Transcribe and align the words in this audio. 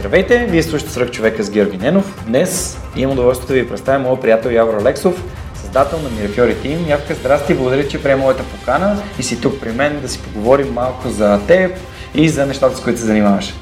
Здравейте, 0.00 0.46
вие 0.50 0.62
слушате 0.62 0.92
Сръх 0.92 1.10
човека 1.10 1.42
с 1.42 1.50
Георги 1.50 1.76
Ненов. 1.76 2.24
Днес 2.26 2.78
имам 2.96 3.12
удоволствието 3.12 3.52
да 3.52 3.60
ви 3.60 3.68
представя 3.68 3.98
моят 3.98 4.20
приятел 4.20 4.50
Явор 4.50 4.74
Алексов, 4.74 5.24
създател 5.54 5.98
на 5.98 6.10
Мирафьори 6.10 6.56
Тим. 6.62 6.88
Явка, 6.88 7.14
здрасти, 7.14 7.54
благодаря, 7.54 7.88
че 7.88 8.02
приема 8.02 8.22
моята 8.22 8.42
покана 8.42 9.02
и 9.18 9.22
си 9.22 9.40
тук 9.40 9.60
при 9.60 9.72
мен 9.72 10.00
да 10.00 10.08
си 10.08 10.22
поговорим 10.22 10.72
малко 10.72 11.08
за 11.08 11.40
теб 11.46 11.76
и 12.14 12.28
за 12.28 12.46
нещата, 12.46 12.76
с 12.76 12.80
които 12.80 12.98
се 12.98 13.06
занимаваш. 13.06 13.54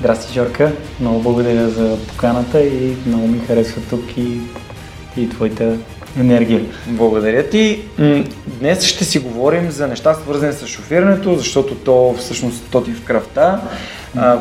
Здрасти, 0.00 0.34
Жорка. 0.34 0.72
Много 1.00 1.22
благодаря 1.22 1.68
за 1.68 1.98
поканата 2.08 2.62
и 2.62 2.96
много 3.06 3.26
ми 3.26 3.38
харесва 3.38 3.82
тук 3.90 4.16
и, 4.16 4.40
и 5.16 5.28
твоята 5.28 5.76
енергия. 6.18 6.60
Благодаря 6.86 7.42
ти. 7.42 7.82
Днес 8.46 8.84
ще 8.84 9.04
си 9.04 9.18
говорим 9.18 9.70
за 9.70 9.88
неща 9.88 10.14
свързани 10.14 10.52
с 10.52 10.66
шофирането, 10.66 11.34
защото 11.34 11.74
то 11.74 12.14
всъщност 12.18 12.64
то 12.70 12.82
ти 12.82 12.90
е 12.90 12.94
в 12.94 13.04
кръвта. 13.04 13.60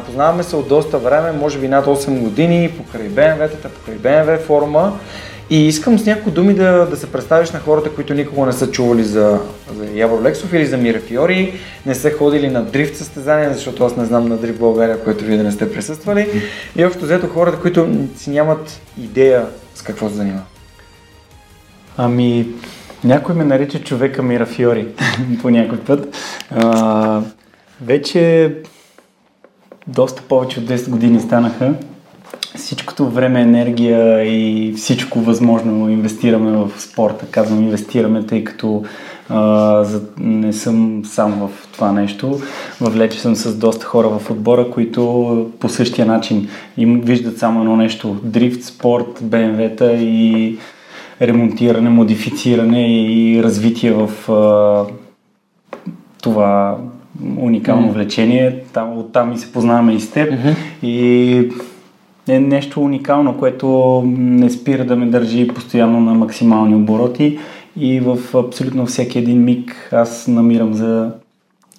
Познаваме 0.06 0.44
се 0.44 0.56
от 0.56 0.68
доста 0.68 0.98
време, 0.98 1.32
може 1.32 1.60
би 1.60 1.68
над 1.68 1.86
8 1.86 2.20
години, 2.20 2.72
покрай 2.78 3.10
BMW-тата, 3.10 3.70
покрай 3.70 3.98
BMW 3.98 4.40
форума. 4.40 5.00
И 5.50 5.68
искам 5.68 6.00
с 6.00 6.06
някои 6.06 6.32
думи 6.32 6.54
да, 6.54 6.86
да 6.86 6.98
се 6.98 7.12
представиш 7.12 7.52
на 7.52 7.60
хората, 7.60 7.90
които 7.90 8.14
никога 8.14 8.46
не 8.46 8.54
са 8.54 8.72
чували 8.72 9.04
за, 9.04 9.40
за 9.76 9.86
Явор 9.94 10.24
Лексов 10.24 10.54
или 10.54 10.66
за 10.66 10.78
Мира 10.78 11.00
Фиори, 11.00 11.54
не 11.86 11.96
са 11.96 12.12
ходили 12.12 12.50
на 12.50 12.64
дрифт 12.64 12.96
състезания, 12.96 13.54
защото 13.54 13.86
аз 13.86 13.96
не 13.96 14.06
знам 14.06 14.28
на 14.28 14.38
дрифт 14.38 14.60
България, 14.60 15.04
което 15.04 15.26
вие 15.26 15.38
да 15.38 15.44
не 15.44 15.52
сте 15.52 15.74
присъствали. 15.74 16.28
И 16.76 16.86
общо 16.86 17.06
взето 17.06 17.28
хората, 17.28 17.60
които 17.60 17.90
си 18.18 18.30
нямат 18.30 18.82
идея 19.02 19.46
с 19.76 19.82
какво 19.82 20.10
се 20.10 20.16
занимава. 20.16 20.44
Ами, 22.02 22.48
някой 23.04 23.36
ме 23.36 23.44
нарича 23.44 23.80
човека 23.80 24.24
Мира 24.24 24.46
Фиори 24.46 24.88
по 25.42 25.50
някой 25.50 25.78
път. 25.80 26.16
А, 26.52 27.22
вече 27.82 28.54
доста 29.88 30.22
повече 30.22 30.60
от 30.60 30.66
10 30.66 30.90
години 30.90 31.20
станаха. 31.20 31.74
Всичкото 32.56 33.10
време, 33.10 33.42
енергия 33.42 34.24
и 34.24 34.74
всичко 34.74 35.20
възможно 35.20 35.90
инвестираме 35.90 36.52
в 36.52 36.82
спорта. 36.82 37.26
Казвам 37.32 37.64
инвестираме, 37.64 38.26
тъй 38.26 38.44
като 38.44 38.84
а, 39.30 39.86
не 40.18 40.54
съм 40.54 41.02
сам 41.06 41.32
в 41.32 41.68
това 41.74 41.92
нещо. 41.92 42.40
Въвлече 42.82 43.20
съм 43.20 43.36
с 43.36 43.56
доста 43.56 43.86
хора 43.86 44.10
в 44.10 44.32
отбора, 44.32 44.72
които 44.72 45.52
по 45.60 45.70
същия 45.70 46.06
начин 46.06 46.50
им 46.78 47.02
виждат 47.02 47.38
само 47.38 47.60
едно 47.60 47.76
нещо. 47.76 48.18
Дрифт, 48.24 48.64
спорт, 48.64 49.20
БМВ-та 49.22 49.92
и 49.92 50.58
ремонтиране, 51.22 51.90
модифициране 51.90 53.06
и 53.12 53.44
развитие 53.44 53.92
в 53.92 54.32
а, 54.32 54.86
това 56.22 56.78
уникално 57.38 57.88
mm. 57.88 57.92
влечение. 57.92 58.60
Там, 58.74 58.98
оттам 58.98 59.34
и 59.34 59.38
се 59.38 59.52
познаваме 59.52 59.94
и 59.94 60.00
с 60.00 60.12
теб. 60.12 60.32
Mm-hmm. 60.32 60.56
И 60.84 61.50
е 62.28 62.40
нещо 62.40 62.82
уникално, 62.82 63.38
което 63.38 64.02
не 64.08 64.50
спира 64.50 64.86
да 64.86 64.96
ме 64.96 65.06
държи 65.06 65.48
постоянно 65.48 66.00
на 66.00 66.14
максимални 66.14 66.76
обороти 66.76 67.40
и 67.78 68.00
в 68.00 68.18
абсолютно 68.36 68.86
всеки 68.86 69.20
един 69.20 69.44
миг 69.44 69.90
аз 69.92 70.28
намирам 70.28 70.74
за 70.74 71.12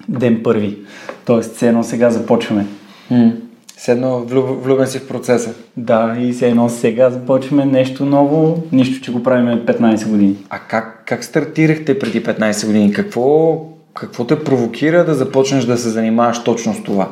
ден 0.09 0.41
първи. 0.45 0.79
Тоест, 1.25 1.57
все 1.57 1.69
едно 1.69 1.83
сега 1.83 2.11
започваме. 2.11 2.67
Mm. 3.13 3.33
Все 3.81 3.93
едно 3.93 4.19
влюбен 4.63 4.87
си 4.87 4.99
в 4.99 5.09
процеса. 5.09 5.55
Да, 5.77 6.17
и 6.21 6.33
все 6.33 6.49
едно 6.49 6.69
сега 6.69 7.11
започваме 7.11 7.65
нещо 7.65 8.05
ново, 8.05 8.63
нищо, 8.73 9.05
че 9.05 9.13
го 9.13 9.23
правим 9.23 9.59
15 9.59 10.09
години. 10.09 10.37
А 10.51 10.59
как, 10.59 11.03
как 11.07 11.25
стартирахте 11.25 11.99
преди 11.99 12.25
15 12.25 12.67
години? 12.67 12.93
Какво, 12.93 13.57
какво 13.95 14.25
те 14.25 14.45
провокира 14.45 15.05
да 15.05 15.15
започнеш 15.15 15.65
да 15.65 15.77
се 15.77 15.89
занимаваш 15.89 16.43
точно 16.43 16.75
с 16.75 16.83
това? 16.83 17.09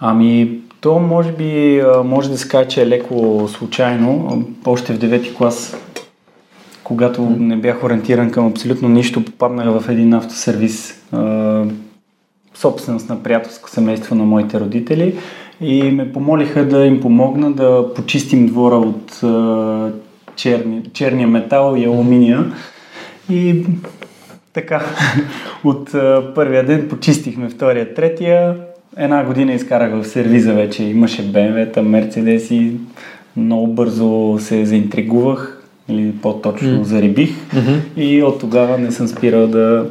Ами, 0.00 0.60
то 0.80 0.98
може 0.98 1.32
би 1.32 1.82
може 2.04 2.30
да 2.30 2.38
се 2.38 2.48
каже, 2.48 2.68
че 2.68 2.82
е 2.82 2.86
леко 2.86 3.48
случайно. 3.48 4.42
Още 4.66 4.92
в 4.92 4.98
9 4.98 5.36
клас, 5.36 5.76
когато 6.84 7.22
не 7.22 7.56
бях 7.56 7.84
ориентиран 7.84 8.30
към 8.30 8.46
абсолютно 8.46 8.88
нищо, 8.88 9.24
попаднах 9.24 9.80
в 9.80 9.88
един 9.88 10.14
автосервис, 10.14 11.02
собственост 12.54 13.08
на 13.08 13.22
приятелско 13.22 13.70
семейство 13.70 14.14
на 14.14 14.24
моите 14.24 14.60
родители 14.60 15.14
и 15.64 15.90
ме 15.90 16.12
помолиха 16.12 16.68
да 16.68 16.86
им 16.86 17.00
помогна 17.00 17.52
да 17.52 17.94
почистим 17.94 18.46
двора 18.46 18.76
от 18.76 19.20
черни, 20.36 20.82
черния 20.92 21.28
метал 21.28 21.74
и 21.78 21.84
алуминия. 21.84 22.52
И 23.30 23.64
така, 24.52 24.82
от 25.64 25.94
а, 25.94 26.32
първия 26.34 26.66
ден 26.66 26.88
почистихме 26.88 27.48
втория, 27.48 27.94
третия. 27.94 28.56
Една 28.96 29.24
година 29.24 29.52
изкарах 29.52 30.02
в 30.02 30.04
сервиза 30.04 30.52
вече. 30.52 30.84
Имаше 30.84 31.32
BMW-та, 31.32 31.82
Мерцедеси. 31.82 32.72
Много 33.36 33.66
бързо 33.66 34.36
се 34.40 34.66
заинтригувах 34.66 35.62
или 35.88 36.12
по-точно 36.22 36.68
mm. 36.68 36.82
зарибих. 36.82 37.30
Mm-hmm. 37.30 37.78
И 37.96 38.22
от 38.22 38.40
тогава 38.40 38.78
не 38.78 38.92
съм 38.92 39.08
спирал 39.08 39.46
да 39.46 39.86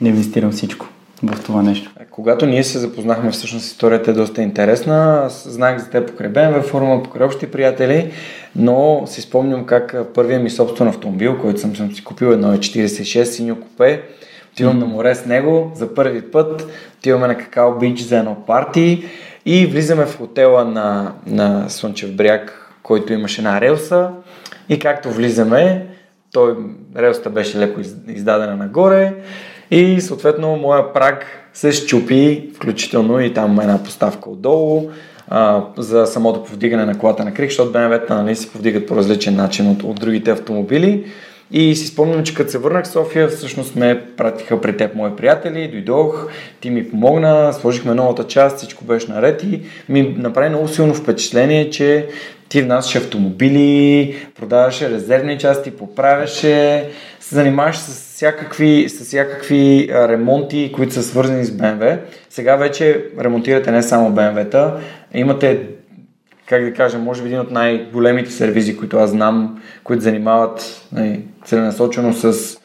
инвестирам 0.00 0.50
всичко 0.50 0.86
в 1.26 1.44
това 1.44 1.62
нещо. 1.62 1.90
Е, 2.00 2.04
когато 2.10 2.46
ние 2.46 2.64
се 2.64 2.78
запознахме, 2.78 3.30
всъщност 3.30 3.66
историята 3.66 4.10
е 4.10 4.14
доста 4.14 4.42
интересна. 4.42 5.22
Аз 5.24 5.48
знаех 5.48 5.78
за 5.78 5.90
теб 5.90 6.08
покрай 6.08 6.30
BMW 6.30 6.62
форума, 6.62 7.02
покрай 7.02 7.26
общи 7.26 7.50
приятели, 7.50 8.12
но 8.56 9.02
си 9.06 9.20
спомням 9.20 9.66
как 9.66 9.96
първият 10.14 10.42
ми 10.42 10.50
собствен 10.50 10.88
автомобил, 10.88 11.38
който 11.38 11.60
съм, 11.60 11.76
съм 11.76 11.92
си 11.92 12.04
купил 12.04 12.26
едно 12.26 12.52
е 12.52 12.56
46 12.56 13.24
синьо 13.24 13.60
купе, 13.60 14.02
отивам 14.52 14.76
mm. 14.76 14.80
на 14.80 14.86
море 14.86 15.14
с 15.14 15.26
него 15.26 15.72
за 15.74 15.94
първи 15.94 16.22
път, 16.22 16.66
отиваме 16.98 17.26
на 17.26 17.38
Какао 17.38 17.78
Бич 17.78 18.00
за 18.00 18.18
едно 18.18 18.36
парти 18.46 19.04
и 19.46 19.66
влизаме 19.66 20.06
в 20.06 20.18
хотела 20.18 20.64
на, 20.64 21.12
на 21.26 21.68
Слънчев 21.68 22.16
бряг, 22.16 22.70
който 22.82 23.12
имаше 23.12 23.40
една 23.40 23.60
релса 23.60 24.10
и 24.68 24.78
както 24.78 25.10
влизаме, 25.10 25.86
той 26.32 26.56
релсата 26.96 27.30
беше 27.30 27.58
леко 27.58 27.80
издадена 28.08 28.56
нагоре 28.56 29.14
и 29.70 30.00
съответно 30.00 30.56
моя 30.56 30.92
праг 30.92 31.26
се 31.54 31.72
щупи, 31.72 32.50
включително 32.54 33.20
и 33.20 33.34
там 33.34 33.60
една 33.60 33.82
поставка 33.82 34.30
отдолу 34.30 34.90
а, 35.28 35.64
за 35.76 36.06
самото 36.06 36.44
повдигане 36.44 36.84
на 36.84 36.98
колата 36.98 37.24
на 37.24 37.34
крик, 37.34 37.50
защото 37.50 37.72
BMW-та 37.72 38.22
нали, 38.22 38.36
се 38.36 38.50
повдигат 38.50 38.86
по 38.86 38.96
различен 38.96 39.36
начин 39.36 39.70
от, 39.70 39.82
от 39.82 40.00
другите 40.00 40.30
автомобили. 40.30 41.04
И 41.50 41.76
си 41.76 41.86
спомням, 41.86 42.24
че 42.24 42.34
като 42.34 42.50
се 42.50 42.58
върнах 42.58 42.84
в 42.84 42.88
София, 42.88 43.28
всъщност 43.28 43.76
ме 43.76 44.02
пратиха 44.16 44.60
при 44.60 44.76
теб 44.76 44.94
мои 44.94 45.16
приятели, 45.16 45.68
дойдох, 45.68 46.26
ти 46.60 46.70
ми 46.70 46.90
помогна, 46.90 47.52
сложихме 47.52 47.94
новата 47.94 48.26
част, 48.26 48.56
всичко 48.56 48.84
беше 48.84 49.12
наред 49.12 49.42
и 49.42 49.62
ми 49.88 50.14
направи 50.18 50.48
много 50.48 50.68
силно 50.68 50.94
впечатление, 50.94 51.70
че 51.70 52.08
ти 52.48 52.62
внасяше 52.62 52.98
автомобили, 52.98 54.16
продаваше 54.38 54.90
резервни 54.90 55.38
части, 55.38 55.70
поправяше, 55.70 56.84
се 57.20 57.34
занимаваш 57.34 57.76
с 57.76 58.13
всякакви, 58.24 58.88
с 58.88 59.04
всякакви 59.04 59.88
ремонти, 59.92 60.72
които 60.74 60.94
са 60.94 61.02
свързани 61.02 61.44
с 61.44 61.50
BMW. 61.50 61.98
Сега 62.30 62.56
вече 62.56 63.04
ремонтирате 63.20 63.70
не 63.70 63.82
само 63.82 64.10
BMW-та, 64.10 64.76
имате 65.14 65.66
как 66.48 66.64
да 66.64 66.74
кажа, 66.74 66.98
може 66.98 67.22
би 67.22 67.28
един 67.28 67.40
от 67.40 67.50
най-големите 67.50 68.30
сервизи, 68.30 68.76
които 68.76 68.96
аз 68.96 69.10
знам, 69.10 69.62
които 69.84 70.02
занимават 70.02 70.86
нали, 70.92 71.20
целенасочено 71.44 72.12
с 72.12 72.56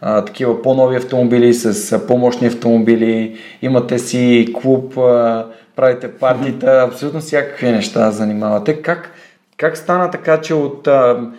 а, 0.00 0.24
такива 0.24 0.62
по-нови 0.62 0.96
автомобили, 0.96 1.54
с 1.54 1.92
а, 1.92 2.06
по-мощни 2.06 2.46
автомобили, 2.46 3.38
имате 3.62 3.98
си 3.98 4.48
клуб, 4.54 4.98
а, 4.98 5.46
правите 5.76 6.12
партита, 6.12 6.86
абсолютно 6.88 7.20
всякакви 7.20 7.70
неща 7.70 8.10
занимавате. 8.10 8.82
Как, 8.82 9.10
как 9.56 9.76
стана 9.76 10.10
така, 10.10 10.40
че 10.40 10.54
от 10.54 10.86
а, 10.86 11.30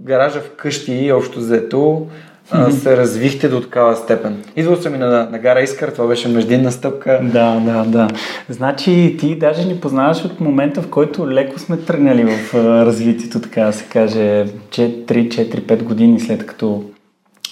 гаража 0.00 0.40
вкъщи, 0.40 1.12
общо 1.12 1.38
взето, 1.38 2.06
а, 2.50 2.70
се 2.70 2.96
развихте 2.96 3.48
до 3.48 3.60
такава 3.60 3.96
степен. 3.96 4.44
Идвал 4.56 4.76
съм 4.76 4.94
и 4.94 4.98
на, 4.98 5.28
на 5.32 5.38
Гара 5.38 5.60
Искър, 5.60 5.90
това 5.90 6.06
беше 6.06 6.28
междинна 6.28 6.72
стъпка. 6.72 7.20
Да, 7.22 7.60
да, 7.60 7.84
да. 7.84 8.08
Значи 8.48 9.16
ти 9.20 9.38
даже 9.38 9.64
ни 9.64 9.80
познаваш 9.80 10.24
от 10.24 10.40
момента, 10.40 10.82
в 10.82 10.88
който 10.88 11.30
леко 11.30 11.58
сме 11.58 11.76
тръгнали 11.76 12.24
в 12.24 12.54
развитието, 12.86 13.40
така 13.40 13.64
да 13.64 13.72
се 13.72 13.84
каже, 13.84 14.46
3-4-5 14.70 15.82
години 15.82 16.20
след 16.20 16.46
като 16.46 16.84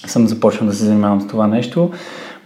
съм 0.07 0.27
започнал 0.27 0.69
да 0.69 0.75
се 0.75 0.85
занимавам 0.85 1.21
с 1.21 1.27
това 1.27 1.47
нещо. 1.47 1.91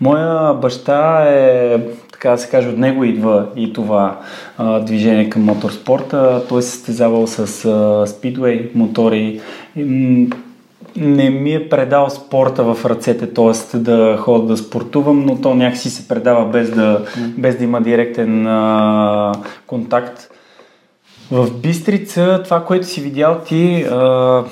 Моя 0.02 0.54
баща 0.54 1.24
е 1.30 1.78
така 2.12 2.32
да 2.32 2.38
се 2.38 2.50
каже, 2.50 2.68
от 2.68 2.78
него 2.78 3.04
идва 3.04 3.48
и 3.56 3.74
това 3.74 4.20
а, 4.58 4.80
движение 4.80 5.30
към 5.30 5.44
моторспорта. 5.44 6.44
Той 6.50 6.62
се 6.62 6.70
състезавал 6.70 7.28
с 7.28 7.66
а, 7.66 8.08
спидвей 8.08 8.72
мотори. 8.76 9.42
Не 10.96 11.30
ми 11.30 11.54
е 11.54 11.70
предал 11.70 12.10
спорта 12.10 12.64
в 12.64 12.86
ръцете, 12.86 13.34
т.е. 13.34 13.78
да 13.78 14.18
ходя 14.20 14.48
да 14.48 14.58
спортувам, 14.58 15.26
но 15.26 15.42
то 15.42 15.56
някакси 15.56 15.90
се 15.90 16.08
предава 16.08 16.46
без 16.46 16.72
да, 16.72 17.06
без 17.38 17.58
да 17.58 17.64
има 17.64 17.82
директен 17.82 18.48
а, 18.48 19.32
контакт. 19.68 20.30
В 21.32 21.52
Бистрица, 21.52 22.42
това, 22.44 22.66
което 22.66 22.88
си 22.88 23.02
видял 23.02 23.40
ти, 23.46 23.86
а, 23.92 24.44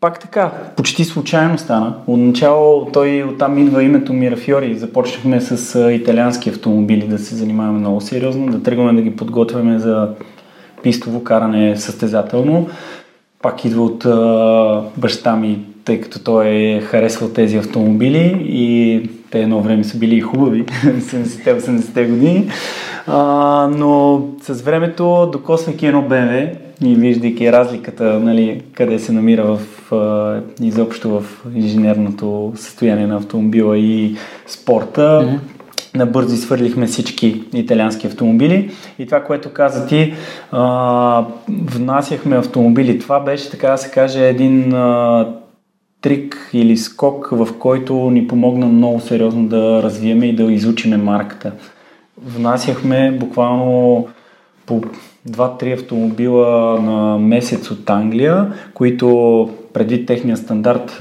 пак 0.00 0.20
така, 0.20 0.50
почти 0.76 1.04
случайно 1.04 1.58
стана. 1.58 1.94
Отначало 2.06 2.86
той 2.92 3.22
оттам 3.22 3.58
идва 3.58 3.82
името 3.82 4.12
Мирафиори. 4.12 4.78
Започнахме 4.78 5.40
с 5.40 5.90
италиански 5.92 6.50
автомобили 6.50 7.08
да 7.08 7.18
се 7.18 7.34
занимаваме 7.34 7.78
много 7.78 8.00
сериозно, 8.00 8.46
да 8.46 8.62
тръгваме 8.62 8.92
да 8.92 9.02
ги 9.02 9.16
подготвяме 9.16 9.78
за 9.78 10.08
пистово 10.82 11.24
каране 11.24 11.76
състезателно. 11.76 12.68
Пак 13.44 13.64
идва 13.64 13.82
от 13.82 14.04
а, 14.04 14.82
баща 14.96 15.36
ми, 15.36 15.58
тъй 15.84 16.00
като 16.00 16.24
той 16.24 16.48
е 16.48 16.80
харесвал 16.80 17.28
тези 17.28 17.56
автомобили 17.56 18.46
и 18.48 19.02
те 19.30 19.40
едно 19.40 19.60
време 19.60 19.84
са 19.84 19.98
били 19.98 20.16
и 20.16 20.20
хубави, 20.20 20.64
70-80-те 20.84 22.04
години. 22.04 22.50
А, 23.06 23.68
но 23.76 24.22
с 24.42 24.62
времето, 24.62 25.28
докосвайки 25.32 25.86
едно 25.86 26.02
БМВ, 26.02 26.48
и 26.84 26.94
виждайки 26.94 27.52
разликата, 27.52 28.04
нали, 28.04 28.62
къде 28.72 28.98
се 28.98 29.12
намира 29.12 29.44
в, 29.44 29.92
а, 29.92 30.40
изобщо 30.60 31.10
в 31.10 31.44
инженерното 31.54 32.52
състояние 32.56 33.06
на 33.06 33.16
автомобила 33.16 33.78
и 33.78 34.16
спорта, 34.46 35.00
mm-hmm. 35.00 35.53
Набързо 35.94 36.34
изхвърлихме 36.34 36.86
всички 36.86 37.42
италиански 37.54 38.06
автомобили. 38.06 38.70
И 38.98 39.06
това, 39.06 39.24
което 39.24 39.52
каза 39.52 39.86
ти, 39.86 40.14
а, 40.52 41.24
внасяхме 41.48 42.36
автомобили. 42.36 42.98
Това 42.98 43.20
беше, 43.20 43.50
така 43.50 43.70
да 43.70 43.78
се 43.78 43.90
каже, 43.90 44.28
един 44.28 44.74
а, 44.74 45.26
трик 46.00 46.50
или 46.52 46.76
скок, 46.76 47.28
в 47.32 47.48
който 47.58 48.10
ни 48.10 48.26
помогна 48.28 48.66
много 48.66 49.00
сериозно 49.00 49.46
да 49.46 49.82
развиеме 49.82 50.26
и 50.26 50.36
да 50.36 50.42
изучиме 50.42 50.96
марката. 50.96 51.52
Внасяхме 52.26 53.16
буквално 53.20 54.06
по 54.66 54.82
2-3 55.28 55.74
автомобила 55.74 56.80
на 56.80 57.18
месец 57.18 57.70
от 57.70 57.90
Англия, 57.90 58.52
които 58.74 59.48
преди 59.74 60.06
техния 60.06 60.36
стандарт 60.36 60.98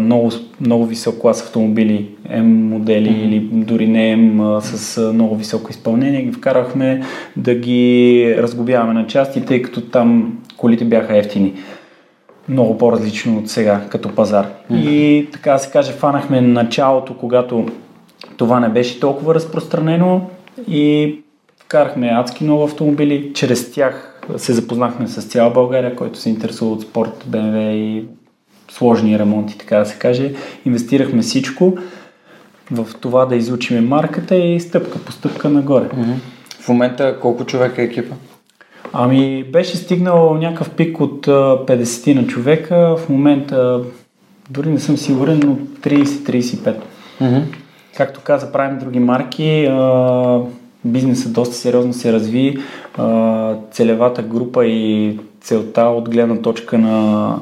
много, 0.00 0.30
много 0.60 0.86
висок 0.86 1.18
клас 1.20 1.42
автомобили, 1.42 2.08
М 2.30 2.42
модели 2.44 3.08
mm-hmm. 3.08 3.26
или 3.26 3.40
дори 3.40 3.86
не 3.86 4.16
М 4.16 4.60
с 4.60 5.12
много 5.12 5.36
високо 5.36 5.70
изпълнение, 5.70 6.22
ги 6.22 6.32
вкарахме 6.32 7.02
да 7.36 7.54
ги 7.54 8.34
разгубяваме 8.38 8.92
на 8.92 9.06
части, 9.06 9.44
тъй 9.44 9.62
като 9.62 9.80
там 9.80 10.38
колите 10.56 10.84
бяха 10.84 11.16
ефтини. 11.16 11.52
Много 12.48 12.78
по-различно 12.78 13.38
от 13.38 13.50
сега 13.50 13.80
като 13.88 14.14
пазар. 14.14 14.46
Mm-hmm. 14.46 14.88
И 14.88 15.28
така 15.32 15.58
се 15.58 15.70
каже, 15.70 15.92
фанахме 15.92 16.40
началото, 16.40 17.14
когато 17.14 17.66
това 18.36 18.60
не 18.60 18.68
беше 18.68 19.00
толкова 19.00 19.34
разпространено 19.34 20.20
и 20.68 21.14
Вкарахме 21.64 22.10
адски 22.12 22.44
много 22.44 22.64
автомобили, 22.64 23.32
чрез 23.34 23.72
тях 23.72 24.13
се 24.36 24.52
запознахме 24.52 25.08
с 25.08 25.22
цяла 25.22 25.50
България, 25.50 25.96
който 25.96 26.18
се 26.18 26.30
интересува 26.30 26.72
от 26.72 26.82
спорт, 26.82 27.24
БМВ 27.26 27.56
и 27.56 28.04
сложни 28.70 29.18
ремонти, 29.18 29.58
така 29.58 29.78
да 29.78 29.86
се 29.86 29.98
каже. 29.98 30.34
Инвестирахме 30.64 31.22
всичко 31.22 31.78
в 32.70 32.86
това 33.00 33.26
да 33.26 33.36
изучиме 33.36 33.80
марката 33.80 34.36
и 34.36 34.60
стъпка 34.60 34.98
по 34.98 35.12
стъпка 35.12 35.48
нагоре. 35.48 35.88
В 36.60 36.68
момента 36.68 37.20
колко 37.20 37.44
човека 37.44 37.82
е 37.82 37.84
екипа? 37.84 38.14
Ами 38.92 39.44
беше 39.44 39.76
стигнал 39.76 40.34
някакъв 40.34 40.70
пик 40.70 41.00
от 41.00 41.26
50 41.26 42.14
на 42.14 42.26
човека. 42.26 42.96
В 42.96 43.08
момента 43.08 43.80
дори 44.50 44.70
не 44.70 44.78
съм 44.78 44.96
сигурен, 44.96 45.42
но 45.44 45.56
30-35. 45.80 46.76
Mm-hmm. 47.20 47.42
Както 47.96 48.20
каза, 48.20 48.52
правим 48.52 48.78
други 48.78 48.98
марки 48.98 49.70
бизнесът 50.84 51.32
доста 51.32 51.54
сериозно 51.54 51.92
се 51.92 52.12
разви, 52.12 52.58
целевата 53.70 54.22
група 54.22 54.66
и 54.66 55.18
целта 55.40 55.82
от 55.82 56.10
гледна 56.10 56.36
точка 56.36 56.78
на 56.78 57.36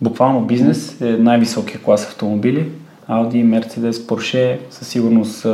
буквално 0.00 0.40
бизнес 0.40 1.00
е 1.00 1.04
най-високия 1.04 1.80
клас 1.80 2.06
автомобили. 2.06 2.68
Audi, 3.08 3.44
Mercedes, 3.44 3.92
Porsche 3.92 4.58
със 4.70 4.88
сигурност 4.88 5.46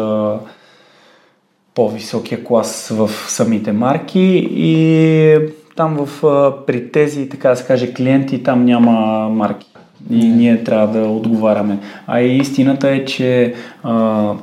по-високия 1.74 2.44
клас 2.44 2.88
в 2.88 3.10
самите 3.28 3.72
марки 3.72 4.48
и 4.52 5.38
там 5.76 6.06
в, 6.06 6.22
при 6.66 6.92
тези, 6.92 7.28
така 7.28 7.50
да 7.50 7.56
се 7.56 7.64
каже, 7.64 7.94
клиенти, 7.94 8.42
там 8.42 8.64
няма 8.64 9.28
марки. 9.28 9.66
И 10.10 10.28
ние 10.28 10.64
трябва 10.64 10.98
да 10.98 11.08
отговаряме. 11.08 11.78
А 12.06 12.20
и 12.20 12.36
истината 12.36 12.90
е, 12.90 13.04
че 13.04 13.54
а, 13.82 14.34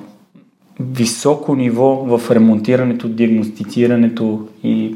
високо 0.80 1.56
ниво 1.56 1.96
в 1.96 2.32
ремонтирането, 2.32 3.08
диагностицирането 3.08 4.48
и 4.64 4.96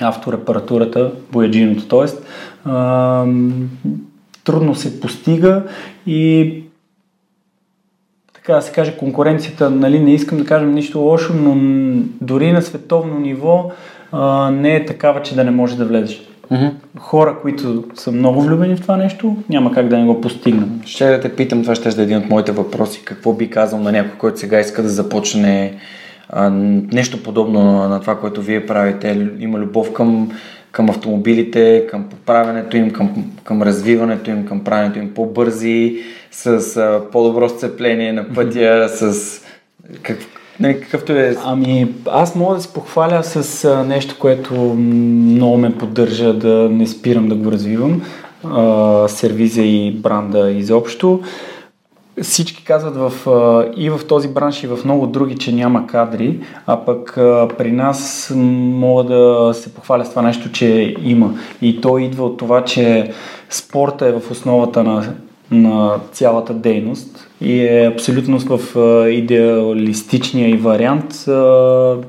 авторепаратурата, 0.00 1.12
бояджиното, 1.32 1.88
т.е. 1.88 2.06
трудно 4.44 4.74
се 4.74 5.00
постига 5.00 5.62
и 6.06 6.62
така 8.34 8.54
да 8.54 8.62
се 8.62 8.72
каже, 8.72 8.96
конкуренцията, 8.96 9.70
нали, 9.70 10.00
не 10.00 10.14
искам 10.14 10.38
да 10.38 10.44
кажем 10.44 10.74
нищо 10.74 10.98
лошо, 10.98 11.34
но 11.34 11.56
дори 12.20 12.52
на 12.52 12.62
световно 12.62 13.20
ниво 13.20 13.70
а, 14.12 14.50
не 14.50 14.76
е 14.76 14.86
такава, 14.86 15.22
че 15.22 15.34
да 15.34 15.44
не 15.44 15.50
може 15.50 15.76
да 15.76 15.84
влезеш. 15.84 16.28
Mm-hmm. 16.52 16.70
Хора, 16.98 17.36
които 17.42 17.84
са 17.94 18.12
много 18.12 18.42
влюбени 18.42 18.76
в 18.76 18.80
това 18.80 18.96
нещо, 18.96 19.36
няма 19.48 19.72
как 19.72 19.88
да 19.88 19.98
не 19.98 20.06
го 20.06 20.20
постигнат. 20.20 20.68
Ще 20.86 21.06
да 21.06 21.20
те 21.20 21.36
питам, 21.36 21.62
това 21.62 21.74
ще 21.74 21.88
е 21.88 22.02
един 22.02 22.18
от 22.18 22.30
моите 22.30 22.52
въпроси. 22.52 23.02
Какво 23.04 23.32
би 23.32 23.50
казал 23.50 23.80
на 23.80 23.92
някой, 23.92 24.18
който 24.18 24.38
сега 24.38 24.60
иска 24.60 24.82
да 24.82 24.88
започне 24.88 25.74
а, 26.28 26.50
нещо 26.92 27.22
подобно 27.22 27.64
на, 27.64 27.88
на 27.88 28.00
това, 28.00 28.20
което 28.20 28.42
вие 28.42 28.66
правите? 28.66 29.28
Има 29.38 29.58
любов 29.58 29.92
към, 29.92 30.30
към 30.72 30.90
автомобилите, 30.90 31.86
към 31.90 32.04
поправянето 32.04 32.76
им, 32.76 32.90
към, 32.90 33.32
към 33.44 33.62
развиването 33.62 34.30
им, 34.30 34.46
към 34.46 34.64
правенето 34.64 34.98
им 34.98 35.14
по-бързи, 35.14 35.96
с 36.30 36.76
а, 36.76 37.00
по-добро 37.12 37.48
сцепление 37.48 38.12
на 38.12 38.28
пътя, 38.28 38.58
mm-hmm. 38.58 39.10
с... 39.10 39.40
Как, 40.02 40.18
не, 40.60 40.80
какъвто 40.80 41.12
е. 41.12 41.36
Ами, 41.44 41.94
аз 42.06 42.34
мога 42.34 42.54
да 42.54 42.60
се 42.60 42.72
похваля 42.72 43.22
с 43.22 43.64
а, 43.64 43.84
нещо, 43.84 44.16
което 44.18 44.54
много 44.54 45.56
ме 45.56 45.74
поддържа 45.78 46.34
да 46.34 46.68
не 46.70 46.86
спирам 46.86 47.28
да 47.28 47.34
го 47.34 47.52
развивам. 47.52 48.02
А, 48.44 49.08
сервиза 49.08 49.62
и 49.62 49.92
бранда 49.92 50.50
изобщо. 50.50 51.20
Всички 52.22 52.64
казват 52.64 52.96
в, 52.96 53.30
а, 53.30 53.70
и 53.76 53.90
в 53.90 54.00
този 54.08 54.28
бранш 54.28 54.62
и 54.62 54.66
в 54.66 54.78
много 54.84 55.06
други, 55.06 55.36
че 55.36 55.52
няма 55.52 55.86
кадри, 55.86 56.40
а 56.66 56.84
пък 56.84 57.18
а, 57.18 57.48
при 57.58 57.72
нас 57.72 58.32
мога 58.36 59.04
да 59.04 59.54
се 59.54 59.74
похваля 59.74 60.04
с 60.04 60.10
това 60.10 60.22
нещо, 60.22 60.52
че 60.52 60.94
има. 61.02 61.34
И 61.62 61.80
то 61.80 61.98
идва 61.98 62.24
от 62.24 62.36
това, 62.36 62.64
че 62.64 63.12
спорта 63.50 64.06
е 64.06 64.12
в 64.12 64.30
основата 64.30 64.84
на, 64.84 65.14
на 65.50 66.00
цялата 66.12 66.54
дейност 66.54 67.30
и 67.40 67.60
е 67.60 67.90
абсолютно 67.94 68.38
в 68.38 68.60
идеалистичния 69.10 70.50
и 70.50 70.56
вариант 70.56 71.24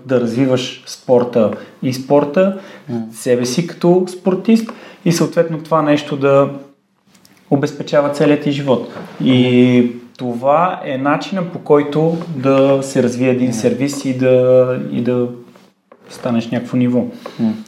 да 0.06 0.22
развиваш 0.22 0.84
спорта 0.86 1.52
и 1.84 1.94
спорта, 1.94 2.60
себе 3.12 3.46
си 3.46 3.68
като 3.68 4.06
спортист 4.08 4.72
и 5.06 5.12
съответно 5.12 5.64
това 5.64 5.82
нещо 5.82 6.18
да 6.18 6.50
обезпечава 7.50 8.10
целият 8.10 8.44
ти 8.44 8.52
живот. 8.52 8.94
И 9.24 9.92
това 10.18 10.82
е 10.86 10.98
начина 10.98 11.44
по 11.52 11.60
който 11.60 12.18
да 12.36 12.80
се 12.82 13.04
развие 13.04 13.30
един 13.30 13.54
сервис 13.54 14.06
и 14.06 14.18
да, 14.18 14.80
и 14.92 15.02
да 15.02 15.28
станеш 16.10 16.50
някакво 16.52 16.78
ниво. 16.78 17.06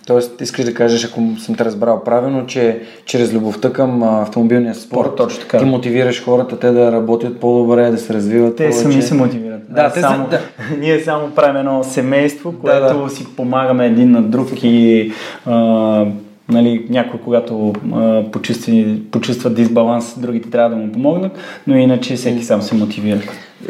Тоест, 0.08 0.41
искаш 0.41 0.65
да 0.65 0.74
кажеш, 0.74 1.05
ако 1.05 1.22
съм 1.39 1.55
те 1.55 1.65
разбрал 1.65 2.03
правилно, 2.03 2.46
че 2.48 2.81
чрез 3.05 3.34
любовта 3.34 3.74
към 3.74 4.03
автомобилния 4.03 4.75
спорт, 4.75 5.08
спорт 5.08 5.15
точно 5.17 5.41
така. 5.41 5.58
ти 5.58 5.65
мотивираш 5.65 6.24
хората 6.24 6.60
те 6.60 6.72
да 6.72 6.91
работят 6.91 7.39
по-добре, 7.39 7.91
да 7.91 7.98
се 7.98 8.13
развиват 8.13 8.55
Те 8.55 8.69
повече. 8.69 8.79
сами 8.79 9.01
се 9.01 9.13
мотивират. 9.13 9.62
Да, 9.69 9.93
те 9.93 10.01
само, 10.01 10.27
да. 10.27 10.39
Ние 10.79 11.00
само 11.00 11.29
правим 11.29 11.58
едно 11.58 11.84
семейство, 11.84 12.53
което 12.62 12.98
да, 12.98 13.03
да. 13.03 13.10
си 13.10 13.27
помагаме 13.36 13.86
един 13.86 14.12
на 14.12 14.22
друг 14.22 14.50
и 14.63 15.12
а, 15.46 16.05
Нали, 16.50 16.86
някой, 16.89 17.19
когато 17.24 17.74
а, 17.93 18.24
почувства, 18.31 18.98
почувства 19.12 19.50
дисбаланс, 19.50 20.19
другите 20.19 20.50
трябва 20.50 20.69
да 20.69 20.75
му 20.75 20.91
помогнат, 20.91 21.31
но 21.67 21.75
иначе 21.75 22.15
всеки 22.15 22.43
сам 22.43 22.62
се 22.62 22.75
мотивира. 22.75 23.19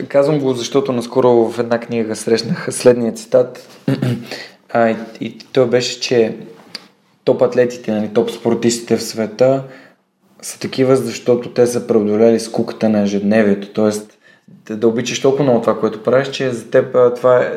Казвам 0.07 0.39
го, 0.39 0.53
защото 0.53 0.91
наскоро 0.91 1.49
в 1.49 1.59
една 1.59 1.79
книга 1.79 2.15
срещнах 2.15 2.67
следния 2.71 3.13
цитат. 3.13 3.79
А, 4.73 4.89
и, 4.89 4.95
и 5.21 5.38
той 5.38 5.67
беше, 5.67 5.99
че 5.99 6.35
топ 7.23 7.41
атлетите, 7.41 7.91
нали, 7.91 8.09
топ 8.13 8.31
спортистите 8.31 8.97
в 8.97 9.03
света 9.03 9.63
са 10.41 10.59
такива, 10.59 10.95
защото 10.95 11.49
те 11.49 11.67
са 11.67 11.88
преодолели 11.88 12.39
скуката 12.39 12.89
на 12.89 13.01
ежедневието. 13.01 13.69
Тоест, 13.73 14.17
да, 14.67 14.77
да 14.77 14.88
обичаш 14.88 15.21
толкова 15.21 15.43
много 15.43 15.61
това, 15.61 15.79
което 15.79 16.03
правиш, 16.03 16.27
че 16.27 16.51
за 16.51 16.69
теб 16.69 16.95
това 17.15 17.38
е, 17.38 17.51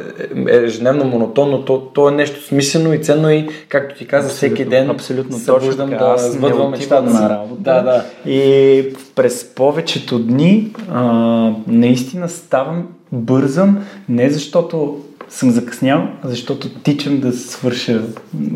е 0.49 0.57
ежедневно 0.57 1.04
монотонно, 1.04 1.64
то, 1.64 1.81
то 1.81 2.09
е 2.09 2.12
нещо 2.12 2.42
смислено 2.42 2.95
и 2.95 2.99
ценно 2.99 3.31
и, 3.31 3.49
както 3.69 3.95
ти 3.95 4.07
каза, 4.07 4.26
Абсолютно, 4.26 4.57
всеки 4.57 4.71
ден 4.71 4.90
абсолютно 4.90 5.38
събуждам 5.38 5.90
така. 5.90 6.04
да 6.04 6.19
сбъдвам 6.19 6.71
мечтата 6.71 7.11
на 7.11 7.31
работа. 7.31 7.62
Да, 7.62 7.83
да. 7.83 8.31
И 8.31 8.95
през 9.14 9.54
повечето 9.54 10.19
дни 10.19 10.73
а, 10.92 11.02
наистина 11.66 12.28
ставам, 12.28 12.88
бързам, 13.12 13.85
не 14.09 14.31
защото 14.31 15.00
съм 15.33 15.51
закъснял, 15.51 16.09
защото 16.25 16.69
тичам 16.69 17.21
да 17.21 17.33
свърша 17.33 18.03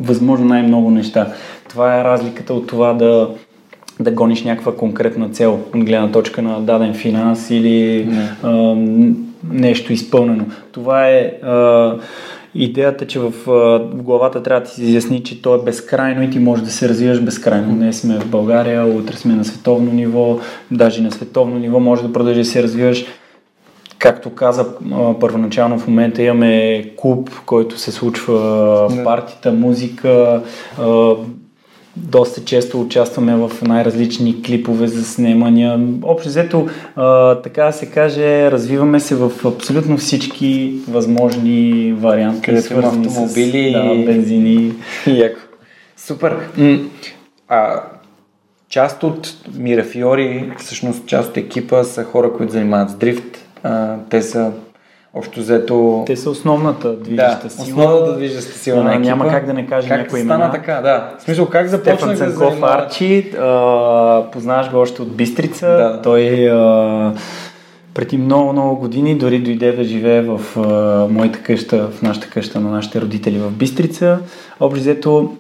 възможно 0.01 0.47
най-много 0.47 0.91
неща. 0.91 1.33
Това 1.69 2.01
е 2.01 2.05
разликата 2.05 2.55
от 2.55 2.67
това 2.67 2.95
да, 2.95 3.31
да 4.01 4.11
гониш 4.11 4.45
някаква 4.45 4.77
конкретна 4.77 5.29
цел 5.29 5.61
от 5.75 5.85
гледна 5.85 6.13
точка 6.13 6.43
на 6.43 6.61
даден 6.61 6.95
финанс 6.95 7.51
или 7.51 8.09
а, 8.43 8.75
нещо 9.51 9.93
изпълнено. 9.93 10.45
Това 10.73 11.09
е 11.09 11.33
а, 11.43 11.95
идеята, 12.55 13.07
че 13.07 13.19
в, 13.19 13.33
а, 13.47 13.51
в 13.79 14.03
главата 14.03 14.43
трябва 14.43 14.61
да 14.61 14.67
ти 14.67 14.75
се 14.75 14.83
изясни, 14.83 15.25
че 15.25 15.43
то 15.43 15.55
е 15.55 15.65
безкрайно 15.65 16.23
и 16.23 16.31
ти 16.31 16.39
можеш 16.39 16.65
да 16.65 16.71
се 16.71 16.89
развиваш 16.89 17.21
безкрайно. 17.21 17.75
Днес 17.75 18.01
сме 18.01 18.19
в 18.19 18.27
България, 18.27 18.87
утре 18.87 19.17
сме 19.17 19.35
на 19.35 19.45
световно 19.45 19.93
ниво, 19.93 20.39
даже 20.71 21.03
на 21.03 21.13
световно 21.13 21.59
ниво 21.59 21.81
може 21.81 22.03
да 22.03 22.13
продължи 22.13 22.41
да 22.41 22.45
се 22.45 22.63
развиваш. 22.63 23.05
Както 23.99 24.35
каза 24.35 24.67
първоначално, 25.21 25.79
в 25.79 25.89
момента 25.89 26.23
имаме 26.23 26.85
клуб, 26.97 27.31
който 27.47 27.79
се 27.79 27.93
случва 27.93 28.39
в 28.89 29.05
партията, 29.05 29.53
музика. 29.53 30.43
доста 31.97 32.45
често 32.45 32.81
участваме 32.81 33.37
в 33.37 33.51
най-различни 33.63 34.43
клипове 34.43 34.87
за 34.87 35.05
снимания. 35.05 35.81
Общо 36.03 36.29
взето, 36.29 36.69
така 37.43 37.65
да 37.65 37.73
се 37.73 37.87
каже, 37.87 38.51
развиваме 38.51 39.01
се 39.01 39.15
в 39.15 39.33
абсолютно 39.45 39.97
всички 39.97 40.75
възможни 40.89 41.93
варианти, 41.93 42.43
Където 42.43 42.73
има 42.73 42.89
автомобили 42.89 43.71
с 43.71 43.73
да, 43.73 44.05
бензини. 44.05 44.73
Яко. 45.07 45.41
Супер. 45.97 46.37
А, 47.49 47.83
част 48.69 49.03
от 49.03 49.37
Мирафиори, 49.55 50.53
всъщност 50.59 51.07
част 51.07 51.31
от 51.31 51.37
екипа 51.37 51.85
са 51.85 52.05
хора, 52.05 52.33
които 52.33 52.53
занимават 52.53 52.91
с 52.91 52.95
дрифт. 52.95 53.46
А, 53.63 53.95
те 54.11 54.23
са 54.23 54.51
общо 55.15 55.41
взето... 55.41 56.03
Те 56.07 56.17
са 56.17 56.31
основната 56.31 56.97
движеща 56.97 57.41
да, 57.43 57.51
сила. 57.51 57.65
основната 57.65 58.17
движеща 58.17 58.53
сила 58.59 58.81
А, 58.81 58.83
на 58.83 58.91
екипа. 58.95 59.09
няма 59.09 59.29
как 59.29 59.47
да 59.47 59.55
не 59.55 59.67
кажа 59.67 59.89
как 59.89 59.99
някои 59.99 60.21
стана 60.21 60.35
имена. 60.35 60.53
така, 60.53 60.81
да. 60.81 61.11
В 61.19 61.23
смисъл, 61.23 61.47
как 61.47 61.69
Стефан 61.69 61.85
започнах 61.85 62.11
да 62.11 62.17
Цанков 62.17 62.49
занимаваш? 62.51 62.85
Арчи, 62.85 63.33
а, 63.41 64.25
познаваш 64.33 64.71
го 64.71 64.79
още 64.79 65.03
от 65.03 65.17
Бистрица. 65.17 65.67
Да. 65.67 66.01
Той 66.03 66.51
а, 66.51 67.13
преди 67.95 68.19
много, 68.19 68.53
много 68.53 68.77
години 68.77 69.19
дори 69.19 69.39
дойде 69.39 69.73
да 69.73 69.85
живее 69.85 70.23
в 70.23 70.41
а, 70.57 70.61
моята 71.13 71.39
къща, 71.43 71.89
в 71.91 72.03
нашата 72.03 72.29
къща 72.31 72.61
на 72.61 72.71
нашите 72.71 73.01
родители 73.01 73.39
в 73.39 73.51
Бистрица. 73.51 74.19
Общо 74.61 74.81
взето, 74.81 75.33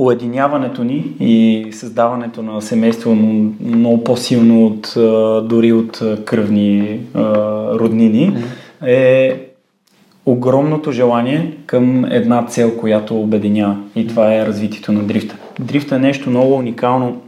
уединяването 0.00 0.84
ни 0.84 1.04
и 1.20 1.66
създаването 1.72 2.42
на 2.42 2.62
семейство 2.62 3.14
много 3.60 4.04
по-силно 4.04 4.66
от, 4.66 4.92
дори 5.48 5.72
от 5.72 6.02
кръвни 6.24 7.00
роднини 7.74 8.36
е 8.86 9.40
огромното 10.26 10.92
желание 10.92 11.56
към 11.66 12.04
една 12.04 12.46
цел, 12.46 12.76
която 12.76 13.20
обединява. 13.20 13.76
И 13.96 14.06
това 14.06 14.34
е 14.34 14.46
развитието 14.46 14.92
на 14.92 15.02
дрифта. 15.02 15.36
Дрифта 15.60 15.96
е 15.96 15.98
нещо 15.98 16.30
много 16.30 16.54
уникално, 16.54 17.20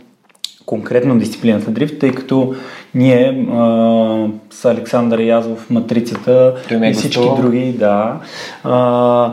конкретно 0.67 1.19
дисциплината 1.19 1.71
дрифт, 1.71 1.99
тъй 1.99 2.13
като 2.13 2.55
ние 2.95 3.47
а, 3.53 4.27
с 4.51 4.65
Александър 4.65 5.19
Язов, 5.19 5.71
Матрицата 5.71 6.55
е 6.71 6.91
и 6.91 6.93
всички 6.93 7.29
други, 7.37 7.73
да, 7.73 8.21
а, 8.65 9.33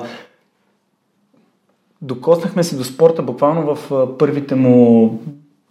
докоснахме 2.02 2.64
се 2.64 2.76
до 2.76 2.84
спорта 2.84 3.22
буквално 3.22 3.76
в 3.76 3.92
първите 4.18 4.56
му 4.56 5.20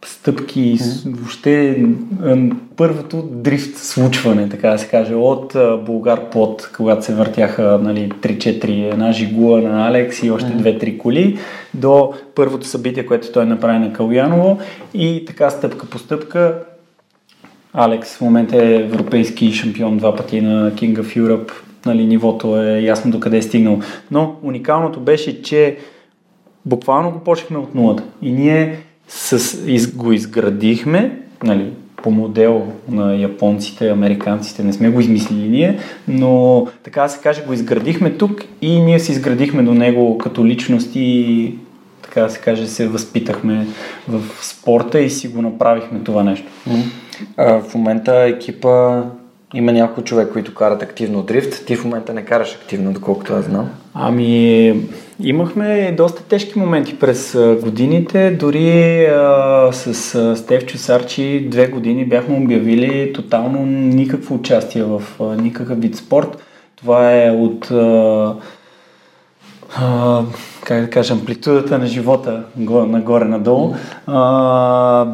стъпки, 0.05 0.77
с- 0.79 1.05
въобще 1.05 1.85
първото 2.77 3.23
дрифт 3.23 3.77
случване, 3.79 4.49
така 4.49 4.71
да 4.71 4.79
се 4.79 4.89
каже, 4.89 5.15
от 5.15 5.55
а, 5.55 5.77
Булгар 5.77 6.31
Плот, 6.31 6.71
когато 6.77 7.05
се 7.05 7.15
въртяха 7.15 7.81
нали, 7.83 8.11
3-4, 8.11 8.93
една 8.93 9.13
жигула 9.13 9.61
на 9.61 9.89
Алекс 9.89 10.23
и 10.23 10.31
още 10.31 10.49
2-3 10.49 10.99
коли, 10.99 11.39
до 11.75 12.13
първото 12.35 12.67
събитие, 12.67 13.07
което 13.07 13.33
той 13.33 13.47
направи 13.47 13.79
на 13.79 13.93
Калуяново 13.93 14.59
и 14.95 15.25
така 15.27 15.51
стъпка 15.51 15.87
по 15.87 15.99
стъпка 15.99 16.59
Алекс 17.73 18.17
в 18.17 18.21
момента 18.21 18.65
е 18.65 18.75
европейски 18.75 19.53
шампион 19.53 19.99
два 19.99 20.17
пъти 20.17 20.41
на 20.41 20.73
King 20.73 20.99
of 20.99 21.19
Europe. 21.19 21.51
Нали, 21.87 22.07
нивото 22.07 22.63
е 22.63 22.81
ясно 22.81 23.11
до 23.11 23.21
къде 23.21 23.37
е 23.37 23.43
стигнал. 23.43 23.79
Но 24.11 24.37
уникалното 24.43 25.01
беше, 25.01 25.43
че 25.43 25.77
буквално 26.67 27.11
го 27.11 27.19
почнахме 27.19 27.59
от 27.59 27.75
нулата. 27.75 28.03
И 28.23 28.33
ние 28.33 28.79
с, 29.09 29.59
из, 29.67 29.95
го 29.95 30.13
изградихме, 30.13 31.19
нали, 31.43 31.73
по 32.03 32.11
модел 32.11 32.67
на 32.89 33.15
японците, 33.15 33.91
американците, 33.91 34.65
не 34.65 34.73
сме 34.73 34.91
го 34.91 35.01
измислили 35.01 35.49
ние, 35.49 35.79
но 36.09 36.67
така 36.83 37.03
да 37.03 37.09
се 37.09 37.21
каже, 37.23 37.45
го 37.47 37.53
изградихме 37.53 38.11
тук 38.11 38.45
и 38.63 38.81
ние 38.81 39.01
се 39.01 39.13
изградихме 39.13 39.63
до 39.63 39.75
него 39.75 40.19
като 40.19 40.47
личност 40.47 40.91
и 40.95 41.55
така 42.03 42.23
да 42.23 42.31
се 42.31 42.41
каже, 42.41 42.67
се 42.67 42.89
възпитахме 42.89 43.67
в 44.09 44.23
спорта 44.41 45.01
и 45.01 45.11
си 45.11 45.29
го 45.29 45.43
направихме 45.43 45.99
това 45.99 46.25
нещо. 46.25 46.47
А, 47.37 47.61
в 47.61 47.75
момента 47.75 48.15
екипа 48.15 49.03
има 49.55 49.73
няколко 49.73 50.03
човек, 50.03 50.33
които 50.33 50.55
карат 50.55 50.83
активно 50.83 51.23
дрифт. 51.23 51.67
Ти 51.67 51.77
в 51.77 51.85
момента 51.85 52.15
не 52.15 52.25
караш 52.25 52.55
активно, 52.55 52.93
доколкото 52.93 53.35
аз 53.35 53.45
знам. 53.45 53.71
Ами, 53.95 54.75
имахме 55.23 55.95
доста 55.97 56.23
тежки 56.23 56.59
моменти 56.59 56.99
през 56.99 57.37
годините. 57.63 58.31
Дори 58.31 59.05
а, 59.07 59.69
с 59.73 60.15
а, 60.15 60.37
Стевчо 60.37 60.79
Сарчи 60.79 61.49
две 61.51 61.67
години 61.67 62.05
бяхме 62.05 62.37
обявили 62.37 63.13
тотално 63.13 63.67
никакво 63.67 64.35
участие 64.35 64.83
в 64.83 65.03
а, 65.21 65.25
никакъв 65.25 65.81
вид 65.81 65.97
спорт. 65.97 66.45
Това 66.77 67.25
е 67.25 67.31
от 67.31 67.71
а, 67.71 68.35
а, 69.77 70.23
как 70.65 70.81
да 70.81 70.91
кажа, 70.91 71.15
амплитудата 71.15 71.79
на 71.79 71.87
живота 71.87 72.43
го- 72.57 72.87
нагоре-надолу. 72.87 73.75
А, 74.07 75.07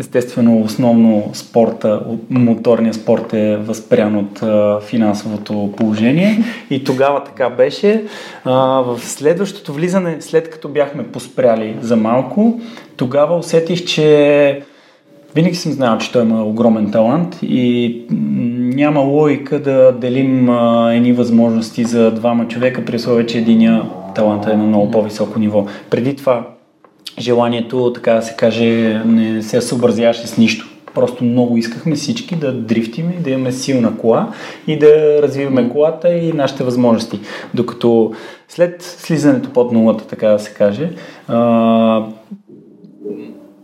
Естествено, 0.00 0.62
основно 0.62 1.30
спорта, 1.32 2.00
от- 2.08 2.30
моторния 2.30 2.94
спорт 2.94 3.32
е 3.32 3.56
възпрян 3.56 4.16
от 4.16 4.42
а, 4.42 4.80
финансовото 4.80 5.72
положение 5.76 6.38
и 6.70 6.84
тогава 6.84 7.24
така 7.24 7.50
беше. 7.50 8.04
А, 8.44 8.54
в 8.80 9.00
следващото 9.00 9.72
влизане, 9.72 10.16
след 10.20 10.50
като 10.50 10.68
бяхме 10.68 11.06
поспряли 11.06 11.76
за 11.80 11.96
малко, 11.96 12.60
тогава 12.96 13.36
усетих, 13.36 13.84
че 13.84 14.62
винаги 15.34 15.54
съм 15.54 15.72
знал, 15.72 15.98
че 15.98 16.12
той 16.12 16.22
има 16.22 16.44
огромен 16.44 16.90
талант 16.90 17.38
и 17.42 17.96
няма 18.76 19.00
логика 19.00 19.62
да 19.62 19.92
делим 19.92 20.50
а, 20.50 20.92
едни 20.94 21.12
възможности 21.12 21.84
за 21.84 22.10
двама 22.10 22.48
човека, 22.48 22.84
при 22.84 22.96
условие, 22.96 23.26
че 23.26 23.38
единия 23.38 23.82
таланта 24.14 24.52
е 24.52 24.56
на 24.56 24.64
много 24.64 24.90
по-високо 24.90 25.38
ниво. 25.38 25.66
Преди 25.90 26.16
това 26.16 26.46
желанието, 27.18 27.92
така 27.92 28.12
да 28.12 28.22
се 28.22 28.34
каже, 28.36 29.02
не 29.06 29.42
се 29.42 29.60
съобразяваше 29.60 30.26
с 30.26 30.38
нищо. 30.38 30.66
Просто 30.94 31.24
много 31.24 31.56
искахме 31.56 31.94
всички 31.94 32.36
да 32.36 32.52
дрифтиме, 32.52 33.12
да 33.20 33.30
имаме 33.30 33.52
силна 33.52 33.96
кола 33.96 34.32
и 34.66 34.78
да 34.78 35.22
развиваме 35.22 35.68
колата 35.68 36.14
и 36.14 36.32
нашите 36.32 36.64
възможности. 36.64 37.20
Докато 37.54 38.12
след 38.48 38.82
слизането 38.82 39.50
под 39.50 39.72
нулата, 39.72 40.06
така 40.06 40.28
да 40.28 40.38
се 40.38 40.50
каже, 40.50 40.90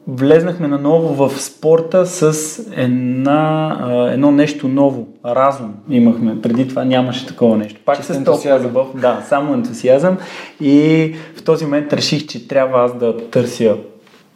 влезнахме 0.09 0.69
наново 0.69 1.29
в 1.29 1.43
спорта 1.43 2.07
с 2.07 2.33
една, 2.77 3.77
а, 3.81 4.13
едно 4.13 4.31
нещо 4.31 4.69
ново. 4.69 5.09
Разум 5.25 5.75
имахме. 5.91 6.41
Преди 6.43 6.69
това 6.69 6.85
нямаше 6.85 7.27
такова 7.27 7.57
нещо. 7.57 7.81
Пак 7.85 7.97
Чист 7.97 8.15
с 8.15 8.25
толкова 8.25 8.61
любов. 8.61 8.87
Да, 8.95 9.23
само 9.29 9.55
ентусиазъм. 9.55 10.19
И 10.61 11.15
в 11.37 11.43
този 11.43 11.65
момент 11.65 11.93
реших, 11.93 12.27
че 12.27 12.49
трябва 12.49 12.85
аз 12.85 12.99
да 12.99 13.17
търся 13.31 13.77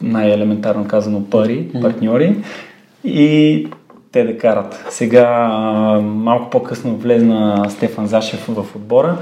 най-елементарно 0.01 0.87
казано 0.87 1.29
пари, 1.29 1.67
партньори 1.81 2.35
и 3.03 3.67
те 4.11 4.23
да 4.23 4.37
карат. 4.37 4.85
Сега 4.89 5.49
малко 6.01 6.49
по-късно 6.49 6.95
влезна 6.95 7.65
Стефан 7.69 8.07
Зашев 8.07 8.45
в 8.47 8.75
отбора. 8.75 9.17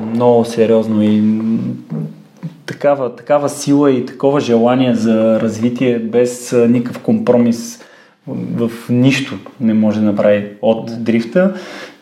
Много 0.00 0.44
сериозно 0.44 1.02
и 1.02 1.22
такава, 2.70 3.16
такава 3.16 3.48
сила 3.48 3.90
и 3.90 4.06
такова 4.06 4.40
желание 4.40 4.94
за 4.94 5.40
развитие 5.40 5.98
без 5.98 6.52
никакъв 6.52 7.02
компромис 7.02 7.84
в 8.26 8.70
нищо 8.88 9.38
не 9.60 9.74
може 9.74 10.00
да 10.00 10.06
направи 10.06 10.52
от 10.62 11.04
дрифта, 11.04 11.54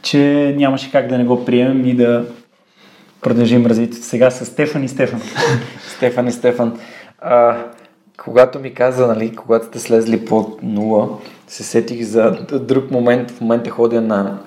че 0.02 0.54
нямаше 0.56 0.92
как 0.92 1.08
да 1.08 1.18
не 1.18 1.24
го 1.24 1.44
приемем 1.44 1.86
и 1.86 1.94
да 1.94 2.24
продължим 3.20 3.66
развитието 3.66 4.06
сега 4.06 4.30
с 4.30 4.46
Стефан 4.46 4.84
и 4.84 4.88
Стефан. 4.88 5.20
Стефан 5.96 6.28
и 6.28 6.32
Стефан. 6.32 6.78
А, 7.20 7.56
когато 8.24 8.58
ми 8.58 8.74
каза, 8.74 9.06
нали, 9.06 9.36
когато 9.36 9.66
сте 9.66 9.78
слезли 9.78 10.24
под 10.24 10.62
нула, 10.62 11.08
се 11.46 11.62
сетих 11.62 12.02
за 12.02 12.30
друг 12.60 12.90
момент. 12.90 13.30
В 13.30 13.40
момента 13.40 13.70
ходя 13.70 14.00
на, 14.00 14.38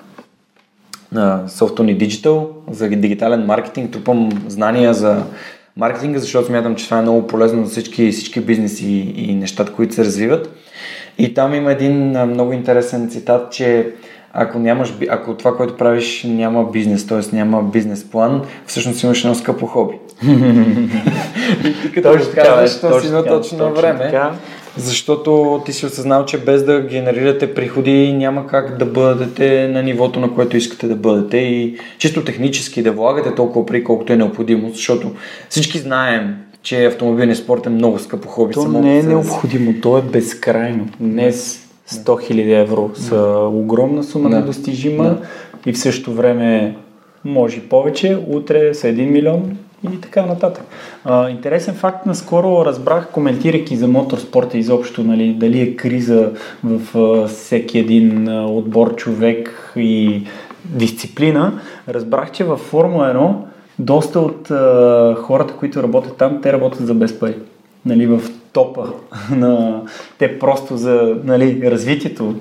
на 1.12 1.44
Softony 1.48 2.06
Digital 2.06 2.48
за 2.70 2.88
дигитален 2.88 3.46
маркетинг. 3.46 3.92
Трупам 3.92 4.30
знания 4.48 4.94
за 4.94 5.24
маркетинга, 5.76 6.18
защото 6.18 6.46
смятам, 6.46 6.74
че 6.74 6.84
това 6.84 6.98
е 6.98 7.02
много 7.02 7.26
полезно 7.26 7.64
за 7.64 7.70
всички, 7.70 8.12
всички 8.12 8.40
бизнеси 8.40 9.12
и 9.16 9.34
нещата, 9.34 9.72
които 9.72 9.94
се 9.94 10.04
развиват. 10.04 10.56
И 11.18 11.34
там 11.34 11.54
има 11.54 11.72
един 11.72 12.08
много 12.26 12.52
интересен 12.52 13.10
цитат, 13.10 13.52
че 13.52 13.86
ако, 14.32 14.58
нямаш, 14.58 14.94
ако 15.08 15.34
това, 15.34 15.56
което 15.56 15.76
правиш, 15.76 16.24
няма 16.28 16.70
бизнес, 16.70 17.06
т.е. 17.06 17.36
няма 17.36 17.62
бизнес 17.62 18.10
план, 18.10 18.42
всъщност 18.66 19.02
имаш 19.02 19.24
едно 19.24 19.34
скъпо 19.34 19.66
хоби. 19.66 19.94
и 21.64 21.92
като 21.94 22.12
точно 22.12 22.32
казваш, 22.34 22.80
то 22.80 23.00
си 23.00 23.10
на 23.10 23.24
точно, 23.24 23.58
точно 23.58 23.74
време. 23.74 23.98
Така. 23.98 24.32
Защото 24.76 25.62
ти 25.66 25.72
си 25.72 25.86
осъзнал, 25.86 26.24
че 26.24 26.38
без 26.38 26.64
да 26.64 26.80
генерирате 26.80 27.54
приходи 27.54 28.12
няма 28.12 28.46
как 28.46 28.78
да 28.78 28.86
бъдете 28.86 29.68
на 29.68 29.82
нивото, 29.82 30.20
на 30.20 30.34
което 30.34 30.56
искате 30.56 30.88
да 30.88 30.94
бъдете 30.94 31.36
и 31.36 31.78
чисто 31.98 32.24
технически 32.24 32.82
да 32.82 32.92
влагате 32.92 33.34
толкова 33.34 33.66
при 33.66 33.84
колкото 33.84 34.12
е 34.12 34.16
необходимо, 34.16 34.70
защото 34.70 35.10
всички 35.48 35.78
знаем, 35.78 36.36
че 36.62 36.86
автомобилният 36.86 37.38
спорт 37.38 37.66
е 37.66 37.70
много 37.70 37.98
скъпо 37.98 38.28
хоби. 38.28 38.54
То 38.54 38.68
не 38.68 38.98
е 38.98 39.02
необходимо, 39.02 39.74
то 39.82 39.98
е 39.98 40.02
безкрайно. 40.02 40.88
Днес 41.00 41.68
100 41.90 42.04
000 42.04 42.60
евро 42.60 42.90
са 42.94 43.48
огромна 43.52 44.04
сума 44.04 44.30
да. 44.30 44.36
недостижима 44.36 45.04
да. 45.04 45.18
и 45.66 45.72
в 45.72 45.78
същото 45.78 46.12
време 46.12 46.76
може 47.24 47.60
повече, 47.60 48.18
утре 48.28 48.74
са 48.74 48.86
1 48.86 49.10
милион 49.10 49.56
и 49.92 50.00
така 50.00 50.26
нататък. 50.26 50.64
А, 51.04 51.30
интересен 51.30 51.74
факт, 51.74 52.06
наскоро 52.06 52.64
разбрах, 52.64 53.10
коментирайки 53.10 53.76
за 53.76 53.88
моторспорта 53.88 54.58
изобщо, 54.58 55.04
нали, 55.04 55.34
дали 55.34 55.60
е 55.60 55.76
криза 55.76 56.30
в 56.64 56.98
а, 56.98 57.28
всеки 57.28 57.78
един 57.78 58.28
а, 58.28 58.46
отбор 58.46 58.94
човек 58.94 59.72
и 59.76 60.22
дисциплина, 60.64 61.60
разбрах, 61.88 62.32
че 62.32 62.44
във 62.44 62.60
Формула 62.60 63.14
1 63.14 63.34
доста 63.78 64.20
от 64.20 64.50
а, 64.50 65.14
хората, 65.18 65.54
които 65.54 65.82
работят 65.82 66.16
там, 66.16 66.40
те 66.42 66.52
работят 66.52 66.86
за 66.86 66.94
без 66.94 67.20
пари. 67.20 67.36
Нали, 67.86 68.06
в 68.06 68.20
топа 68.52 68.86
на 69.30 69.82
те 70.18 70.38
просто 70.38 70.76
за 70.76 71.16
нали, 71.24 71.70
развитието 71.70 72.34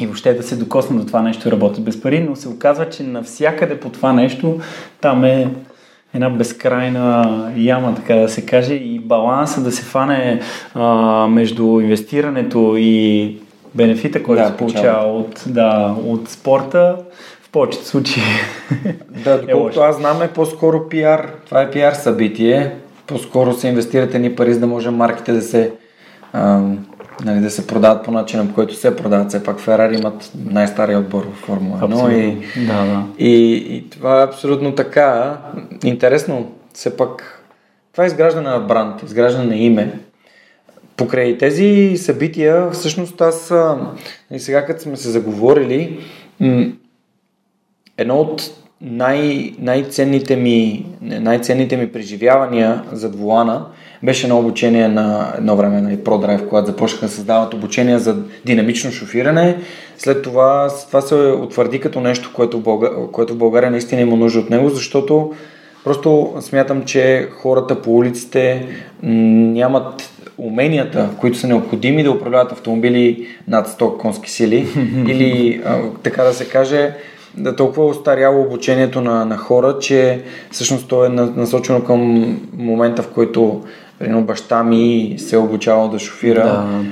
и 0.00 0.06
въобще 0.06 0.34
да 0.34 0.42
се 0.42 0.56
докоснат 0.56 1.00
до 1.00 1.06
това 1.06 1.22
нещо 1.22 1.48
и 1.48 1.50
работят 1.50 1.84
без 1.84 2.00
пари, 2.00 2.26
но 2.28 2.36
се 2.36 2.48
оказва, 2.48 2.90
че 2.90 3.02
навсякъде 3.02 3.80
по 3.80 3.90
това 3.90 4.12
нещо 4.12 4.60
там 5.00 5.24
е 5.24 5.54
една 6.14 6.30
безкрайна 6.30 7.52
яма, 7.56 7.94
така 7.94 8.14
да 8.14 8.28
се 8.28 8.46
каже, 8.46 8.74
и 8.74 8.98
баланса 8.98 9.60
да 9.60 9.72
се 9.72 9.82
фане 9.82 10.40
а, 10.74 10.86
между 11.26 11.80
инвестирането 11.80 12.74
и 12.78 13.36
бенефита, 13.74 14.22
който 14.22 14.42
да, 14.42 14.48
се 14.48 14.56
получава 14.56 15.12
от, 15.12 15.44
да, 15.46 15.94
от 16.06 16.28
спорта, 16.28 16.96
в 17.42 17.50
повечето 17.50 17.86
случаи. 17.86 18.22
Да, 19.24 19.32
е 19.32 19.38
доколкото 19.38 19.80
аз 19.80 19.96
знам 19.96 20.22
е 20.22 20.28
по-скоро 20.28 20.88
пиар. 20.88 21.30
Това 21.46 21.62
е 21.62 21.70
пиар 21.70 21.92
събитие. 21.92 22.74
По-скоро 23.06 23.52
се 23.52 23.68
инвестирате 23.68 24.18
ни 24.18 24.36
пари, 24.36 24.54
за 24.54 24.60
да 24.60 24.66
може 24.66 24.90
марките 24.90 25.32
да 25.32 25.42
се 25.42 25.72
а, 26.32 26.60
нали, 27.24 27.40
да 27.40 27.50
се 27.50 27.66
продават 27.66 28.04
по 28.04 28.10
начина, 28.10 28.48
по 28.48 28.54
който 28.54 28.74
се 28.74 28.96
продават. 28.96 29.28
Все 29.28 29.44
пак 29.44 29.58
Ферари 29.58 29.96
имат 29.96 30.32
най-стария 30.44 30.98
отбор 30.98 31.26
в 31.32 31.46
Формула 31.46 31.80
1 31.80 32.12
и, 32.12 32.66
да, 32.66 32.84
да. 32.84 33.02
И, 33.18 33.54
и 33.76 33.90
това 33.90 34.20
е 34.20 34.24
абсолютно 34.24 34.74
така. 34.74 35.38
Интересно, 35.84 36.52
все 36.74 36.96
пак 36.96 37.34
това 37.92 38.04
е 38.04 38.06
изграждане 38.06 38.50
на 38.50 38.58
бранд, 38.58 39.02
изграждане 39.02 39.46
на 39.46 39.56
име. 39.56 40.00
Покрай 40.96 41.38
тези 41.38 41.96
събития, 41.96 42.70
всъщност 42.70 43.20
аз 43.20 43.52
и 44.30 44.38
сега 44.38 44.66
като 44.66 44.82
сме 44.82 44.96
се 44.96 45.10
заговорили, 45.10 46.00
едно 47.98 48.20
от 48.20 48.42
най- 48.80 49.52
най-ценните, 49.58 50.36
ми, 50.36 50.86
най-ценните 51.00 51.76
ми 51.76 51.92
преживявания 51.92 52.82
зад 52.92 53.16
вулана 53.16 53.66
беше 54.02 54.28
на 54.28 54.38
обучение 54.38 54.88
на 54.88 55.34
едно 55.38 55.56
време 55.56 55.74
на 55.74 55.80
нали, 55.80 55.96
ProDrive, 55.96 56.48
когато 56.48 56.66
започнаха 56.66 57.06
да 57.06 57.12
създават 57.12 57.54
обучение 57.54 57.98
за 57.98 58.16
динамично 58.44 58.90
шофиране. 58.90 59.56
След 59.98 60.22
това, 60.22 60.68
това 60.86 61.00
се 61.00 61.14
утвърди 61.14 61.80
като 61.80 62.00
нещо, 62.00 62.30
което 62.34 62.58
в, 62.58 62.62
България, 62.62 63.06
което 63.12 63.34
в 63.34 63.38
България 63.38 63.70
наистина 63.70 64.00
има 64.00 64.16
нужда 64.16 64.40
от 64.40 64.50
него, 64.50 64.68
защото 64.68 65.32
просто 65.84 66.34
смятам, 66.40 66.84
че 66.84 67.28
хората 67.32 67.82
по 67.82 67.96
улиците 67.96 68.66
нямат 69.02 70.10
уменията, 70.38 71.08
които 71.20 71.38
са 71.38 71.46
необходими 71.46 72.02
да 72.02 72.10
управляват 72.10 72.52
автомобили 72.52 73.26
над 73.48 73.68
100 73.68 73.96
конски 73.96 74.30
сили 74.30 74.66
или 75.08 75.62
така 76.02 76.22
да 76.22 76.32
се 76.32 76.48
каже 76.48 76.94
да 77.38 77.56
толкова 77.56 77.86
остаряло 77.86 78.42
обучението 78.42 79.00
на, 79.00 79.24
на 79.24 79.36
хора, 79.36 79.78
че 79.78 80.22
всъщност 80.50 80.88
то 80.88 81.04
е 81.04 81.08
насочено 81.08 81.84
към 81.84 82.00
момента, 82.52 83.02
в 83.02 83.08
който 83.08 83.62
Примерно 83.98 84.24
баща 84.24 84.64
ми 84.64 85.14
се 85.18 85.36
е 85.36 85.38
обучавал 85.38 85.88
да 85.88 85.98
шофира 85.98 86.44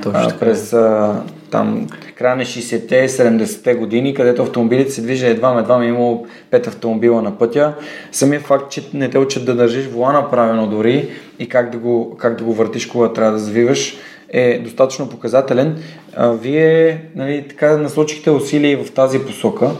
да, 0.02 0.10
а, 0.14 0.38
през 0.38 0.72
а, 0.72 1.14
там 1.50 1.86
края 2.14 2.36
на 2.36 2.42
60-те, 2.42 3.08
70-те 3.08 3.74
години, 3.74 4.14
където 4.14 4.42
автомобилите 4.42 4.90
се 4.90 5.02
движат 5.02 5.30
едва 5.30 5.58
едва 5.58 5.78
ми 5.78 5.86
е 5.86 5.88
имало 5.88 6.26
5 6.50 6.66
автомобила 6.66 7.22
на 7.22 7.38
пътя. 7.38 7.74
Самият 8.12 8.42
факт, 8.42 8.70
че 8.70 8.82
не 8.94 9.10
те 9.10 9.18
учат 9.18 9.44
да 9.44 9.54
държиш 9.54 9.86
волана 9.86 10.30
правилно 10.30 10.66
дори 10.66 11.08
и 11.38 11.48
как 11.48 11.70
да 11.70 11.78
го, 11.78 12.16
как 12.18 12.38
да 12.38 12.44
го 12.44 12.52
въртиш, 12.52 12.86
когато 12.86 13.14
трябва 13.14 13.32
да 13.32 13.38
завиваш, 13.38 13.96
е 14.28 14.58
достатъчно 14.58 15.08
показателен. 15.08 15.76
А, 16.16 16.30
вие 16.30 17.02
нали, 17.14 17.44
така 17.48 17.76
насочихте 17.76 18.30
усилия 18.30 18.84
в 18.84 18.92
тази 18.92 19.18
посока. 19.18 19.70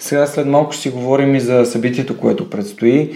Сега 0.00 0.26
след 0.26 0.46
малко 0.46 0.72
ще 0.72 0.82
си 0.82 0.90
говорим 0.90 1.34
и 1.34 1.40
за 1.40 1.66
събитието, 1.66 2.16
което 2.16 2.50
предстои. 2.50 3.10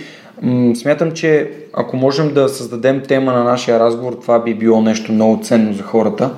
Смятам, 0.74 1.12
че 1.12 1.50
ако 1.72 1.96
можем 1.96 2.34
да 2.34 2.48
създадем 2.48 3.02
тема 3.08 3.32
на 3.32 3.44
нашия 3.44 3.80
разговор, 3.80 4.12
това 4.12 4.38
би 4.38 4.54
било 4.54 4.80
нещо 4.80 5.12
много 5.12 5.42
ценно 5.42 5.72
за 5.72 5.82
хората. 5.82 6.30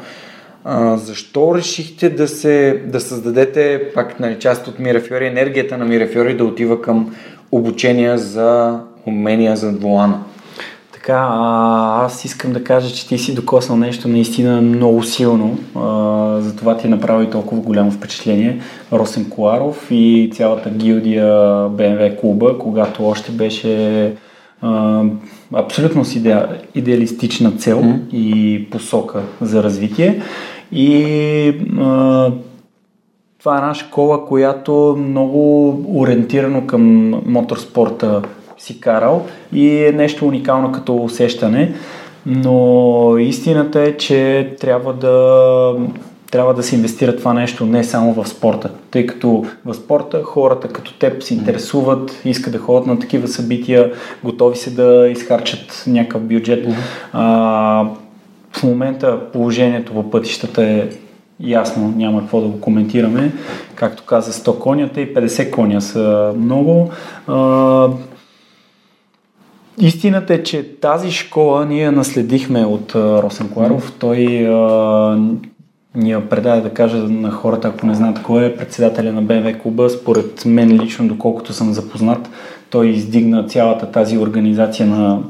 А, 0.64 0.96
защо 0.96 1.54
решихте 1.54 2.10
да, 2.10 2.28
се, 2.28 2.82
да 2.86 3.00
създадете 3.00 3.90
пак 3.94 4.20
нали, 4.20 4.38
част 4.38 4.68
от 4.68 4.78
Мирафиори, 4.78 5.26
енергията 5.26 5.78
на 5.78 5.84
Мирафиори 5.84 6.36
да 6.36 6.44
отива 6.44 6.82
към 6.82 7.16
обучения 7.52 8.18
за 8.18 8.80
умения 9.06 9.56
за 9.56 9.70
волана? 9.70 10.24
Така, 11.06 11.28
а, 11.30 12.04
аз 12.04 12.24
искам 12.24 12.52
да 12.52 12.64
кажа, 12.64 12.94
че 12.94 13.08
ти 13.08 13.18
си 13.18 13.34
докоснал 13.34 13.78
нещо 13.78 14.08
наистина 14.08 14.60
много 14.62 15.02
силно, 15.02 15.58
а, 15.74 16.40
затова 16.40 16.76
ти 16.76 16.86
е 16.86 16.90
направи 16.90 17.30
толкова 17.30 17.62
голямо 17.62 17.90
впечатление. 17.90 18.60
Росен 18.92 19.30
Коларов 19.30 19.86
и 19.90 20.30
цялата 20.34 20.70
гилдия 20.70 21.26
BMW 21.68 22.20
клуба, 22.20 22.58
когато 22.58 23.08
още 23.08 23.32
беше 23.32 24.14
а, 24.62 25.02
абсолютно 25.54 26.04
с 26.04 26.16
идея, 26.16 26.48
идеалистична 26.74 27.52
цел 27.52 27.82
mm. 27.82 28.10
и 28.12 28.64
посока 28.70 29.22
за 29.40 29.62
развитие. 29.62 30.22
И 30.72 31.04
а, 31.80 32.32
това 33.38 33.54
е 33.54 33.58
една 33.58 33.74
школа, 33.74 34.26
която 34.26 34.96
много 34.98 35.70
ориентирано 36.00 36.66
към 36.66 37.14
моторспорта 37.26 38.22
си 38.58 38.80
карал 38.80 39.26
и 39.52 39.84
е 39.84 39.92
нещо 39.92 40.26
уникално 40.26 40.72
като 40.72 40.96
усещане. 40.96 41.74
Но 42.26 43.18
истината 43.18 43.80
е, 43.80 43.96
че 43.96 44.50
трябва 44.60 44.92
да, 44.92 45.72
трябва 46.30 46.54
да 46.54 46.62
се 46.62 46.76
инвестира 46.76 47.16
това 47.16 47.34
нещо 47.34 47.66
не 47.66 47.84
само 47.84 48.12
в 48.12 48.28
спорта, 48.28 48.70
тъй 48.90 49.06
като 49.06 49.44
в 49.64 49.74
спорта 49.74 50.22
хората 50.22 50.68
като 50.68 50.94
теб 50.94 51.22
се 51.22 51.34
интересуват, 51.34 52.22
искат 52.24 52.52
да 52.52 52.58
ходят 52.58 52.86
на 52.86 52.98
такива 52.98 53.28
събития, 53.28 53.92
готови 54.24 54.56
се 54.56 54.70
да 54.70 55.08
изхарчат 55.08 55.84
някакъв 55.86 56.22
бюджет. 56.22 56.66
А, 57.12 57.84
в 58.52 58.62
момента 58.62 59.32
положението 59.32 59.92
по 59.92 60.10
пътищата 60.10 60.64
е 60.64 60.88
ясно, 61.40 61.94
няма 61.96 62.20
какво 62.20 62.40
да 62.40 62.48
го 62.48 62.60
коментираме. 62.60 63.32
Както 63.74 64.02
каза 64.06 64.32
100 64.32 64.58
конята 64.58 65.00
и 65.00 65.14
50 65.14 65.50
коня 65.50 65.80
са 65.80 66.32
много. 66.38 66.90
А, 67.26 67.88
Истината 69.80 70.34
е, 70.34 70.42
че 70.42 70.80
тази 70.80 71.10
школа 71.10 71.66
ние 71.66 71.90
наследихме 71.90 72.64
от 72.64 72.94
Росен 72.94 73.48
Кларов. 73.48 73.92
Той 73.98 74.46
а, 74.48 75.18
ни 75.94 76.10
я 76.10 76.28
предаде 76.28 76.60
да 76.60 76.74
кажа 76.74 76.96
на 76.96 77.30
хората, 77.30 77.68
ако 77.68 77.86
не 77.86 77.94
знаят 77.94 78.22
кой 78.22 78.46
е 78.46 78.56
председателя 78.56 79.12
на 79.12 79.22
БМВ 79.22 79.58
клуба. 79.62 79.90
Според 79.90 80.44
мен 80.44 80.82
лично, 80.82 81.08
доколкото 81.08 81.52
съм 81.52 81.72
запознат, 81.72 82.30
той 82.70 82.86
издигна 82.86 83.44
цялата 83.44 83.90
тази 83.90 84.18
организация 84.18 84.86
на 84.86 85.22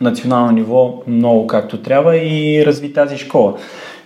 национално 0.00 0.52
ниво 0.52 1.02
много 1.06 1.46
както 1.46 1.82
трябва 1.82 2.16
и 2.16 2.66
разви 2.66 2.92
тази 2.92 3.18
школа. 3.18 3.54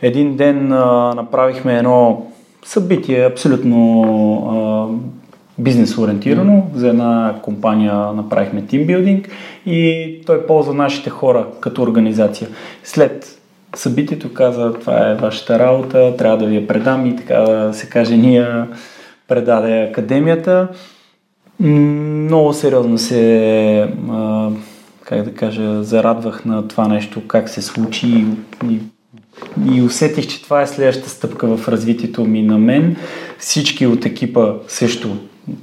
Един 0.03 0.37
ден 0.37 0.73
а, 0.73 1.13
направихме 1.15 1.79
едно 1.79 2.27
събитие 2.65 3.27
абсолютно 3.27 4.03
а, 4.51 5.22
бизнес 5.59 5.99
ориентирано. 5.99 6.67
За 6.75 6.89
една 6.89 7.35
компания 7.43 7.95
направихме 7.95 8.67
тимбилдинг 8.67 9.29
и 9.67 10.07
той 10.27 10.47
ползва 10.47 10.75
нашите 10.75 11.11
хора 11.11 11.47
като 11.61 11.83
организация. 11.83 12.49
След 12.85 13.39
събитието 13.77 14.35
каза, 14.35 14.73
това 14.73 15.11
е 15.11 15.15
вашата 15.15 15.59
работа, 15.59 16.17
трябва 16.17 16.39
да 16.39 16.47
ви 16.47 16.57
я 16.57 16.67
предам 16.67 17.07
и 17.07 17.17
така 17.17 17.35
да 17.35 17.75
се 17.75 17.89
каже, 17.89 18.17
ние 18.17 18.47
предаде 19.29 19.83
академията. 19.83 20.69
Много 21.61 22.53
сериозно 22.53 22.99
се, 22.99 23.89
а, 24.11 24.49
как 25.05 25.23
да 25.23 25.35
кажа, 25.35 25.83
зарадвах 25.85 26.45
на 26.45 26.69
това 26.69 26.89
нещо, 26.89 27.23
как 27.27 27.49
се 27.49 27.63
случи 27.63 28.07
и, 28.07 28.27
и, 28.71 28.81
и 29.75 29.83
усетих, 29.83 30.27
че 30.27 30.43
това 30.43 30.63
е 30.63 30.67
следващата 30.67 31.11
стъпка 31.11 31.57
в 31.57 31.69
развитието 31.69 32.25
ми 32.25 32.43
на 32.43 32.59
мен. 32.59 32.97
Всички 33.39 33.87
от 33.87 34.07
екипа 34.07 34.53
също 34.69 35.17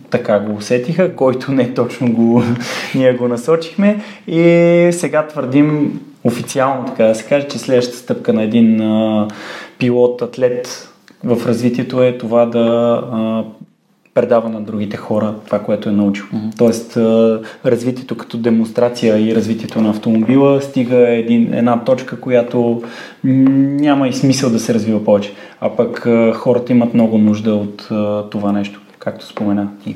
така 0.09 0.39
го 0.39 0.55
усетиха, 0.55 1.15
който 1.15 1.51
не 1.51 1.73
точно 1.73 2.13
го, 2.13 2.43
ние 2.95 3.13
го 3.13 3.27
насочихме 3.27 4.01
и 4.27 4.89
сега 4.91 5.27
твърдим 5.27 5.99
официално, 6.23 6.85
така 6.85 7.03
да 7.03 7.15
се 7.15 7.23
каже, 7.23 7.47
че 7.47 7.59
следващата 7.59 7.97
стъпка 7.97 8.33
на 8.33 8.43
един 8.43 8.81
а, 8.81 9.27
пилот, 9.77 10.21
атлет 10.21 10.89
в 11.23 11.47
развитието 11.47 12.03
е 12.03 12.17
това 12.17 12.45
да 12.45 12.59
а, 13.11 13.43
предава 14.13 14.49
на 14.49 14.61
другите 14.61 14.97
хора 14.97 15.35
това, 15.45 15.59
което 15.59 15.89
е 15.89 15.91
научил. 15.91 16.25
Mm-hmm. 16.25 16.57
Тоест, 16.57 16.97
а, 16.97 17.41
развитието 17.65 18.17
като 18.17 18.37
демонстрация 18.37 19.29
и 19.29 19.35
развитието 19.35 19.81
на 19.81 19.89
автомобила 19.89 20.61
стига 20.61 21.09
един, 21.09 21.53
една 21.53 21.83
точка, 21.83 22.19
която 22.19 22.81
няма 23.23 24.07
и 24.07 24.13
смисъл 24.13 24.49
да 24.49 24.59
се 24.59 24.73
развива 24.73 25.03
повече. 25.03 25.33
А 25.61 25.69
пък 25.69 26.05
а, 26.05 26.33
хората 26.33 26.71
имат 26.71 26.93
много 26.93 27.17
нужда 27.17 27.53
от 27.55 27.87
а, 27.91 28.29
това 28.29 28.51
нещо, 28.51 28.78
както 28.99 29.25
спомена 29.25 29.71
ти. 29.83 29.95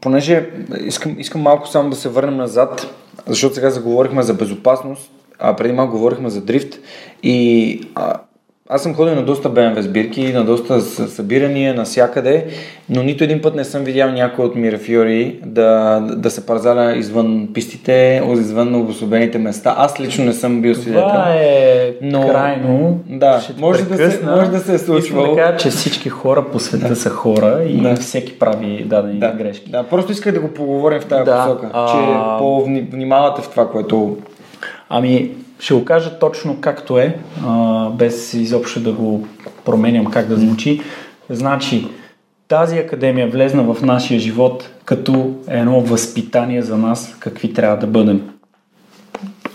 Понеже 0.00 0.50
искам, 0.80 1.14
искам 1.18 1.40
малко 1.40 1.68
само 1.68 1.90
да 1.90 1.96
се 1.96 2.08
върнем 2.08 2.36
назад, 2.36 2.94
защото 3.26 3.54
сега 3.54 3.70
заговорихме 3.70 4.22
за 4.22 4.34
безопасност, 4.34 5.10
а 5.38 5.56
преди 5.56 5.72
малко 5.72 5.92
говорихме 5.92 6.30
за 6.30 6.40
дрифт 6.40 6.78
и 7.22 7.88
а, 7.94 8.20
аз 8.74 8.82
съм 8.82 8.94
ходил 8.94 9.14
на 9.14 9.22
доста 9.22 9.50
BMW 9.50 9.80
сбирки, 9.80 10.32
на 10.32 10.44
доста 10.44 10.80
събирания, 10.80 11.74
навсякъде, 11.74 12.46
но 12.88 13.02
нито 13.02 13.24
един 13.24 13.42
път 13.42 13.54
не 13.54 13.64
съм 13.64 13.84
видял 13.84 14.12
някой 14.12 14.44
от 14.44 14.54
Мирафиори 14.54 15.38
да, 15.44 16.00
да 16.16 16.30
се 16.30 16.46
парзаля 16.46 16.96
извън 16.96 17.48
пистите, 17.54 18.22
извън 18.32 18.74
обособените 18.74 19.38
места. 19.38 19.74
Аз 19.78 20.00
лично 20.00 20.24
не 20.24 20.32
съм 20.32 20.62
бил 20.62 20.74
свидетел. 20.74 21.08
Това 21.08 21.34
е 21.34 21.92
но... 22.02 22.28
крайно. 22.28 23.00
Да, 23.06 23.42
може 23.58 23.84
да, 23.84 24.10
се, 24.10 24.24
може 24.24 24.50
да 24.50 24.58
се 24.58 24.74
е 24.74 24.78
случвало. 24.78 25.24
Искам 25.24 25.36
да 25.36 25.42
кажа, 25.42 25.56
че 25.56 25.70
всички 25.70 26.08
хора 26.08 26.44
по 26.52 26.58
света 26.58 26.88
да. 26.88 26.96
са 26.96 27.10
хора 27.10 27.62
и 27.68 27.76
да. 27.76 27.96
всеки 27.96 28.38
прави 28.38 28.84
дадени 28.84 29.18
да. 29.18 29.32
грешки. 29.32 29.70
Да, 29.70 29.82
просто 29.82 30.12
исках 30.12 30.34
да 30.34 30.40
го 30.40 30.48
поговорим 30.48 31.00
в 31.00 31.06
тази 31.06 31.24
да. 31.24 31.44
посока, 31.44 31.70
а... 31.72 31.86
че 31.86 32.38
по-внимавате 32.38 33.42
в 33.42 33.48
това, 33.48 33.70
което... 33.70 34.16
Ами, 34.88 35.30
ще 35.62 35.74
го 35.74 35.84
кажа 35.84 36.18
точно 36.18 36.60
както 36.60 36.98
е, 36.98 37.18
без 37.92 38.34
изобщо 38.34 38.80
да 38.80 38.92
го 38.92 39.26
променям 39.64 40.06
как 40.06 40.26
да 40.26 40.36
звучи. 40.36 40.80
Значи, 41.30 41.86
тази 42.48 42.78
академия 42.78 43.28
влезна 43.28 43.74
в 43.74 43.82
нашия 43.82 44.20
живот 44.20 44.70
като 44.84 45.34
едно 45.48 45.80
възпитание 45.80 46.62
за 46.62 46.76
нас, 46.76 47.16
какви 47.20 47.52
трябва 47.52 47.76
да 47.76 47.86
бъдем 47.86 48.31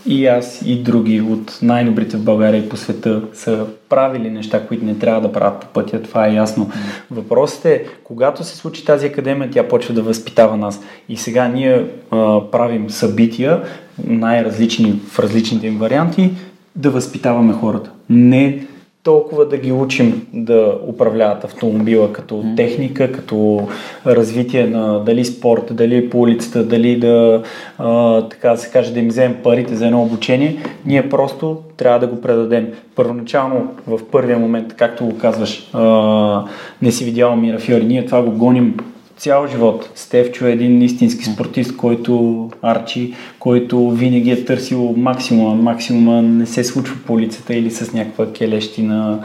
и 0.08 0.28
аз 0.28 0.62
и 0.66 0.76
други 0.76 1.22
от 1.22 1.60
най-добрите 1.62 2.18
в 2.18 2.24
България 2.24 2.60
и 2.64 2.70
по 2.70 2.78
света 2.78 3.22
са 3.34 3.66
правили 3.90 4.30
неща, 4.30 4.68
които 4.68 4.86
не 4.86 4.96
трябва 4.96 5.22
да 5.22 5.32
правят 5.32 5.62
по 5.62 5.68
пътя, 5.68 6.02
това 6.02 6.28
е 6.28 6.34
ясно. 6.34 6.70
Въпросът 7.12 7.66
е, 7.66 7.86
когато 8.04 8.44
се 8.44 8.56
случи 8.56 8.86
тази 8.86 9.06
академия, 9.06 9.50
тя 9.52 9.68
почва 9.68 9.94
да 9.94 10.02
възпитава 10.02 10.58
нас. 10.58 10.82
И 11.10 11.18
сега 11.18 11.48
ние 11.48 11.86
а, 12.12 12.42
правим 12.52 12.90
събития, 12.90 13.64
най-различни 14.08 15.00
в 15.08 15.20
различните 15.20 15.68
им 15.68 15.78
варианти, 15.78 16.32
да 16.76 16.90
възпитаваме 16.90 17.54
хората. 17.54 17.92
Не 18.10 18.68
толкова 19.08 19.46
да 19.46 19.58
ги 19.58 19.72
учим 19.72 20.28
да 20.34 20.78
управляват 20.88 21.44
автомобила 21.44 22.14
като 22.14 22.44
техника, 22.58 23.12
като 23.12 23.68
развитие 24.06 24.68
на 24.68 25.04
дали 25.04 25.26
спорт, 25.26 25.64
дали 25.72 26.10
по 26.10 26.20
улицата, 26.20 26.64
дали 26.64 27.00
да, 27.00 27.44
а, 27.78 28.22
така 28.22 28.50
да 28.50 28.58
се 28.58 28.72
каже, 28.72 28.94
да 28.94 29.00
им 29.00 29.08
вземем 29.08 29.38
парите 29.44 29.76
за 29.76 29.86
едно 29.86 30.02
обучение. 30.02 30.58
Ние 30.86 31.10
просто 31.10 31.58
трябва 31.78 32.00
да 32.00 32.08
го 32.08 32.22
предадем. 32.22 32.68
Първоначално, 32.96 33.68
в 33.88 34.00
първия 34.12 34.40
момент, 34.40 34.74
както 34.78 35.06
го 35.06 35.18
казваш, 35.18 35.70
а, 35.74 36.44
не 36.82 36.92
си 36.92 37.06
видял 37.06 37.36
Мира 37.36 37.60
Фиори, 37.60 37.86
ние 37.86 38.06
това 38.06 38.22
го 38.22 38.32
гоним 38.32 38.78
цял 39.18 39.48
живот. 39.48 39.90
Стевчо 39.96 40.46
е 40.46 40.52
един 40.52 40.82
истински 40.82 41.26
спортист, 41.26 41.78
който 41.78 42.50
Арчи, 42.62 43.14
който 43.40 43.90
винаги 43.90 44.32
е 44.32 44.46
търсил 44.46 44.94
максимума. 44.98 45.56
Максимума 45.56 46.22
не 46.22 46.46
се 46.46 46.64
случва 46.64 46.98
по 47.06 47.14
улицата 47.14 47.56
или 47.56 47.72
с 47.72 47.94
някаква 47.94 48.34
келещина, 48.34 49.20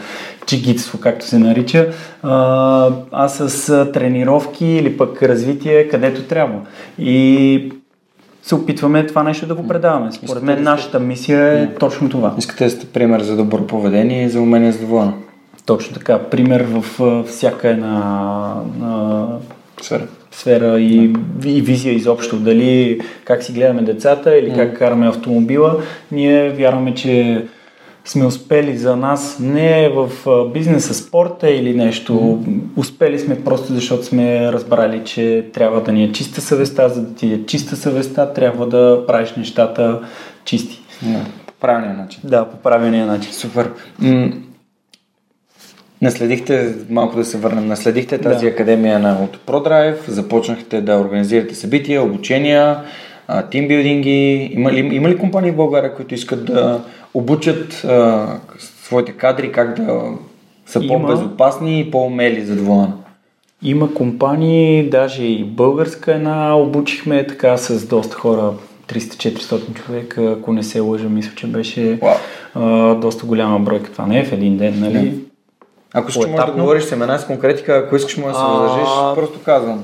чигитство, 0.47 1.01
както 1.01 1.27
се 1.27 1.39
нарича, 1.39 1.89
а, 2.23 3.29
с 3.29 3.93
тренировки 3.93 4.67
или 4.67 4.97
пък 4.97 5.23
развитие 5.23 5.89
където 5.89 6.23
трябва. 6.23 6.61
И 6.99 7.73
се 8.43 8.55
опитваме 8.55 9.07
това 9.07 9.23
нещо 9.23 9.47
да 9.47 9.55
го 9.55 9.69
предаваме. 9.69 10.13
Според 10.13 10.43
мен 10.43 10.63
нашата 10.63 11.01
мисия 11.01 11.53
е 11.53 11.67
yeah. 11.67 11.79
точно 11.79 12.09
това. 12.09 12.35
Искате 12.39 12.65
да 12.65 12.71
сте 12.71 12.87
пример 12.87 13.21
за 13.21 13.37
добро 13.37 13.67
поведение 13.67 14.25
и 14.25 14.29
за 14.29 14.41
умение 14.41 14.73
за 14.73 14.81
доволно. 14.81 15.13
Точно 15.67 15.95
така. 15.95 16.19
Пример 16.19 16.67
в 16.69 16.85
всяка 17.27 17.69
една 17.69 18.55
сфера, 19.85 20.07
сфера 20.31 20.81
и, 20.81 21.15
и 21.45 21.61
визия 21.63 21.95
изобщо. 21.95 22.37
Дали 22.37 23.01
как 23.25 23.43
си 23.43 23.53
гледаме 23.53 23.83
децата 23.83 24.39
или 24.39 24.55
как 24.55 24.79
караме 24.79 25.09
автомобила, 25.09 25.83
ние 26.13 26.51
вярваме, 26.51 26.95
че 26.95 27.45
сме 28.05 28.27
успели 28.27 28.79
за 28.79 28.97
нас 28.97 29.39
не 29.41 29.89
в 29.89 30.11
бизнеса, 30.53 30.95
спорта 30.95 31.51
или 31.51 31.75
нещо. 31.75 32.13
Mm. 32.13 32.61
Успели 32.77 33.19
сме 33.19 33.45
просто 33.45 33.75
защото 33.75 34.05
сме 34.05 34.53
разбрали, 34.53 35.03
че 35.05 35.47
трябва 35.53 35.83
да 35.83 35.93
ни 35.93 36.05
е 36.05 36.13
чиста 36.13 36.41
съвестта, 36.41 36.89
за 36.89 37.03
да 37.03 37.15
ти 37.15 37.33
е 37.33 37.47
чиста 37.47 37.77
съвестта, 37.77 38.33
трябва 38.33 38.67
да 38.67 39.05
правиш 39.07 39.33
нещата 39.37 40.01
чисти. 40.45 40.83
Yeah. 41.05 41.21
По 41.47 41.53
правилния 41.61 41.97
начин. 41.97 42.21
Да, 42.25 42.49
по 42.49 42.57
правилния 42.57 43.07
начин. 43.07 43.33
Супер. 43.33 43.71
Наследихте, 46.03 46.75
малко 46.91 47.17
да 47.17 47.25
се 47.25 47.39
върнем, 47.39 47.67
наследихте 47.67 48.19
тази 48.19 48.45
да. 48.45 48.51
академия 48.51 48.99
на, 48.99 49.19
от 49.23 49.39
ProDrive, 49.47 50.09
започнахте 50.09 50.81
да 50.81 50.97
организирате 50.97 51.55
събития, 51.55 52.03
обучения, 52.03 52.79
тимбилдинги. 53.51 54.51
Има 54.53 54.73
ли, 54.73 54.79
има 54.79 55.09
ли 55.09 55.19
компании 55.19 55.51
в 55.51 55.57
България, 55.57 55.95
които 55.95 56.15
искат 56.15 56.45
да 56.45 56.81
обучат 57.15 57.85
а, 57.85 58.27
своите 58.59 59.13
кадри 59.13 59.53
как 59.53 59.77
да 59.77 60.03
са 60.67 60.79
има. 60.83 60.95
по-безопасни 60.95 61.81
и 61.81 61.91
по-умели 61.91 62.45
за 62.45 62.57
двоен? 62.57 62.93
Има 63.63 63.95
компании, 63.95 64.89
даже 64.91 65.25
и 65.25 65.45
българска 65.45 66.15
една 66.15 66.57
обучихме 66.57 67.27
така 67.27 67.57
с 67.57 67.87
доста 67.87 68.17
хора, 68.17 68.53
300-400 68.89 69.75
човека, 69.75 70.37
ако 70.39 70.53
не 70.53 70.63
се 70.63 70.81
лъжа, 70.81 71.09
мисля, 71.09 71.33
че 71.37 71.47
беше 71.47 71.81
wow. 71.81 72.17
а, 72.55 72.95
доста 72.95 73.27
голяма 73.27 73.59
бройка. 73.59 73.93
Това 73.93 74.07
не 74.07 74.21
е 74.21 74.25
в 74.25 74.33
един 74.33 74.57
ден, 74.57 74.81
нали? 74.81 74.97
Yeah. 74.97 75.32
Ако 75.95 76.11
ще 76.11 76.27
можеш 76.27 76.47
да 76.47 76.53
говориш 76.53 76.85
семена 76.85 77.19
с 77.19 77.27
конкретика, 77.27 77.83
ако 77.87 77.97
искаш 77.97 78.17
му 78.17 78.27
да 78.27 78.35
се 78.35 78.41
въздържиш, 78.41 78.89
просто 79.15 79.41
казвам. 79.45 79.83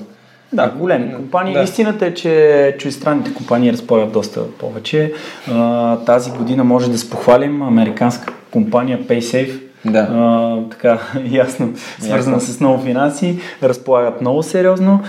Да, 0.53 0.71
големи 0.79 1.15
компании. 1.15 1.55
Да. 1.55 1.63
Истината 1.63 2.07
е, 2.07 2.15
че 2.15 2.77
чуждестранните 2.79 3.35
компании 3.35 3.73
разполагат 3.73 4.13
доста 4.13 4.51
повече. 4.51 5.13
А, 5.51 5.97
тази 5.97 6.31
година 6.31 6.65
може 6.65 6.91
да 6.91 6.99
се 6.99 7.11
похвалим 7.11 7.63
американска 7.63 8.33
компания 8.53 8.99
PaySafe. 9.03 9.61
Да. 9.85 9.99
А, 9.99 10.57
така, 10.71 10.99
ясно, 11.31 11.73
свързана 11.99 12.37
ясно. 12.37 12.55
с 12.55 12.61
много 12.61 12.83
финанси, 12.83 13.39
разполагат 13.63 14.21
много 14.21 14.43
сериозно. 14.43 15.01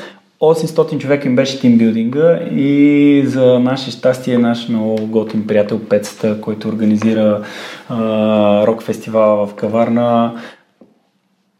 800 0.41 0.97
човека 0.97 1.27
им 1.27 1.35
беше 1.35 1.59
тимбилдинга 1.59 2.39
и 2.51 3.23
за 3.27 3.59
наше 3.59 3.91
щастие 3.91 4.37
наш 4.37 4.69
много 4.69 5.07
готин 5.07 5.47
приятел 5.47 5.79
Пецата, 5.89 6.41
който 6.41 6.67
организира 6.67 7.41
а, 7.89 8.67
рок 8.67 8.83
фестивала 8.83 9.47
в 9.47 9.53
Каварна, 9.53 10.33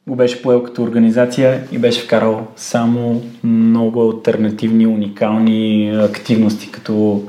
го 0.10 0.16
беше 0.16 0.42
поел 0.42 0.64
като 0.64 0.84
организация 0.84 1.64
и 1.72 1.78
беше 1.78 2.02
вкарал 2.02 2.48
само 2.56 3.22
много 3.44 4.02
альтернативни, 4.02 4.88
уникални 4.88 5.92
активности, 6.04 6.72
като 6.72 7.24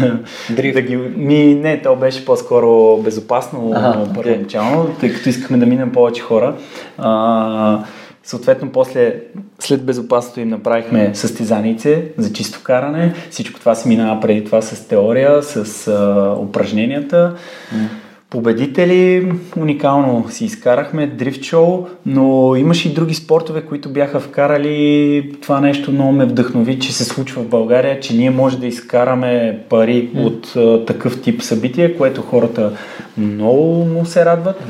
Дрифт. 0.50 0.74
да 0.74 0.82
ги... 0.82 0.96
Ми, 0.96 1.54
не, 1.54 1.82
то 1.82 1.96
беше 1.96 2.24
по-скоро 2.24 2.96
безопасно 3.02 3.72
ага, 3.74 4.12
първоначално, 4.14 4.84
okay. 4.84 5.00
тъй 5.00 5.12
като 5.12 5.28
искахме 5.28 5.58
да 5.58 5.66
минем 5.66 5.92
повече 5.92 6.22
хора. 6.22 6.56
А, 6.98 7.84
съответно, 8.22 8.70
после, 8.72 9.14
след 9.58 9.84
безопасното 9.84 10.40
им 10.40 10.48
направихме 10.48 11.14
състезанице 11.14 12.04
за 12.16 12.32
чисто 12.32 12.60
каране. 12.62 13.14
Всичко 13.30 13.60
това 13.60 13.74
се 13.74 13.88
минава 13.88 14.20
преди 14.20 14.44
това 14.44 14.62
с 14.62 14.88
теория, 14.88 15.42
с 15.42 15.88
а, 15.88 16.34
упражненията. 16.40 17.34
Mm 17.74 17.88
Победители 18.30 19.32
уникално 19.56 20.28
си 20.28 20.44
изкарахме, 20.44 21.06
дрифт 21.06 21.42
шоу, 21.42 21.86
но 22.06 22.56
имаше 22.56 22.88
и 22.88 22.94
други 22.94 23.14
спортове, 23.14 23.62
които 23.62 23.92
бяха 23.92 24.20
вкарали 24.20 25.32
това 25.42 25.60
нещо 25.60 25.92
много 25.92 26.12
ме 26.12 26.26
вдъхнови, 26.26 26.78
че 26.78 26.92
се 26.92 27.04
случва 27.04 27.42
в 27.42 27.48
България, 27.48 28.00
че 28.00 28.16
ние 28.16 28.30
може 28.30 28.58
да 28.58 28.66
изкараме 28.66 29.60
пари 29.68 30.10
mm. 30.14 30.24
от 30.24 30.56
а, 30.56 30.84
такъв 30.86 31.22
тип 31.22 31.42
събития, 31.42 31.98
което 31.98 32.22
хората 32.22 32.72
много 33.18 33.84
му 33.84 34.06
се 34.06 34.24
радват. 34.24 34.64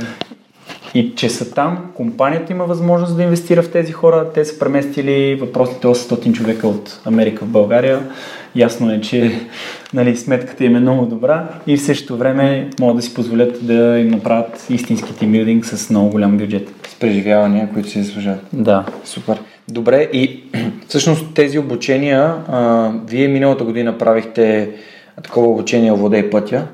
И 0.94 1.14
че 1.14 1.28
са 1.30 1.54
там, 1.54 1.78
компанията 1.94 2.52
има 2.52 2.64
възможност 2.64 3.16
да 3.16 3.22
инвестира 3.22 3.62
в 3.62 3.70
тези 3.70 3.92
хора. 3.92 4.30
Те 4.34 4.44
са 4.44 4.58
преместили 4.58 5.34
въпросните 5.34 5.86
800 5.86 6.32
човека 6.32 6.68
от 6.68 7.00
Америка 7.04 7.44
в 7.44 7.48
България. 7.48 8.02
Ясно 8.56 8.92
е, 8.92 9.00
че 9.00 9.32
нали, 9.94 10.16
сметката 10.16 10.64
им 10.64 10.76
е 10.76 10.80
много 10.80 11.06
добра 11.06 11.48
и 11.66 11.76
в 11.76 11.82
същото 11.82 12.16
време 12.16 12.70
могат 12.80 12.96
да 12.96 13.02
си 13.02 13.14
позволят 13.14 13.66
да 13.66 13.98
им 13.98 14.10
направят 14.10 14.66
истински 14.70 15.16
тимбилдинг 15.16 15.66
с 15.66 15.90
много 15.90 16.10
голям 16.10 16.38
бюджет. 16.38 16.68
С 16.88 16.94
преживявания, 16.94 17.68
които 17.72 17.88
си 17.88 18.02
заслужават. 18.02 18.40
Да. 18.52 18.84
Супер. 19.04 19.38
Добре, 19.68 20.02
и 20.12 20.40
всъщност 20.88 21.34
тези 21.34 21.58
обучения, 21.58 22.34
а, 22.48 22.90
вие 23.08 23.28
миналата 23.28 23.64
година 23.64 23.98
правихте 23.98 24.70
такова 25.22 25.48
обучение 25.48 25.92
Владей 25.92 26.30
пътя. 26.30 26.66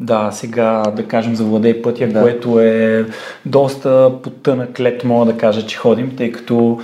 Да, 0.00 0.30
сега 0.32 0.82
да 0.96 1.04
кажем 1.04 1.34
за 1.34 1.44
Владей 1.44 1.82
пътя, 1.82 2.08
да. 2.08 2.20
което 2.20 2.60
е 2.60 3.06
доста 3.46 4.10
потънък 4.22 4.80
лед, 4.80 5.04
мога 5.04 5.32
да 5.32 5.38
кажа, 5.38 5.66
че 5.66 5.76
ходим, 5.76 6.16
тъй 6.16 6.32
като 6.32 6.80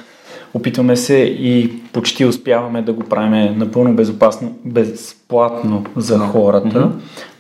опитваме 0.54 0.96
се 0.96 1.16
и 1.38 1.72
почти 1.92 2.24
успяваме 2.24 2.82
да 2.82 2.92
го 2.92 3.02
правим 3.02 3.58
напълно 3.58 3.94
безопасно, 3.94 4.58
безплатно 4.64 5.84
за 5.96 6.18
хората, 6.18 6.78
mm-hmm. 6.78 6.90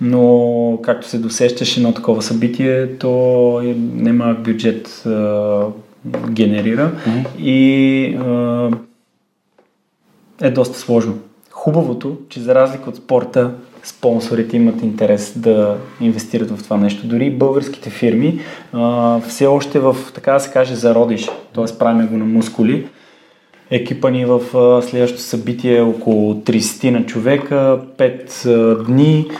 но 0.00 0.78
както 0.82 1.08
се 1.08 1.18
досещаше 1.18 1.80
едно 1.80 1.94
такова 1.94 2.22
събитие, 2.22 2.98
то 2.98 3.60
немалък 3.94 4.40
бюджет 4.40 5.02
а, 5.06 5.66
генерира 6.30 6.90
mm-hmm. 6.90 7.40
и 7.40 8.16
а, 8.16 8.70
е 10.46 10.50
доста 10.50 10.78
сложно. 10.78 11.18
Хубавото, 11.50 12.16
че 12.28 12.40
за 12.40 12.54
разлика 12.54 12.90
от 12.90 12.96
спорта, 12.96 13.50
спонсорите 13.82 14.56
имат 14.56 14.82
интерес 14.82 15.38
да 15.38 15.76
инвестират 16.00 16.50
в 16.50 16.64
това 16.64 16.76
нещо. 16.76 17.06
Дори 17.06 17.30
българските 17.30 17.90
фирми 17.90 18.40
а, 18.72 19.20
все 19.20 19.46
още 19.46 19.78
в, 19.78 19.96
така 20.14 20.32
да 20.32 20.40
се 20.40 20.50
каже, 20.50 20.74
зародиш, 20.74 21.28
т.е. 21.54 21.78
правим 21.78 22.06
го 22.06 22.16
на 22.16 22.24
мускули. 22.24 22.86
Екипа 23.70 24.10
ни 24.10 24.24
в 24.24 24.40
следващото 24.82 25.22
събитие 25.22 25.76
е 25.76 25.82
около 25.82 26.34
30 26.34 26.90
на 26.90 27.06
човека, 27.06 27.80
5 27.98 28.46
а, 28.46 28.84
дни. 28.84 29.30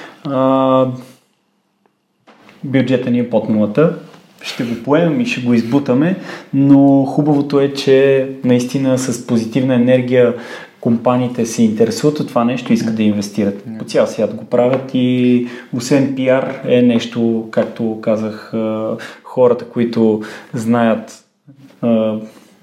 Бюджета 2.64 3.10
ни 3.10 3.18
е 3.18 3.30
под 3.30 3.48
нулата 3.48 3.98
ще 4.44 4.64
го 4.64 4.82
поемем 4.84 5.20
и 5.20 5.26
ще 5.26 5.40
го 5.40 5.54
избутаме, 5.54 6.16
но 6.54 7.04
хубавото 7.04 7.60
е, 7.60 7.72
че 7.72 8.28
наистина 8.44 8.98
с 8.98 9.26
позитивна 9.26 9.74
енергия 9.74 10.34
компаниите 10.80 11.46
се 11.46 11.62
интересуват 11.62 12.20
от 12.20 12.28
това 12.28 12.44
нещо 12.44 12.72
и 12.72 12.74
искат 12.74 12.96
да 12.96 13.02
инвестират. 13.02 13.64
По 13.78 13.84
цял 13.84 14.06
свят 14.06 14.34
го 14.34 14.44
правят 14.44 14.90
и 14.94 15.46
освен 15.72 16.14
пиар 16.16 16.60
е 16.64 16.82
нещо, 16.82 17.48
както 17.50 17.98
казах, 18.02 18.52
хората, 19.22 19.64
които 19.64 20.22
знаят 20.54 21.24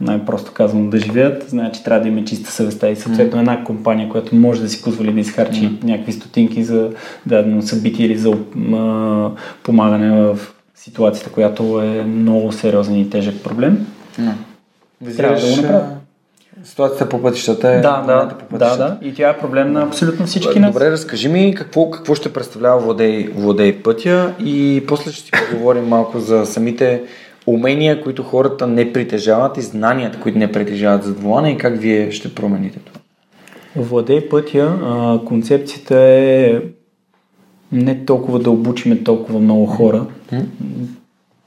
най-просто 0.02 0.52
казвам, 0.52 0.90
да 0.90 0.98
живеят, 0.98 1.50
знаят, 1.50 1.74
че 1.74 1.84
трябва 1.84 2.02
да 2.02 2.08
има 2.08 2.26
чиста 2.26 2.52
съвестта 2.52 2.90
и 2.90 2.96
съответно 2.96 3.40
една 3.40 3.64
компания, 3.64 4.10
която 4.10 4.36
може 4.36 4.62
да 4.62 4.70
си 4.70 4.82
позволи 4.82 5.14
да 5.14 5.20
изхарчи 5.20 5.62
mm. 5.62 5.84
някакви 5.84 6.12
стотинки 6.12 6.64
за 6.64 6.90
дадено 7.26 7.62
събитие 7.62 8.06
или 8.06 8.18
за 8.18 8.38
а, 8.74 9.32
помагане 9.64 10.12
в 10.12 10.40
ситуацията, 10.76 11.30
която 11.30 11.82
е 11.82 12.04
много 12.04 12.52
сериозен 12.52 13.00
и 13.00 13.10
тежък 13.10 13.44
проблем. 13.44 13.88
Mm. 14.20 15.18
Трябва 15.18 15.40
да 15.40 15.42
го 15.42 15.62
направят. 15.62 15.86
Ситуацията 16.64 17.10
по 17.10 17.22
пътищата 17.22 17.70
е. 17.70 17.82
Да, 17.82 18.02
да, 18.08 18.30
по 18.30 18.46
пътищата. 18.46 18.78
да, 18.78 18.90
да. 18.90 19.08
И 19.08 19.14
тя 19.14 19.30
е 19.30 19.38
проблем 19.38 19.72
на 19.72 19.84
абсолютно 19.84 20.26
всички 20.26 20.60
нас. 20.60 20.74
Добре, 20.74 20.92
разкажи 20.92 21.30
ми 21.30 21.56
какво, 21.56 21.92
какво 21.92 22.16
ще 22.16 22.34
представлява 22.34 22.80
Владей, 22.80 23.28
Владей 23.36 23.84
пътя 23.84 24.34
и 24.40 24.84
после 24.88 25.12
ще 25.12 25.24
ти 25.26 25.32
поговорим 25.52 25.88
малко 25.88 26.20
за 26.20 26.46
самите 26.46 27.02
умения, 27.48 28.02
които 28.02 28.24
хората 28.24 28.68
не 28.68 28.94
притежават 28.94 29.58
и 29.58 29.62
знанията, 29.62 30.20
които 30.20 30.38
не 30.38 30.52
притежават 30.52 31.04
за 31.04 31.14
волана 31.14 31.52
и 31.52 31.58
как 31.58 31.80
вие 31.80 32.12
ще 32.12 32.36
промените 32.36 32.80
това. 32.80 33.00
Владей 33.76 34.30
пътя, 34.30 34.80
а, 34.84 35.20
концепцията 35.26 36.00
е 36.00 36.62
не 37.72 38.06
толкова 38.06 38.40
да 38.40 38.52
обучиме 38.52 39.04
толкова 39.04 39.40
много 39.40 39.66
хора. 39.66 40.06
Mm-hmm 40.34 40.46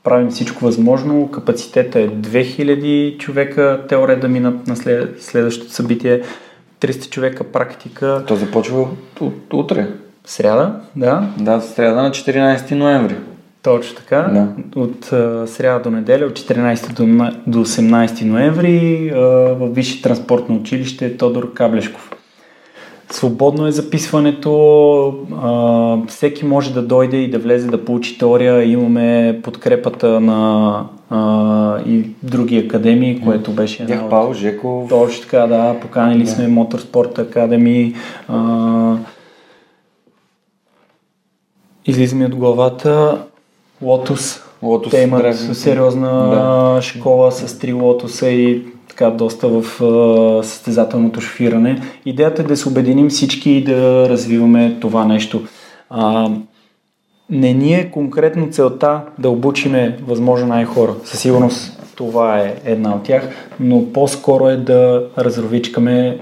правим 0.04 0.30
всичко 0.30 0.64
възможно. 0.64 1.28
Капацитета 1.28 2.00
е 2.00 2.09
2000 2.09 3.18
човека, 3.18 3.85
теория 3.88 4.20
да 4.20 4.28
минат 4.28 4.66
на 4.66 4.76
след, 4.76 5.22
следващото 5.22 5.72
събитие, 5.72 6.22
300 6.80 7.11
човека 7.11 7.44
практика. 7.44 8.24
То 8.26 8.37
започва 8.37 8.88
от 9.20 9.52
утре. 9.52 9.88
Сряда, 10.24 10.80
да. 10.96 11.28
Да, 11.38 11.61
сряда 11.61 12.02
на 12.02 12.11
14 12.11 12.74
ноември. 12.74 13.16
Точно 13.64 13.96
така. 13.96 14.22
Да. 14.22 14.81
От 14.81 15.12
а, 15.12 15.46
сряда 15.46 15.83
до 15.83 15.90
неделя, 15.90 16.27
от 16.27 16.33
14 16.33 16.92
до, 16.92 17.33
до 17.46 17.64
18 17.64 18.24
ноември 18.24 19.11
а, 19.14 19.18
в 19.55 19.68
Висше 19.68 20.03
транспортно 20.03 20.57
училище 20.57 21.16
Тодор 21.16 21.53
Каблешков. 21.53 22.11
Свободно 23.11 23.66
е 23.66 23.72
записването, 23.72 24.55
а, 25.42 25.96
всеки 26.09 26.44
може 26.44 26.74
да 26.74 26.83
дойде 26.83 27.16
и 27.16 27.31
да 27.31 27.38
влезе 27.38 27.68
да 27.68 27.85
получи 27.85 28.18
теория. 28.18 28.64
Имаме 28.64 29.40
подкрепата 29.42 30.20
на 30.20 30.81
а, 31.11 31.81
и 31.87 32.07
други 32.22 32.59
академии, 32.59 33.20
което 33.20 33.53
беше 33.53 33.83
една 33.83 34.05
от... 34.05 34.11
Пал, 34.11 34.35
Жеков. 34.35 34.88
Точно 34.88 35.22
така, 35.22 35.46
да. 35.46 35.81
Поканили 35.81 36.24
да. 36.24 36.31
сме 36.31 36.48
Моторспорт 36.48 37.18
Академи. 37.18 37.94
Излизаме 41.87 42.27
от 42.27 42.35
главата. 42.35 43.24
Лотус. 43.82 44.40
Лотус 44.62 44.90
Те 44.90 45.02
имат 45.02 45.22
древни. 45.22 45.54
сериозна 45.54 46.10
да. 46.10 46.82
школа 46.82 47.32
с 47.32 47.58
три 47.58 47.72
лотуса 47.72 48.28
и 48.28 48.62
така 48.88 49.10
доста 49.10 49.48
в 49.48 49.82
а, 49.82 50.42
състезателното 50.42 51.20
шофиране. 51.20 51.82
Идеята 52.06 52.42
е 52.42 52.44
да 52.44 52.56
се 52.56 52.68
обединим 52.68 53.08
всички 53.08 53.50
и 53.50 53.64
да 53.64 54.08
развиваме 54.08 54.76
това 54.80 55.04
нещо. 55.04 55.42
А, 55.90 56.30
не 57.30 57.52
ни 57.52 57.74
е 57.74 57.90
конкретно 57.90 58.50
целта 58.50 59.00
да 59.18 59.30
обучиме 59.30 59.98
възможно 60.06 60.46
най-хора. 60.46 60.94
Със 61.04 61.20
сигурност 61.20 61.80
това 61.96 62.38
е 62.38 62.54
една 62.64 62.94
от 62.94 63.02
тях, 63.02 63.28
но 63.60 63.92
по-скоро 63.92 64.48
е 64.48 64.56
да 64.56 65.06
разровичкаме 65.18 66.18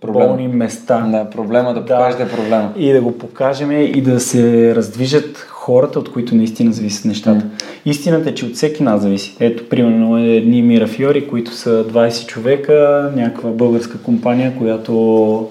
Проблем. 0.00 0.26
болни 0.26 0.48
места. 0.48 1.08
Да, 1.12 1.30
проблема 1.30 1.74
да 1.74 1.80
покажете 1.80 2.24
да, 2.24 2.30
проблема. 2.30 2.72
И 2.76 2.92
да 2.92 3.00
го 3.00 3.18
покажем 3.18 3.72
и 3.72 4.00
да 4.00 4.20
се 4.20 4.74
раздвижат 4.74 5.38
хората, 5.38 5.98
от 5.98 6.12
които 6.12 6.34
наистина 6.34 6.72
зависят 6.72 7.04
нещата. 7.04 7.44
Mm. 7.44 7.64
Истината 7.84 8.28
е, 8.28 8.34
че 8.34 8.44
от 8.44 8.54
всеки 8.54 8.82
нас 8.82 9.02
зависи. 9.02 9.36
Ето, 9.40 9.68
примерно, 9.68 10.18
едни 10.18 10.62
Мирафиори, 10.62 11.28
които 11.28 11.50
са 11.50 11.84
20 11.84 12.26
човека, 12.26 13.10
някаква 13.16 13.50
българска 13.50 13.98
компания, 13.98 14.54
която 14.58 15.48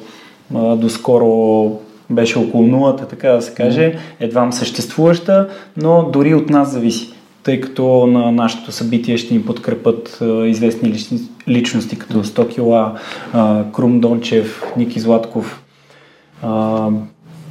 а, 0.56 0.76
доскоро 0.76 1.72
беше 2.10 2.40
около 2.40 2.68
нулата, 2.68 3.08
така 3.08 3.30
да 3.30 3.42
се 3.42 3.54
каже, 3.54 3.82
mm. 3.82 3.98
едва 4.20 4.52
съществуваща, 4.52 5.50
но 5.78 6.10
дори 6.14 6.34
от 6.34 6.50
нас 6.50 6.72
зависи 6.72 7.17
тъй 7.48 7.62
като 7.62 8.08
на 8.08 8.32
нашето 8.32 8.72
събитие 8.72 9.18
ще 9.18 9.34
ни 9.34 9.46
подкрепят 9.46 10.20
известни 10.46 10.94
личности, 11.48 12.00
като 12.00 12.24
Стокила, 12.24 13.00
Крум 13.74 14.00
Дончев, 14.00 14.64
Ники 14.78 15.00
Златков, 15.00 15.64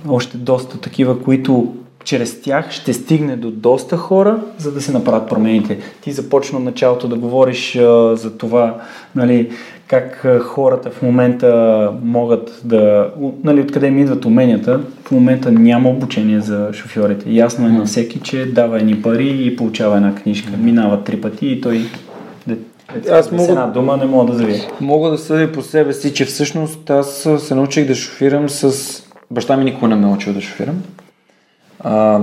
още 0.08 0.36
доста 0.38 0.80
такива, 0.80 1.22
които 1.22 1.74
чрез 2.06 2.40
тях 2.40 2.70
ще 2.70 2.92
стигне 2.92 3.36
до 3.36 3.50
доста 3.50 3.96
хора, 3.96 4.40
за 4.58 4.72
да 4.72 4.80
се 4.80 4.92
направят 4.92 5.28
промените. 5.28 5.78
Ти 6.00 6.12
започна 6.12 6.58
началото 6.58 7.08
да 7.08 7.16
говориш 7.16 7.76
а, 7.76 8.16
за 8.16 8.38
това, 8.38 8.76
нали, 9.14 9.50
как 9.86 10.26
хората 10.42 10.90
в 10.90 11.02
момента 11.02 11.90
могат 12.02 12.60
да... 12.64 13.10
Нали, 13.44 13.60
откъде 13.60 13.86
им 13.86 13.98
идват 13.98 14.24
уменията. 14.24 14.80
В 15.04 15.10
момента 15.10 15.52
няма 15.52 15.88
обучение 15.88 16.40
за 16.40 16.68
шофьорите. 16.72 17.30
Ясно 17.30 17.66
е 17.66 17.70
на 17.70 17.84
всеки, 17.84 18.20
че 18.20 18.46
дава 18.46 18.76
едни 18.76 19.02
пари 19.02 19.46
и 19.46 19.56
получава 19.56 19.96
една 19.96 20.14
книжка. 20.14 20.50
Минава 20.58 21.04
три 21.04 21.20
пъти 21.20 21.46
и 21.46 21.60
той 21.60 21.82
аз 23.10 23.32
мога, 23.32 23.52
една 23.52 23.66
дума 23.66 23.96
не 23.96 24.04
мога 24.04 24.32
да 24.32 24.38
завия. 24.38 24.60
Мога 24.80 25.10
да 25.10 25.18
съдя 25.18 25.52
по 25.52 25.62
себе 25.62 25.92
си, 25.92 26.14
че 26.14 26.24
всъщност 26.24 26.90
аз 26.90 27.28
се 27.38 27.54
научих 27.54 27.86
да 27.86 27.94
шофирам 27.94 28.48
с... 28.48 29.02
Баща 29.30 29.56
ми 29.56 29.64
никога 29.64 29.88
не 29.88 29.96
ме 29.96 30.08
е 30.08 30.10
учил 30.10 30.32
да 30.32 30.40
шофирам. 30.40 30.82
А, 31.88 32.20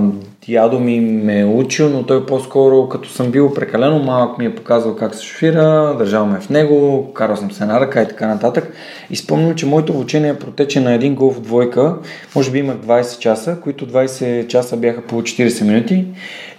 дядо 0.48 0.80
ми 0.80 1.00
ме 1.00 1.40
е 1.40 1.44
учил, 1.44 1.88
но 1.88 2.02
той 2.02 2.26
по-скоро, 2.26 2.88
като 2.88 3.08
съм 3.08 3.30
бил 3.30 3.54
прекалено 3.54 3.98
малък, 3.98 4.38
ми 4.38 4.44
е 4.44 4.54
показал 4.54 4.96
как 4.96 5.14
се 5.14 5.24
шофира, 5.24 5.94
държал 5.98 6.26
ме 6.26 6.40
в 6.40 6.50
него, 6.50 7.10
карал 7.14 7.36
съм 7.36 7.52
се 7.52 7.64
на 7.64 7.80
ръка 7.80 8.02
и 8.02 8.08
така 8.08 8.26
нататък. 8.26 8.72
И 9.10 9.16
спомням, 9.16 9.54
че 9.54 9.66
моето 9.66 9.92
обучение 9.92 10.38
протече 10.38 10.80
на 10.80 10.92
един 10.92 11.14
голф 11.14 11.40
двойка, 11.40 11.96
може 12.36 12.50
би 12.50 12.58
имах 12.58 12.76
20 12.76 13.18
часа, 13.18 13.56
които 13.62 13.86
20 13.86 14.46
часа 14.46 14.76
бяха 14.76 15.02
по 15.02 15.22
40 15.22 15.64
минути. 15.64 16.04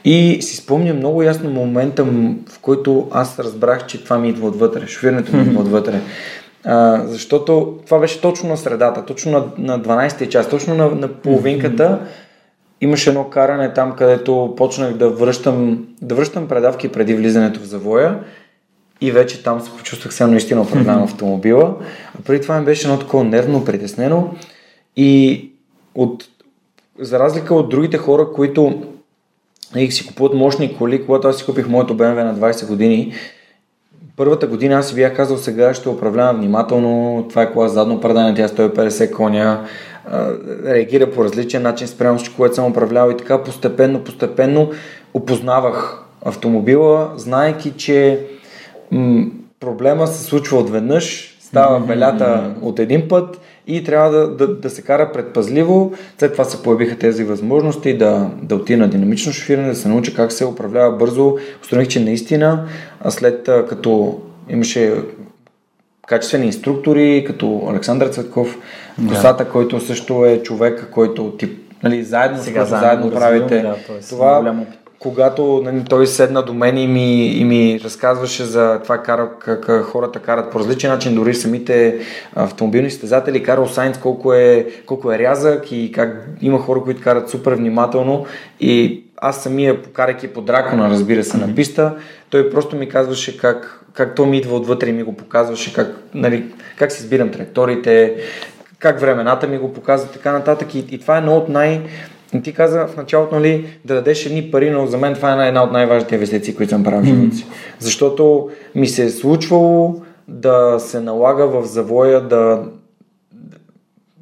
И 0.05 0.37
си 0.41 0.55
спомням 0.55 0.97
много 0.97 1.23
ясно 1.23 1.49
момента, 1.49 2.03
в 2.49 2.59
който 2.61 3.07
аз 3.11 3.39
разбрах, 3.39 3.85
че 3.85 4.03
това 4.03 4.17
ми 4.17 4.29
идва 4.29 4.47
отвътре, 4.47 4.87
шофирането 4.87 5.35
ми 5.35 5.43
идва 5.43 5.61
отвътре. 5.61 6.01
А, 6.63 7.01
защото 7.05 7.77
това 7.85 7.99
беше 7.99 8.21
точно 8.21 8.49
на 8.49 8.57
средата, 8.57 9.05
точно 9.05 9.31
на, 9.31 9.43
на 9.57 9.79
12-ти 9.79 10.29
час, 10.29 10.49
точно 10.49 10.75
на, 10.75 10.89
на 10.89 11.07
половинката. 11.07 11.99
Имаше 12.81 13.09
едно 13.09 13.29
каране 13.29 13.73
там, 13.73 13.95
където 13.95 14.53
почнах 14.57 14.93
да 14.93 15.09
връщам, 15.09 15.87
да 16.01 16.15
връщам 16.15 16.47
предавки 16.47 16.89
преди 16.91 17.13
влизането 17.13 17.59
в 17.59 17.65
завоя 17.65 18.19
и 19.01 19.11
вече 19.11 19.43
там 19.43 19.61
се 19.61 19.71
почувствах 19.71 20.13
се 20.13 20.27
наистина 20.27 20.61
управлявам 20.61 21.03
автомобила. 21.03 21.75
А 22.19 22.23
преди 22.25 22.41
това 22.41 22.59
ми 22.59 22.65
беше 22.65 22.87
едно 22.87 22.99
такова 22.99 23.23
нервно, 23.23 23.65
притеснено 23.65 24.35
и 24.95 25.51
от, 25.95 26.25
за 26.99 27.19
разлика 27.19 27.55
от 27.55 27.69
другите 27.69 27.97
хора, 27.97 28.31
които 28.33 28.83
и 29.75 29.91
си 29.91 30.07
купуват 30.07 30.33
мощни 30.33 30.77
коли, 30.77 31.05
когато 31.05 31.27
аз 31.27 31.37
си 31.37 31.45
купих 31.45 31.67
моето 31.67 31.97
BMW 31.97 32.23
на 32.23 32.35
20 32.35 32.67
години, 32.67 33.13
първата 34.15 34.47
година 34.47 34.75
аз 34.75 34.89
си 34.89 34.95
бях 34.95 35.15
казал 35.15 35.37
сега 35.37 35.73
ще 35.73 35.89
управлявам 35.89 36.37
внимателно, 36.37 37.25
това 37.29 37.41
е 37.41 37.53
кола 37.53 37.67
задно 37.67 38.01
предане, 38.01 38.33
тя 38.33 38.47
150 38.47 39.01
е 39.01 39.11
коня, 39.11 39.65
реагира 40.65 41.11
по 41.11 41.23
различен 41.23 41.61
начин 41.61 41.87
спрямо 41.87 42.17
всичко, 42.17 42.37
което 42.37 42.55
съм 42.55 42.71
управлявал 42.71 43.11
и 43.11 43.17
така 43.17 43.43
постепенно, 43.43 44.03
постепенно 44.03 44.71
опознавах 45.13 46.03
автомобила, 46.25 47.11
знаеки, 47.15 47.71
че 47.77 48.19
м- 48.91 49.25
проблема 49.59 50.07
се 50.07 50.23
случва 50.23 50.57
отведнъж, 50.57 51.37
става 51.41 51.79
белята 51.79 52.53
от 52.61 52.79
един 52.79 53.07
път 53.07 53.39
и 53.67 53.83
трябва 53.83 54.11
да, 54.11 54.27
да, 54.27 54.47
да 54.47 54.69
се 54.69 54.81
кара 54.81 55.11
предпазливо. 55.11 55.93
След 56.17 56.31
това 56.31 56.43
се 56.43 56.63
появиха 56.63 56.97
тези 56.97 57.23
възможности 57.23 57.97
да, 57.97 58.29
да 58.41 58.55
отида 58.55 58.79
на 58.79 58.87
динамично 58.87 59.33
шофиране, 59.33 59.67
да 59.67 59.75
се 59.75 59.87
науча 59.87 60.13
как 60.13 60.31
се 60.31 60.45
управлява 60.45 60.97
бързо. 60.97 61.37
Установих, 61.61 61.87
че 61.89 61.99
наистина 61.99 62.67
след 63.09 63.43
като 63.43 64.19
имаше 64.49 64.93
качествени 66.07 66.45
инструктори, 66.45 67.23
като 67.27 67.67
Александър 67.69 68.07
Цветков, 68.07 68.57
да. 68.97 69.13
Косата, 69.13 69.49
който 69.49 69.79
също 69.79 70.25
е 70.25 70.43
човек, 70.43 70.87
който 70.91 71.31
тип, 71.31 71.73
нали, 71.83 72.03
заедно, 72.03 72.37
Сега, 72.37 72.65
заедно, 72.65 72.87
заедно 72.87 73.11
правите. 73.11 73.61
Да, 73.61 73.75
това, 74.09 74.39
голям 74.39 74.65
когато 75.05 75.61
нали, 75.65 75.83
той 75.89 76.07
седна 76.07 76.43
до 76.43 76.53
мен 76.53 76.77
и 76.77 76.87
ми, 76.87 77.27
и 77.27 77.43
ми 77.43 77.79
разказваше 77.83 78.43
за 78.43 78.79
това 78.83 78.97
кара, 78.97 79.29
как 79.39 79.83
хората 79.83 80.19
карат 80.19 80.51
по 80.51 80.59
различен 80.59 80.91
начин, 80.91 81.15
дори 81.15 81.33
самите 81.33 81.99
автомобилни 82.35 82.91
състезатели, 82.91 83.43
Карл 83.43 83.67
Сайнц 83.67 83.97
колко 83.97 84.33
е, 84.33 84.67
колко 84.85 85.11
е 85.11 85.19
рязък 85.19 85.71
и 85.71 85.91
как 85.91 86.29
има 86.41 86.59
хора, 86.59 86.81
които 86.81 87.01
карат 87.01 87.29
супер 87.29 87.53
внимателно 87.53 88.25
и 88.59 89.03
аз 89.17 89.43
самия, 89.43 89.81
покарайки 89.81 90.27
по 90.27 90.41
дракона, 90.41 90.89
разбира 90.89 91.23
се, 91.23 91.37
на 91.37 91.55
писта, 91.55 91.95
той 92.29 92.49
просто 92.49 92.75
ми 92.75 92.89
казваше 92.89 93.37
как, 93.37 93.85
как 93.93 94.15
то 94.15 94.25
ми 94.25 94.37
идва 94.37 94.55
отвътре 94.55 94.89
и 94.89 94.93
ми 94.93 95.03
го 95.03 95.15
показваше, 95.15 95.73
как, 95.73 95.87
нали, 96.13 96.45
как 96.77 96.91
си 96.91 97.03
избирам 97.03 97.31
траекториите, 97.31 98.15
как 98.85 98.99
времената 98.99 99.47
ми 99.47 99.57
го 99.57 99.73
показва, 99.73 100.07
така 100.07 100.31
нататък. 100.31 100.75
И, 100.75 100.85
и 100.91 100.99
това 100.99 101.15
е 101.15 101.17
едно 101.17 101.37
от 101.37 101.49
най- 101.49 101.81
ти 102.43 102.53
каза 102.53 102.87
в 102.87 102.97
началото, 102.97 103.35
нали, 103.35 103.79
да 103.85 103.93
дадеш 103.93 104.25
едни 104.25 104.51
пари, 104.51 104.69
но 104.69 104.87
за 104.87 104.97
мен 104.97 105.15
това 105.15 105.45
е 105.45 105.47
една 105.47 105.63
от 105.63 105.71
най-важните 105.71 106.15
инвестиции, 106.15 106.55
които 106.55 106.69
съм 106.69 106.83
правил 106.83 107.01
в 107.01 107.05
живота 107.05 107.35
си. 107.35 107.45
Защото 107.79 108.49
ми 108.75 108.87
се 108.87 109.03
е 109.03 109.09
случвало 109.09 109.95
да 110.27 110.75
се 110.79 110.99
налага 110.99 111.47
в 111.47 111.65
завоя 111.65 112.21
да, 112.21 112.63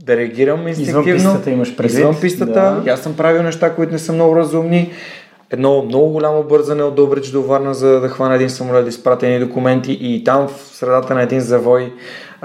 да 0.05 0.17
реагирам 0.17 0.67
инстинктивно. 0.67 1.15
Извън 1.15 1.33
пистата 1.33 1.51
имаш 1.51 1.75
предвид. 1.75 1.99
Извън 1.99 2.15
пистата. 2.21 2.81
Да. 2.85 2.91
Аз 2.91 2.99
съм 2.99 3.15
правил 3.15 3.43
неща, 3.43 3.75
които 3.75 3.93
не 3.93 3.99
са 3.99 4.13
много 4.13 4.35
разумни. 4.35 4.91
Едно 5.51 5.83
много 5.83 6.09
голямо 6.09 6.43
бързане 6.43 6.83
от 6.83 6.95
Добрич 6.95 7.29
до 7.29 7.41
Варна, 7.41 7.73
за 7.73 7.99
да 7.99 8.09
хвана 8.09 8.35
един 8.35 8.49
самолет, 8.49 8.83
да 8.83 8.89
изпратени 8.89 9.39
документи 9.39 9.97
и 10.01 10.23
там 10.23 10.47
в 10.47 10.75
средата 10.75 11.13
на 11.13 11.21
един 11.21 11.39
завой 11.39 11.93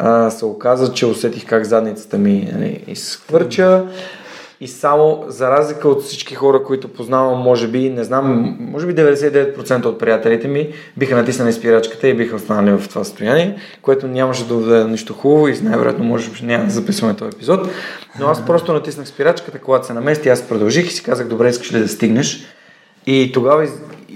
а, 0.01 0.31
се 0.31 0.45
оказа, 0.45 0.93
че 0.93 1.07
усетих 1.07 1.47
как 1.47 1.65
задницата 1.65 2.19
ми 2.19 2.49
нали, 2.53 2.85
изхвърча. 2.87 3.85
И 4.61 4.69
само, 4.69 5.25
за 5.29 5.51
разлика 5.51 5.89
от 5.89 6.03
всички 6.03 6.35
хора, 6.35 6.63
които 6.65 6.89
познавам, 6.89 7.39
може 7.39 7.69
би, 7.69 7.91
не 7.91 8.05
знам, 8.05 8.57
може 8.61 8.87
би 8.87 8.95
99% 8.95 9.85
от 9.85 9.99
приятелите 9.99 10.49
ми 10.49 10.69
биха 10.97 11.17
натиснали 11.17 11.53
спирачката 11.53 12.09
и 12.09 12.15
биха 12.15 12.37
останали 12.37 12.79
в 12.79 12.89
това 12.89 13.05
състояние, 13.05 13.59
което 13.83 14.09
нямаше 14.09 14.49
да 14.49 14.55
даде 14.55 14.91
нищо 14.91 15.15
хубаво 15.15 15.49
и 15.49 15.61
най-вероятно 15.63 16.05
може 16.05 16.31
би 16.31 16.39
няма 16.43 16.65
да 16.65 16.71
записваме 16.71 17.17
този 17.17 17.29
епизод. 17.37 17.69
Но 18.21 18.27
аз 18.27 18.47
просто 18.47 18.73
натиснах 18.73 19.09
спирачката, 19.09 19.59
когато 19.59 19.87
се 19.87 19.93
намести, 19.93 20.29
аз 20.29 20.43
продължих 20.43 20.87
и 20.87 20.93
си 20.93 21.03
казах, 21.03 21.29
добре, 21.29 21.49
искаш 21.49 21.73
ли 21.73 21.79
да 21.79 21.89
стигнеш? 21.89 22.45
И 23.07 23.31
тогава 23.35 23.69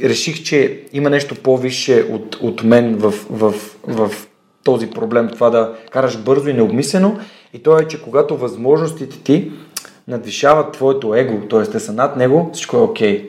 реших, 0.05 0.42
че 0.42 0.81
има 0.92 1.11
нещо 1.11 1.35
по-висше 1.35 2.07
от, 2.11 2.38
от 2.40 2.64
мен 2.64 2.97
в, 2.97 3.14
в, 3.31 3.55
в, 3.87 4.09
в 4.09 4.27
този 4.64 4.90
проблем, 4.90 5.29
това 5.29 5.51
да 5.51 5.72
караш 5.90 6.18
бързо 6.18 6.48
и 6.48 6.53
необмислено. 6.53 7.18
И 7.55 7.62
то 7.62 7.79
е, 7.79 7.88
че 7.88 8.03
когато 8.03 8.37
възможностите 8.37 9.18
ти 9.18 9.53
надвишават 10.09 10.72
твоето 10.72 11.14
его, 11.14 11.48
т.е. 11.48 11.62
те 11.62 11.81
са 11.81 11.92
над 11.92 12.16
него, 12.16 12.51
всичко 12.53 12.77
е 12.77 12.81
окей. 12.81 13.22
Okay. 13.22 13.29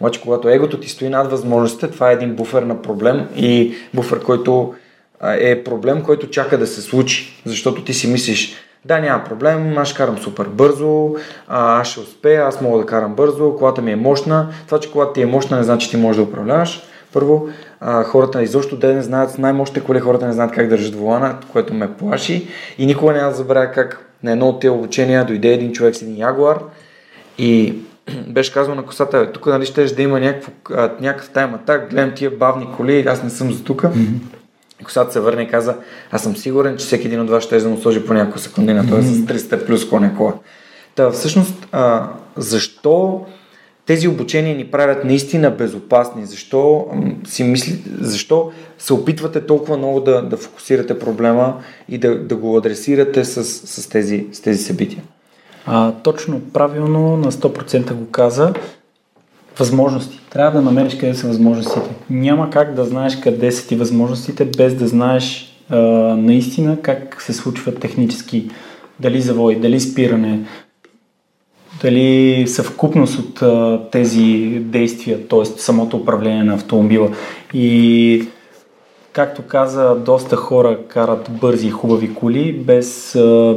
Обаче, 0.00 0.20
когато 0.20 0.48
егото 0.48 0.80
ти 0.80 0.88
стои 0.88 1.08
над 1.08 1.30
възможностите, 1.30 1.90
това 1.90 2.10
е 2.10 2.14
един 2.14 2.34
буфер 2.34 2.62
на 2.62 2.82
проблем 2.82 3.28
и 3.36 3.74
буфер, 3.94 4.22
който 4.22 4.74
е 5.22 5.64
проблем, 5.64 6.02
който 6.02 6.30
чака 6.30 6.58
да 6.58 6.66
се 6.66 6.82
случи. 6.82 7.42
Защото 7.44 7.84
ти 7.84 7.94
си 7.94 8.06
мислиш, 8.06 8.54
да, 8.84 8.98
няма 8.98 9.24
проблем, 9.24 9.78
аз 9.78 9.88
ще 9.88 9.96
карам 9.96 10.18
супер 10.18 10.44
бързо, 10.44 11.14
аз 11.48 11.88
ще 11.88 12.00
успея, 12.00 12.44
аз 12.44 12.60
мога 12.60 12.78
да 12.78 12.86
карам 12.86 13.14
бързо, 13.14 13.56
колата 13.56 13.82
ми 13.82 13.92
е 13.92 13.96
мощна. 13.96 14.48
Това, 14.66 14.80
че 14.80 14.92
колата 14.92 15.12
ти 15.12 15.22
е 15.22 15.26
мощна, 15.26 15.56
не 15.56 15.62
значи, 15.62 15.86
че 15.86 15.90
ти 15.90 15.96
можеш 15.96 16.16
да 16.16 16.28
управляваш. 16.28 16.82
Първо, 17.12 17.48
а, 17.80 18.04
хората 18.04 18.42
изобщо 18.42 18.76
да 18.76 18.94
не 18.94 19.02
знаят, 19.02 19.38
най-мощните 19.38 19.86
коли 19.86 20.00
хората 20.00 20.26
не 20.26 20.32
знаят 20.32 20.52
как 20.52 20.68
държат 20.68 20.94
волана, 20.94 21.38
което 21.52 21.74
ме 21.74 21.92
плаши 21.92 22.48
и 22.78 22.86
никога 22.86 23.12
няма 23.12 23.28
да 23.28 23.36
забравя 23.36 23.72
как 23.72 24.10
на 24.22 24.32
едно 24.32 24.48
от 24.48 24.60
тези 24.60 24.70
обучения 24.70 25.24
дойде 25.24 25.48
един 25.48 25.72
човек 25.72 25.96
с 25.96 26.02
един 26.02 26.18
ягуар 26.18 26.58
и 27.38 27.74
беше 28.28 28.52
казал 28.52 28.74
на 28.74 28.82
косата, 28.82 29.32
тук 29.32 29.46
нали 29.46 29.66
ще 29.66 29.84
да 29.84 30.02
има 30.02 30.20
някакво, 30.20 30.52
някакъв 31.00 31.30
тайм 31.30 31.54
атак, 31.54 31.90
гледам 31.90 32.12
тия 32.14 32.30
бавни 32.30 32.68
коли, 32.76 33.04
аз 33.08 33.22
не 33.22 33.30
съм 33.30 33.52
за 33.52 33.64
тук. 33.64 33.82
Mm-hmm. 33.82 34.18
Косата 34.84 35.12
се 35.12 35.20
върне 35.20 35.42
и 35.42 35.48
каза, 35.48 35.76
аз 36.10 36.22
съм 36.22 36.36
сигурен, 36.36 36.76
че 36.76 36.86
всеки 36.86 37.06
един 37.06 37.20
от 37.20 37.30
вас 37.30 37.44
ще 37.44 37.58
да 37.58 37.68
му 37.68 37.78
сложи 37.78 38.06
по 38.06 38.14
няколко 38.14 38.38
секунди 38.38 38.72
на 38.72 38.86
това 38.86 38.98
mm-hmm. 38.98 39.38
с 39.38 39.48
300 39.48 39.66
плюс 39.66 39.88
коня 39.88 40.16
кола. 40.16 40.34
Та 40.94 41.10
всъщност, 41.10 41.68
а, 41.72 42.08
защо 42.36 43.26
тези 43.86 44.08
обучения 44.08 44.56
ни 44.56 44.64
правят 44.64 45.04
наистина 45.04 45.50
безопасни? 45.50 46.26
Защо, 46.26 46.86
си 47.26 47.44
мисли, 47.44 47.82
защо 48.00 48.52
се 48.78 48.92
опитвате 48.92 49.46
толкова 49.46 49.76
много 49.76 50.00
да, 50.00 50.22
да 50.22 50.36
фокусирате 50.36 50.98
проблема 50.98 51.60
и 51.88 51.98
да, 51.98 52.18
да 52.18 52.36
го 52.36 52.56
адресирате 52.56 53.24
с, 53.24 53.44
с, 53.44 53.88
тези, 53.88 54.26
с 54.32 54.40
тези 54.40 54.62
събития? 54.62 55.02
А, 55.66 55.92
точно, 55.92 56.40
правилно, 56.52 57.16
на 57.16 57.32
100% 57.32 57.92
го 57.92 58.10
каза. 58.10 58.52
Възможности. 59.58 60.20
Трябва 60.30 60.58
да 60.58 60.64
намериш 60.64 60.94
къде 60.98 61.14
са 61.14 61.28
възможностите. 61.28 61.90
Няма 62.10 62.50
как 62.50 62.74
да 62.74 62.84
знаеш 62.84 63.20
къде 63.20 63.52
са 63.52 63.68
ти 63.68 63.76
възможностите, 63.76 64.44
без 64.44 64.74
да 64.74 64.88
знаеш 64.88 65.56
а, 65.68 65.76
наистина 66.16 66.80
как 66.82 67.22
се 67.22 67.32
случва 67.32 67.74
технически. 67.74 68.50
Дали 69.00 69.20
завой, 69.20 69.56
дали 69.60 69.80
спиране, 69.80 70.40
дали 71.82 72.44
съвкупност 72.48 73.18
от 73.18 73.42
а, 73.42 73.80
тези 73.92 74.58
действия, 74.60 75.28
т.е. 75.28 75.44
самото 75.44 75.96
управление 75.96 76.44
на 76.44 76.54
автомобила. 76.54 77.10
И 77.54 78.28
както 79.12 79.42
каза, 79.42 79.94
доста 79.94 80.36
хора 80.36 80.78
карат 80.88 81.30
бързи 81.30 81.66
и 81.66 81.70
хубави 81.70 82.14
коли, 82.14 82.52
без... 82.52 83.14
А, 83.14 83.56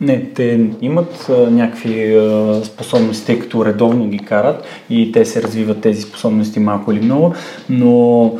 не, 0.00 0.24
те 0.34 0.70
имат 0.80 1.26
а, 1.28 1.50
някакви 1.50 2.14
а, 2.14 2.60
способности, 2.64 3.26
тъй 3.26 3.38
като 3.38 3.64
редовно 3.64 4.08
ги 4.08 4.18
карат 4.18 4.64
и 4.90 5.12
те 5.12 5.24
се 5.24 5.42
развиват 5.42 5.80
тези 5.80 6.02
способности 6.02 6.60
малко 6.60 6.92
или 6.92 7.00
много, 7.00 7.34
но 7.70 8.32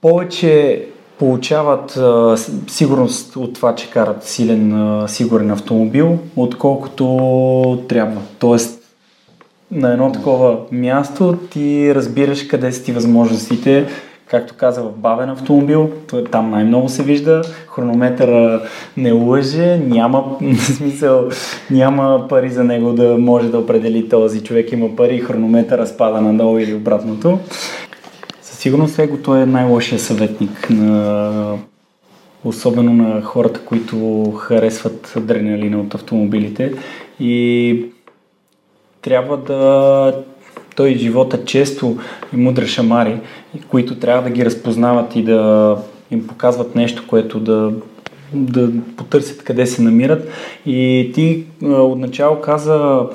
повече 0.00 0.84
получават 1.18 1.96
а, 1.96 2.36
сигурност 2.66 3.36
от 3.36 3.54
това, 3.54 3.74
че 3.74 3.90
карат 3.90 4.24
силен, 4.24 4.72
а, 4.72 5.08
сигурен 5.08 5.50
автомобил, 5.50 6.18
отколкото 6.36 7.84
трябва. 7.88 8.20
Тоест, 8.38 8.78
на 9.70 9.92
едно 9.92 10.12
такова 10.12 10.56
място 10.72 11.38
ти 11.50 11.94
разбираш 11.94 12.46
къде 12.46 12.72
са 12.72 12.84
ти 12.84 12.92
възможностите, 12.92 13.86
както 14.30 14.54
каза, 14.56 14.82
в 14.82 14.92
бавен 14.96 15.30
автомобил, 15.30 15.90
там 16.30 16.50
най-много 16.50 16.88
се 16.88 17.02
вижда, 17.02 17.42
хронометъра 17.74 18.62
не 18.96 19.12
лъже, 19.12 19.78
няма 19.78 20.38
смисъл, 20.58 21.28
няма 21.70 22.26
пари 22.28 22.50
за 22.50 22.64
него 22.64 22.92
да 22.92 23.18
може 23.18 23.48
да 23.48 23.58
определи 23.58 24.08
този 24.08 24.44
човек 24.44 24.72
има 24.72 24.96
пари 24.96 25.14
и 25.14 25.20
хронометъра 25.20 25.86
спада 25.86 26.20
надолу 26.20 26.58
или 26.58 26.74
обратното. 26.74 27.38
Със 28.58 28.62
сигурност 28.62 28.98
его 28.98 29.16
той 29.16 29.42
е 29.42 29.46
най-лошия 29.46 29.98
съветник 29.98 30.70
на 30.70 31.54
особено 32.44 32.92
на 32.92 33.22
хората, 33.22 33.60
които 33.64 34.30
харесват 34.32 35.12
адреналина 35.16 35.80
от 35.80 35.94
автомобилите. 35.94 36.72
И 37.20 37.84
трябва 39.02 39.36
да 39.36 40.24
той 40.76 40.94
живота 40.94 41.44
често 41.44 41.98
и 42.34 42.36
мудра 42.36 42.66
шамари, 42.66 43.20
които 43.68 43.98
трябва 43.98 44.22
да 44.22 44.30
ги 44.30 44.44
разпознават 44.44 45.16
и 45.16 45.22
да 45.22 45.76
им 46.10 46.26
показват 46.26 46.74
нещо, 46.74 47.04
което 47.08 47.40
да, 47.40 47.72
да 48.32 48.70
потърсят 48.96 49.44
къде 49.44 49.66
се 49.66 49.82
намират. 49.82 50.28
И 50.66 51.10
ти 51.14 51.44
отначало 51.62 52.40
каза 52.40 53.06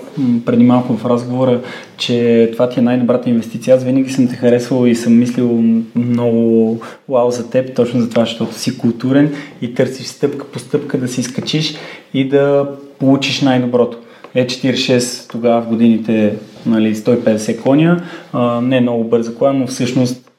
преди 0.45 0.63
малко 0.63 0.97
в 0.97 1.05
разговора, 1.05 1.61
че 1.97 2.49
това 2.53 2.69
ти 2.69 2.79
е 2.79 2.83
най-добрата 2.83 3.29
инвестиция. 3.29 3.75
Аз 3.75 3.83
винаги 3.83 4.09
съм 4.09 4.27
те 4.27 4.35
харесвал 4.35 4.87
и 4.87 4.95
съм 4.95 5.19
мислил 5.19 5.63
много 5.95 6.79
вау 7.09 7.31
за 7.31 7.49
теб, 7.49 7.75
точно 7.75 8.01
за 8.01 8.09
това, 8.09 8.25
защото 8.25 8.53
си 8.53 8.77
културен 8.77 9.35
и 9.61 9.73
търсиш 9.73 10.05
стъпка 10.05 10.45
по 10.45 10.59
стъпка 10.59 10.97
да 10.97 11.07
си 11.07 11.21
изкачиш 11.21 11.75
и 12.13 12.29
да 12.29 12.69
получиш 12.99 13.41
най-доброто. 13.41 13.97
Е46 14.35 15.29
тогава 15.29 15.61
в 15.61 15.67
годините 15.67 16.37
нали, 16.65 16.95
150 16.95 17.61
коня, 17.61 18.03
а, 18.33 18.61
не 18.61 18.77
е 18.77 18.81
много 18.81 19.03
бърза 19.03 19.35
кола, 19.35 19.53
но 19.53 19.67
всъщност 19.67 20.31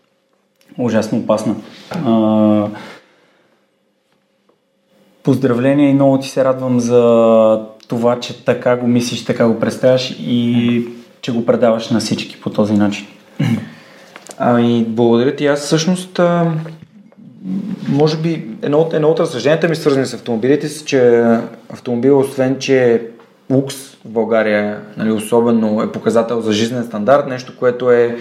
ужасно 0.78 1.18
опасна. 1.18 1.54
А, 2.06 2.66
поздравления 5.24 5.90
и 5.90 5.94
много 5.94 6.18
ти 6.18 6.28
се 6.28 6.44
радвам 6.44 6.80
за 6.80 7.60
това, 7.88 8.20
че 8.20 8.44
така 8.44 8.76
го 8.76 8.86
мислиш, 8.86 9.24
така 9.24 9.48
го 9.48 9.60
представяш 9.60 10.16
и 10.20 10.88
че 11.20 11.32
го 11.32 11.46
предаваш 11.46 11.90
на 11.90 12.00
всички 12.00 12.40
по 12.40 12.50
този 12.50 12.72
начин. 12.72 13.06
Ами, 14.38 14.84
благодаря 14.88 15.36
ти. 15.36 15.46
Аз 15.46 15.60
всъщност, 15.60 16.18
а, 16.18 16.52
може 17.88 18.16
би, 18.16 18.48
едно 18.62 18.78
от, 18.78 18.92
едно 18.92 19.08
от 19.08 19.20
разсъжденията 19.20 19.68
ми 19.68 19.76
свързани 19.76 20.06
с 20.06 20.14
автомобилите 20.14 20.68
са, 20.68 20.84
че 20.84 21.24
автомобил, 21.72 22.18
освен 22.18 22.56
че 22.58 23.02
лукс 23.50 23.93
в 24.04 24.08
България, 24.10 24.80
нали, 24.96 25.10
особено 25.10 25.82
е 25.82 25.92
показател 25.92 26.40
за 26.40 26.52
жизнен 26.52 26.84
стандарт, 26.84 27.26
нещо, 27.26 27.56
което 27.58 27.90
е, 27.90 28.16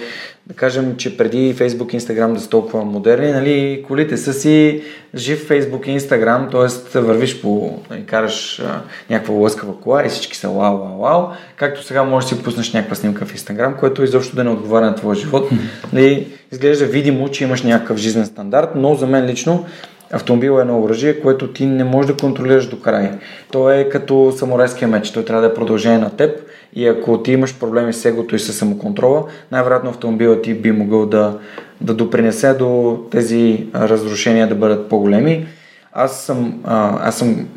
да 0.47 0.53
кажем, 0.53 0.95
че 0.97 1.17
преди 1.17 1.55
Facebook 1.55 1.93
и 1.93 1.99
Instagram 1.99 2.33
да 2.33 2.39
са 2.39 2.49
толкова 2.49 2.85
модерни, 2.85 3.31
нали, 3.31 3.85
колите 3.87 4.17
са 4.17 4.33
си 4.33 4.83
жив 5.15 5.49
Facebook 5.49 5.87
и 5.87 5.99
Instagram, 5.99 6.51
т.е. 6.91 6.99
вървиш 6.99 7.41
по, 7.41 7.79
нали, 7.89 8.05
караш 8.05 8.59
а, 8.59 8.81
някаква 9.09 9.35
лъскава 9.35 9.79
кола 9.79 10.05
и 10.05 10.09
всички 10.09 10.37
са 10.37 10.49
вау, 10.49 10.77
вау, 10.77 10.97
вау, 11.01 11.27
както 11.55 11.83
сега 11.83 12.03
можеш 12.03 12.29
да 12.29 12.35
си 12.35 12.43
пуснеш 12.43 12.73
някаква 12.73 12.95
снимка 12.95 13.25
в 13.25 13.35
Instagram, 13.35 13.79
което 13.79 14.03
изобщо 14.03 14.35
да 14.35 14.43
не 14.43 14.49
отговаря 14.49 14.85
на 14.85 14.95
твоя 14.95 15.15
живот. 15.15 15.49
Нали, 15.93 16.27
изглежда 16.51 16.85
видимо, 16.85 17.29
че 17.29 17.43
имаш 17.43 17.61
някакъв 17.61 17.97
жизнен 17.97 18.25
стандарт, 18.25 18.69
но 18.75 18.95
за 18.95 19.07
мен 19.07 19.25
лично 19.25 19.65
Автомобил 20.11 20.57
е 20.57 20.61
едно 20.61 20.81
оръжие, 20.81 21.21
което 21.21 21.47
ти 21.47 21.65
не 21.65 21.83
можеш 21.83 22.11
да 22.11 22.17
контролираш 22.17 22.67
до 22.67 22.79
край. 22.79 23.11
То 23.51 23.69
е 23.71 23.89
като 23.89 24.33
самурайския 24.37 24.87
меч, 24.87 25.11
той 25.11 25.25
трябва 25.25 25.41
да 25.41 25.47
е 25.47 25.53
продължение 25.53 25.97
на 25.97 26.09
теб 26.09 26.39
и 26.75 26.87
ако 26.87 27.23
ти 27.23 27.31
имаш 27.31 27.59
проблеми 27.59 27.93
с 27.93 28.05
егото 28.05 28.35
и 28.35 28.39
с 28.39 28.53
самоконтрола, 28.53 29.23
най-вероятно 29.51 29.89
автомобилът 29.89 30.41
ти 30.41 30.53
би 30.53 30.71
могъл 30.71 31.05
да, 31.05 31.37
да 31.81 31.93
допринесе 31.93 32.53
до 32.53 32.99
тези 33.11 33.67
разрушения 33.75 34.47
да 34.47 34.55
бъдат 34.55 34.89
по-големи. 34.89 35.47
Аз 35.93 36.21
съм, 36.21 36.61
а, 36.63 37.07
аз 37.07 37.17
съм 37.17 37.47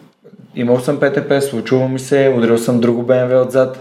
Имал 0.56 0.80
съм 0.80 1.00
ПТП, 1.00 1.42
случва 1.42 1.88
ми 1.88 1.98
се, 1.98 2.34
ударил 2.36 2.58
съм 2.58 2.80
друго 2.80 3.02
БМВ 3.02 3.46
отзад. 3.46 3.78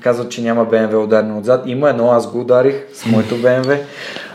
Казват, 0.00 0.30
че 0.30 0.42
няма 0.42 0.64
БМВ 0.64 1.04
ударено 1.04 1.38
отзад. 1.38 1.62
Има 1.66 1.90
едно, 1.90 2.10
аз 2.10 2.32
го 2.32 2.40
ударих 2.40 2.74
с 2.92 3.06
моето 3.06 3.36
БМВ. 3.36 3.78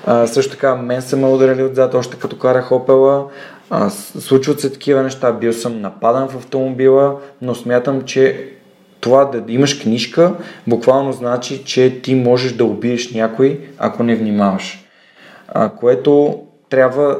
А, 0.05 0.27
също 0.27 0.51
така, 0.51 0.75
мен 0.75 1.01
са 1.01 1.17
ме 1.17 1.27
ударили 1.27 1.63
отзад, 1.63 1.93
още 1.93 2.17
като 2.17 2.37
карах 2.37 2.71
Опела. 2.71 3.25
А, 3.69 3.89
случват 3.89 4.59
се 4.59 4.71
такива 4.71 5.03
неща, 5.03 5.31
бил 5.31 5.53
съм 5.53 5.81
нападан 5.81 6.29
в 6.29 6.35
автомобила, 6.35 7.19
но 7.41 7.55
смятам, 7.55 8.01
че 8.01 8.49
това 8.99 9.25
да 9.25 9.43
имаш 9.47 9.73
книжка 9.81 10.35
буквално 10.67 11.11
значи, 11.11 11.63
че 11.63 12.01
ти 12.01 12.15
можеш 12.15 12.53
да 12.53 12.65
убиеш 12.65 13.11
някой, 13.11 13.59
ако 13.77 14.03
не 14.03 14.15
внимаваш. 14.15 14.85
А, 15.47 15.69
което 15.69 16.41
трябва 16.69 17.19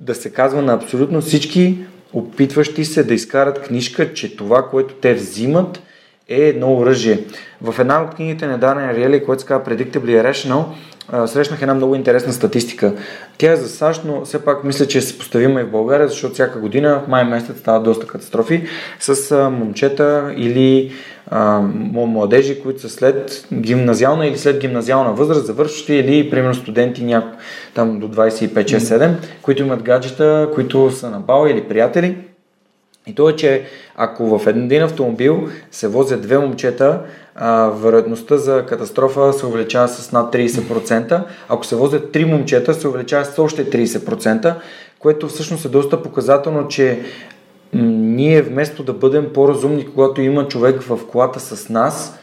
да 0.00 0.14
се 0.14 0.32
казва 0.32 0.62
на 0.62 0.72
абсолютно 0.72 1.20
всички 1.20 1.78
опитващи 2.12 2.84
се 2.84 3.04
да 3.04 3.14
изкарат 3.14 3.62
книжка, 3.62 4.14
че 4.14 4.36
това, 4.36 4.68
което 4.68 4.94
те 4.94 5.14
взимат, 5.14 5.82
е 6.28 6.40
едно 6.40 6.74
оръжие. 6.76 7.18
В 7.62 7.80
една 7.80 8.02
от 8.02 8.14
книгите 8.14 8.46
на 8.46 8.58
Дана 8.58 8.94
Риели, 8.94 9.24
което 9.24 9.42
се 9.42 9.48
казва 9.48 9.64
Predictably 9.64 10.22
Irrational, 10.22 10.64
срещнах 11.26 11.62
една 11.62 11.74
много 11.74 11.94
интересна 11.94 12.32
статистика. 12.32 12.92
Тя 13.38 13.52
е 13.52 13.56
за 13.56 13.68
САЩ, 13.68 14.02
но 14.04 14.24
все 14.24 14.44
пак 14.44 14.64
мисля, 14.64 14.86
че 14.86 14.98
е 14.98 15.02
съпоставима 15.02 15.60
и 15.60 15.64
в 15.64 15.70
България, 15.70 16.08
защото 16.08 16.34
всяка 16.34 16.58
година 16.58 17.02
в 17.04 17.08
май 17.08 17.24
месец 17.24 17.58
стават 17.58 17.84
доста 17.84 18.06
катастрофи 18.06 18.66
с 19.00 19.50
момчета 19.50 20.34
или 20.36 20.92
а, 21.30 21.60
младежи, 21.94 22.62
които 22.62 22.80
са 22.80 22.88
след 22.88 23.46
гимназиална 23.54 24.26
или 24.26 24.38
след 24.38 24.60
гимназиална 24.60 25.12
възраст, 25.12 25.46
завършващи 25.46 25.94
или 25.94 26.30
примерно 26.30 26.54
студенти 26.54 27.04
няко, 27.04 27.36
там 27.74 28.00
до 28.00 28.08
25-6-7, 28.08 29.10
които 29.42 29.62
имат 29.62 29.82
гаджета, 29.82 30.48
които 30.54 30.90
са 30.90 31.10
на 31.10 31.20
бал 31.20 31.46
или 31.46 31.68
приятели 31.68 32.16
и 33.06 33.14
то 33.14 33.28
е, 33.28 33.36
че 33.36 33.64
ако 33.96 34.38
в 34.38 34.46
един 34.46 34.82
автомобил 34.82 35.48
се 35.70 35.88
возят 35.88 36.22
две 36.22 36.38
момчета, 36.38 37.00
а, 37.34 37.68
вероятността 37.68 38.36
за 38.36 38.66
катастрофа 38.66 39.32
се 39.32 39.46
увеличава 39.46 39.88
с 39.88 40.12
над 40.12 40.32
30%. 40.32 41.22
Ако 41.48 41.66
се 41.66 41.76
возят 41.76 42.12
три 42.12 42.24
момчета, 42.24 42.74
се 42.74 42.88
увеличава 42.88 43.24
с 43.24 43.38
още 43.38 43.70
30%, 43.70 44.54
което 44.98 45.28
всъщност 45.28 45.64
е 45.64 45.68
доста 45.68 46.02
показателно, 46.02 46.68
че 46.68 47.00
ние 47.72 48.42
вместо 48.42 48.82
да 48.82 48.92
бъдем 48.92 49.32
по-разумни, 49.34 49.86
когато 49.86 50.20
има 50.20 50.48
човек 50.48 50.82
в 50.82 50.98
колата 51.06 51.40
с 51.40 51.68
нас, 51.68 52.18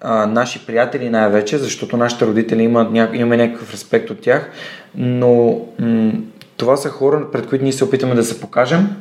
а, 0.00 0.26
наши 0.26 0.66
приятели 0.66 1.10
най-вече, 1.10 1.58
защото 1.58 1.96
нашите 1.96 2.26
родители 2.26 2.62
имат, 2.62 2.92
ня... 2.92 3.10
имаме 3.12 3.36
някакъв 3.36 3.72
респект 3.72 4.10
от 4.10 4.20
тях, 4.20 4.50
но 4.94 5.60
м- 5.78 6.12
това 6.56 6.76
са 6.76 6.88
хора, 6.88 7.26
пред 7.32 7.46
които 7.46 7.64
ние 7.64 7.72
се 7.72 7.84
опитаме 7.84 8.14
да 8.14 8.24
се 8.24 8.40
покажем, 8.40 8.96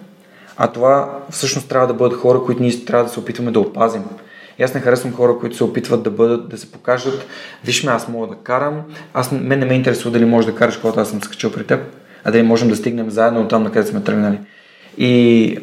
а 0.58 0.68
това 0.68 1.20
всъщност 1.30 1.70
трябва 1.70 1.88
да 1.88 1.94
бъдат 1.94 2.20
хора, 2.20 2.42
които 2.46 2.62
ние 2.62 2.86
трябва 2.86 3.04
да 3.04 3.10
се 3.10 3.20
опитваме 3.20 3.52
да 3.52 3.60
опазим. 3.60 4.04
И 4.60 4.64
аз 4.64 4.74
не 4.74 4.80
харесвам 4.80 5.14
хора, 5.14 5.38
които 5.40 5.56
се 5.56 5.64
опитват 5.64 6.04
да 6.04 6.12
бъдат, 6.12 6.50
да 6.50 6.58
се 6.58 6.72
покажат, 6.72 7.26
виж 7.66 7.84
ме, 7.84 7.92
аз 7.92 8.08
мога 8.08 8.28
да 8.28 8.36
карам, 8.36 8.82
аз, 9.14 9.32
мен 9.32 9.60
не 9.60 9.66
ме 9.66 9.74
интересува 9.74 10.12
дали 10.12 10.26
можеш 10.26 10.52
да 10.52 10.58
караш, 10.58 10.78
когато 10.78 11.00
аз 11.00 11.10
съм 11.10 11.22
скачал 11.22 11.52
при 11.52 11.64
теб, 11.64 11.80
а 12.24 12.32
дали 12.32 12.44
можем 12.44 12.70
да 12.70 12.76
стигнем 12.76 13.10
заедно 13.10 13.42
от 13.42 13.50
там, 13.50 13.64
на 13.64 13.72
къде 13.72 13.88
сме 13.88 14.04
тръгнали. 14.04 14.40
И 14.98 15.60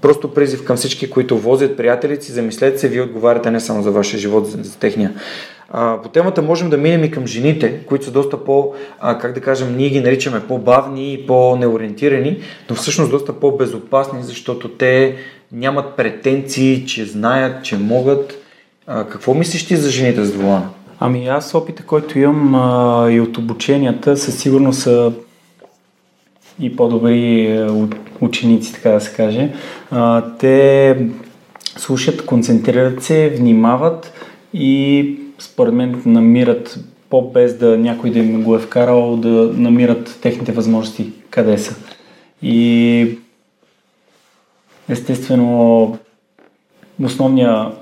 просто 0.00 0.34
призив 0.34 0.64
към 0.64 0.76
всички, 0.76 1.10
които 1.10 1.38
возят 1.38 1.76
приятелици, 1.76 2.32
замислете 2.32 2.78
се, 2.78 2.88
вие 2.88 3.02
отговаряте 3.02 3.50
не 3.50 3.60
само 3.60 3.82
за 3.82 3.90
вашия 3.90 4.20
живот, 4.20 4.46
за 4.46 4.78
техния. 4.78 5.12
По 6.02 6.08
темата 6.08 6.42
можем 6.42 6.70
да 6.70 6.76
минем 6.76 7.04
и 7.04 7.10
към 7.10 7.26
жените, 7.26 7.78
които 7.86 8.04
са 8.04 8.10
доста 8.10 8.44
по, 8.44 8.74
а, 9.00 9.18
как 9.18 9.32
да 9.32 9.40
кажем, 9.40 9.76
ние 9.76 9.88
ги 9.88 10.00
наричаме 10.00 10.40
по-бавни 10.40 11.12
и 11.12 11.26
по-неориентирани, 11.26 12.38
но 12.70 12.76
всъщност 12.76 13.10
доста 13.10 13.32
по-безопасни, 13.32 14.22
защото 14.22 14.68
те 14.68 15.16
нямат 15.52 15.96
претенции, 15.96 16.86
че 16.86 17.04
знаят, 17.04 17.64
че 17.64 17.76
могат. 17.76 18.34
Какво 18.86 19.34
мислиш 19.34 19.66
ти 19.66 19.76
за 19.76 19.90
жените 19.90 20.24
с 20.24 20.34
волана? 20.34 20.68
Ами 21.00 21.28
аз 21.28 21.54
опита, 21.54 21.82
който 21.82 22.18
имам 22.18 22.54
и 23.12 23.20
от 23.20 23.38
обученията, 23.38 24.16
със 24.16 24.38
сигурност 24.38 24.80
са 24.80 25.12
и 26.60 26.76
по-добри 26.76 27.46
е, 27.46 27.66
ученици, 28.20 28.72
така 28.72 28.90
да 28.90 29.00
се 29.00 29.16
каже. 29.16 29.52
Те 30.38 30.96
слушат, 31.76 32.26
концентрират 32.26 33.02
се, 33.02 33.28
внимават 33.38 34.12
и 34.54 35.23
според 35.38 35.74
мен 35.74 36.02
намират 36.06 36.80
по-без 37.10 37.58
да 37.58 37.78
някой 37.78 38.10
да 38.10 38.18
им 38.18 38.42
го 38.42 38.56
е 38.56 38.58
вкарал, 38.58 39.16
да 39.16 39.28
намират 39.56 40.18
техните 40.22 40.52
възможности 40.52 41.12
къде 41.30 41.58
са. 41.58 41.76
И 42.42 43.18
естествено 44.88 45.98
основния 47.02 47.72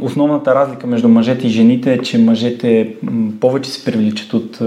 Основната 0.00 0.54
разлика 0.54 0.86
между 0.86 1.08
мъжете 1.08 1.46
и 1.46 1.50
жените 1.50 1.92
е, 1.92 1.98
че 1.98 2.18
мъжете 2.18 2.96
повече 3.40 3.70
се 3.70 3.84
привличат 3.84 4.32
от 4.32 4.60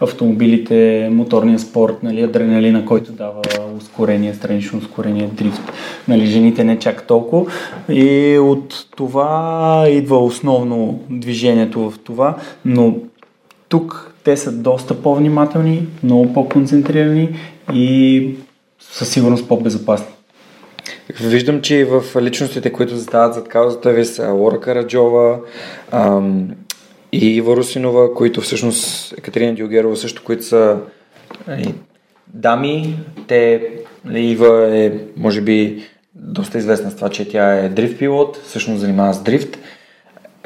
автомобилите, 0.00 1.08
моторния 1.12 1.58
спорт, 1.58 2.02
нали, 2.02 2.22
адреналина, 2.22 2.86
който 2.86 3.12
дава 3.12 3.42
ускорение, 3.84 4.34
странично 4.34 4.78
ускорение, 4.78 5.26
дрифт. 5.26 5.62
Нали, 6.08 6.26
жените 6.26 6.64
не 6.64 6.78
чак 6.78 7.06
толкова. 7.06 7.52
И 7.88 8.38
от 8.38 8.86
това 8.96 9.84
идва 9.88 10.24
основно 10.24 11.00
движението 11.10 11.90
в 11.90 11.98
това, 12.04 12.36
но 12.64 12.96
тук 13.68 14.14
те 14.24 14.36
са 14.36 14.52
доста 14.52 15.02
по-внимателни, 15.02 15.86
много 16.02 16.32
по-концентрирани 16.32 17.36
и 17.72 18.28
със 18.80 19.08
сигурност 19.08 19.48
по-безопасни. 19.48 20.14
Виждам, 21.20 21.60
че 21.60 21.76
и 21.76 21.84
в 21.84 22.02
личностите, 22.20 22.72
които 22.72 22.96
застават 22.96 23.34
зад 23.34 23.48
каузата 23.48 23.92
ви 23.92 24.04
са 24.04 24.28
Лора 24.28 24.60
Караджова 24.60 25.38
ам, 25.90 26.48
и 27.12 27.36
Ива 27.36 27.56
Русинова, 27.56 28.14
които 28.14 28.40
всъщност 28.40 29.12
Екатерина 29.18 29.54
Диогерова 29.54 29.96
също, 29.96 30.22
които 30.24 30.44
са 30.44 30.78
дами. 32.34 32.96
Те, 33.26 33.62
нали, 34.04 34.20
Ива 34.20 34.76
е, 34.76 34.92
може 35.16 35.40
би, 35.40 35.82
доста 36.14 36.58
известна 36.58 36.90
с 36.90 36.96
това, 36.96 37.08
че 37.08 37.28
тя 37.28 37.54
е 37.54 37.68
дрифт 37.68 37.98
пилот, 37.98 38.40
всъщност 38.44 38.80
занимава 38.80 39.14
с 39.14 39.22
дрифт. 39.22 39.58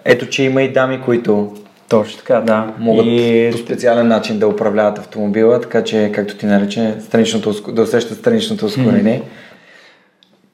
Ето, 0.04 0.26
че 0.26 0.42
има 0.42 0.62
и 0.62 0.72
дами, 0.72 1.00
които 1.04 1.54
точно 1.88 2.18
така, 2.18 2.40
да. 2.40 2.74
Могат 2.78 3.06
и... 3.08 3.48
по 3.52 3.58
специален 3.58 4.08
начин 4.08 4.38
да 4.38 4.48
управляват 4.48 4.98
автомобила, 4.98 5.60
така 5.60 5.84
че, 5.84 6.10
както 6.14 6.36
ти 6.36 6.46
нарече, 6.46 6.94
страничното, 7.00 7.72
да 7.72 7.82
усещат 7.82 8.18
страничното 8.18 8.66
ускорение. 8.66 9.18
Mm-hmm. 9.18 9.47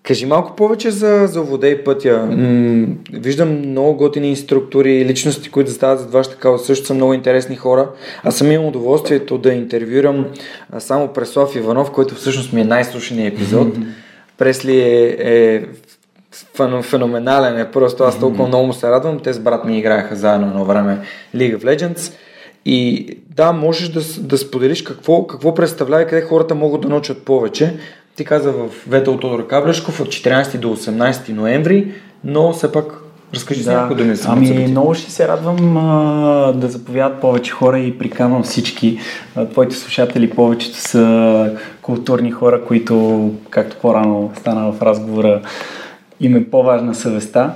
Кажи 0.04 0.26
малко 0.26 0.56
повече 0.56 0.90
за, 0.90 1.26
за 1.26 1.40
Овладей 1.40 1.84
пътя. 1.84 2.28
М- 2.30 2.86
виждам 3.12 3.58
много 3.58 3.96
готини 3.96 4.28
инструктори 4.28 4.92
и 4.92 5.04
личности, 5.04 5.50
които 5.50 5.70
застават 5.70 6.00
зад 6.00 6.12
вашата 6.12 6.36
кауза. 6.36 6.64
Също 6.64 6.86
са 6.86 6.94
много 6.94 7.14
интересни 7.14 7.56
хора. 7.56 7.88
Аз 8.22 8.36
съм 8.36 8.52
имал 8.52 8.68
удоволствието 8.68 9.38
да 9.38 9.52
интервюрам 9.52 10.26
само 10.78 11.08
Преслав 11.08 11.56
Иванов, 11.56 11.90
който 11.90 12.14
всъщност 12.14 12.52
ми 12.52 12.60
е 12.60 12.64
най-слушания 12.64 13.28
епизод. 13.28 13.68
Mm-hmm. 13.68 13.86
Пресли 14.38 14.80
е, 14.80 15.16
е 15.20 15.62
феноменален 16.82 17.58
е. 17.58 17.70
Просто 17.70 18.04
аз 18.04 18.20
толкова 18.20 18.48
много 18.48 18.66
му 18.66 18.72
се 18.72 18.90
радвам. 18.90 19.20
Те 19.20 19.32
с 19.32 19.38
брат 19.38 19.64
ми 19.64 19.78
играеха 19.78 20.16
заедно 20.16 20.46
едно 20.46 20.64
време 20.64 20.98
League 21.36 21.58
of 21.58 21.64
Legends. 21.64 22.12
И 22.64 23.08
да, 23.36 23.52
можеш 23.52 23.88
да, 23.88 24.00
да 24.18 24.38
споделиш 24.38 24.82
какво, 24.82 25.26
какво 25.26 25.54
представлява 25.54 26.02
и 26.02 26.06
къде 26.06 26.22
хората 26.22 26.54
могат 26.54 26.80
да 26.80 26.88
научат 26.88 27.24
повече. 27.24 27.74
Ти 28.16 28.24
каза 28.24 28.52
в 28.52 28.68
Ветел 28.88 29.16
Тодор 29.16 29.46
Каблешков 29.46 30.00
от 30.00 30.08
14 30.08 30.58
до 30.58 30.76
18 30.76 31.32
ноември, 31.32 31.92
но 32.24 32.52
все 32.52 32.72
пак 32.72 33.00
разкажи 33.34 33.64
да. 33.64 33.72
някои 33.72 33.96
думи 33.96 34.14
за 34.16 34.28
Ами 34.28 34.46
събитие. 34.46 34.68
много 34.68 34.94
ще 34.94 35.10
се 35.10 35.28
радвам 35.28 35.76
а, 35.76 36.52
да 36.52 36.68
заповядат 36.68 37.20
повече 37.20 37.52
хора 37.52 37.78
и 37.78 37.98
приканвам 37.98 38.42
всички. 38.42 38.98
А, 39.36 39.46
твоите 39.46 39.76
слушатели 39.76 40.30
повечето 40.30 40.78
са 40.78 41.56
културни 41.82 42.30
хора, 42.30 42.64
които, 42.64 43.30
както 43.50 43.76
по-рано 43.82 44.32
стана 44.36 44.72
в 44.72 44.82
разговора, 44.82 45.40
им 46.20 46.36
е 46.36 46.44
по-важна 46.44 46.94
съвестта. 46.94 47.54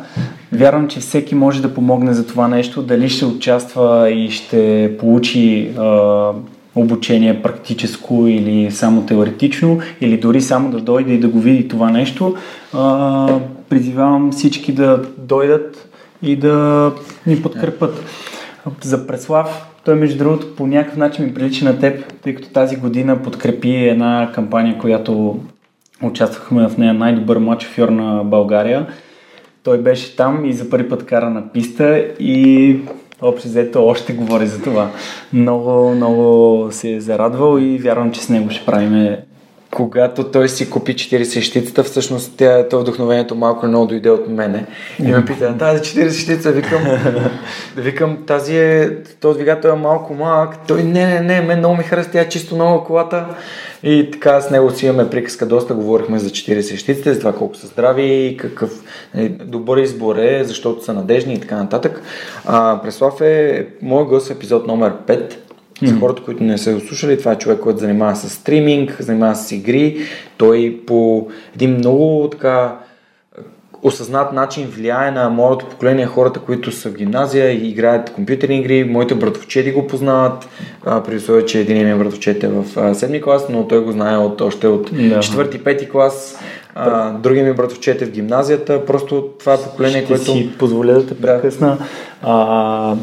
Вярвам, 0.53 0.89
че 0.89 1.01
всеки 1.01 1.35
може 1.35 1.63
да 1.63 1.75
помогне 1.75 2.13
за 2.13 2.27
това 2.27 2.49
нещо, 2.49 2.83
дали 2.83 3.09
ще 3.09 3.25
участва 3.25 4.11
и 4.11 4.31
ще 4.31 4.93
получи 4.99 5.71
а, 5.79 6.33
обучение 6.81 7.43
практическо 7.43 8.27
или 8.27 8.71
само 8.71 9.07
теоретично, 9.07 9.81
или 10.01 10.17
дори 10.17 10.41
само 10.41 10.71
да 10.71 10.81
дойде 10.81 11.13
и 11.13 11.21
да 11.21 11.29
го 11.29 11.41
види 11.41 11.69
това 11.69 11.91
нещо. 11.91 12.37
А, 12.73 13.39
призивавам 13.69 14.33
всички 14.33 14.73
да 14.73 15.03
дойдат 15.19 15.89
и 16.23 16.37
да 16.37 16.93
ни 17.27 17.43
подкрепят. 17.43 18.05
За 18.83 19.07
Преслав, 19.07 19.67
той 19.85 19.95
между 19.95 20.19
другото 20.19 20.57
по 20.57 20.67
някакъв 20.67 20.97
начин 20.97 21.25
ми 21.25 21.35
прилича 21.35 21.65
на 21.65 21.79
теб, 21.79 22.13
тъй 22.23 22.35
като 22.35 22.49
тази 22.49 22.77
година 22.77 23.23
подкрепи 23.23 23.75
една 23.75 24.31
кампания, 24.35 24.79
която 24.79 25.41
участвахме 26.03 26.69
в 26.69 26.79
нея 26.79 26.95
най-добър 26.95 27.41
шофьор 27.61 27.89
на 27.89 28.25
България. 28.25 28.87
Той 29.63 29.79
беше 29.79 30.17
там 30.17 30.45
и 30.45 30.53
за 30.53 30.71
първи 30.71 30.89
път 30.89 31.07
кара 31.07 31.31
на 31.31 31.53
писта 31.53 31.99
и 32.21 32.77
общо 33.23 33.49
взето 33.49 33.87
още 33.87 34.13
говори 34.13 34.47
за 34.47 34.63
това. 34.63 34.91
Много, 35.33 35.95
много 35.95 36.69
се 36.73 36.93
е 36.93 37.01
зарадвал 37.01 37.59
и 37.59 37.79
вярвам, 37.79 38.13
че 38.13 38.23
с 38.23 38.29
него 38.29 38.51
ще 38.51 38.67
правим 38.67 39.17
когато 39.79 40.25
той 40.25 40.49
си 40.49 40.71
купи 40.71 40.95
40 40.95 41.41
щицата, 41.41 41.85
всъщност 41.85 42.33
тя, 42.37 42.69
то 42.69 42.81
вдъхновението 42.81 43.35
малко 43.35 43.67
много 43.67 43.87
дойде 43.87 44.11
от 44.11 44.29
мене. 44.29 44.67
И 44.99 45.13
ме 45.13 45.25
пита, 45.25 45.59
тази 45.59 45.83
40 45.83 46.11
щица, 46.11 46.53
викам, 46.53 46.83
викам, 47.77 48.19
тази 48.27 48.59
е, 48.59 48.91
този 49.21 49.37
двигател 49.37 49.69
е 49.69 49.75
малко 49.75 50.15
малък. 50.15 50.67
Той, 50.69 50.83
не, 50.83 51.07
не, 51.07 51.21
не, 51.21 51.41
мен 51.41 51.59
много 51.59 51.77
ми 51.77 51.83
харесва, 51.83 52.13
тя 52.13 52.21
е 52.21 52.29
чисто 52.29 52.55
много 52.55 52.85
колата. 52.85 53.27
И 53.83 54.11
така 54.13 54.41
с 54.41 54.51
него 54.51 54.71
си 54.71 54.87
имаме 54.87 55.11
приказка, 55.11 55.47
доста 55.47 55.75
говорихме 55.75 56.19
за 56.19 56.31
40 56.31 56.77
щиците, 56.77 57.15
за 57.15 57.19
това 57.19 57.33
колко 57.33 57.57
са 57.57 57.67
здрави 57.67 58.05
и 58.05 58.37
какъв 58.37 58.71
е, 59.17 59.29
добър 59.29 59.79
избор 59.79 60.17
е, 60.17 60.45
защото 60.45 60.85
са 60.85 60.93
надежни 60.93 61.35
и 61.35 61.41
така 61.41 61.57
нататък. 61.57 62.03
А, 62.47 62.81
Преслав 62.83 63.21
е 63.21 63.67
мой 63.83 64.05
гост 64.05 64.29
в 64.29 64.31
епизод 64.31 64.67
номер 64.67 64.93
5 65.07 65.48
за 65.83 65.99
хората, 65.99 66.23
които 66.23 66.43
не 66.43 66.59
са 66.59 66.75
го 66.75 66.81
слушали, 66.81 67.19
това 67.19 67.33
е 67.33 67.39
човек, 67.39 67.61
който 67.61 67.79
занимава 67.79 68.17
с 68.17 68.31
стриминг, 68.31 68.97
занимава 69.01 69.35
с 69.35 69.53
игри. 69.53 69.97
Той 70.37 70.81
по 70.87 71.29
един 71.55 71.71
много 71.71 72.29
така 72.31 72.79
осъзнат 73.83 74.33
начин 74.33 74.67
влияе 74.67 75.11
на 75.11 75.29
моето 75.29 75.67
поколение 75.67 76.07
хората, 76.07 76.41
които 76.41 76.73
са 76.73 76.91
в 76.91 76.95
гимназия 76.95 77.51
и 77.51 77.69
играят 77.69 78.11
компютърни 78.11 78.59
игри. 78.59 78.85
Моите 78.85 79.15
братовчети 79.15 79.73
го 79.73 79.87
познават, 79.87 80.49
при 80.85 81.17
условие, 81.17 81.45
че 81.45 81.61
един 81.61 81.87
ми 81.87 81.99
братовчет 81.99 82.45
е 82.45 82.49
в 82.49 82.95
седми 82.95 83.23
клас, 83.23 83.47
но 83.51 83.69
той 83.69 83.85
го 83.85 83.93
знае 83.93 84.17
от, 84.17 84.41
още 84.41 84.67
от 84.67 84.91
четвърти-пети 85.21 85.89
клас. 85.89 86.39
А, 86.75 87.11
други 87.11 87.43
ми 87.43 87.53
братовчет 87.53 88.03
е 88.03 88.07
в 88.07 88.11
гимназията. 88.11 88.87
Просто 88.87 89.29
това 89.39 89.55
е 89.55 89.63
поколение, 89.63 89.99
Ще 89.99 90.07
което... 90.07 90.25
си 90.25 90.51
позволя 90.59 90.93
да 90.93 91.07
те 91.07 91.21
прекъсна. 91.21 91.79
А, 92.23 92.97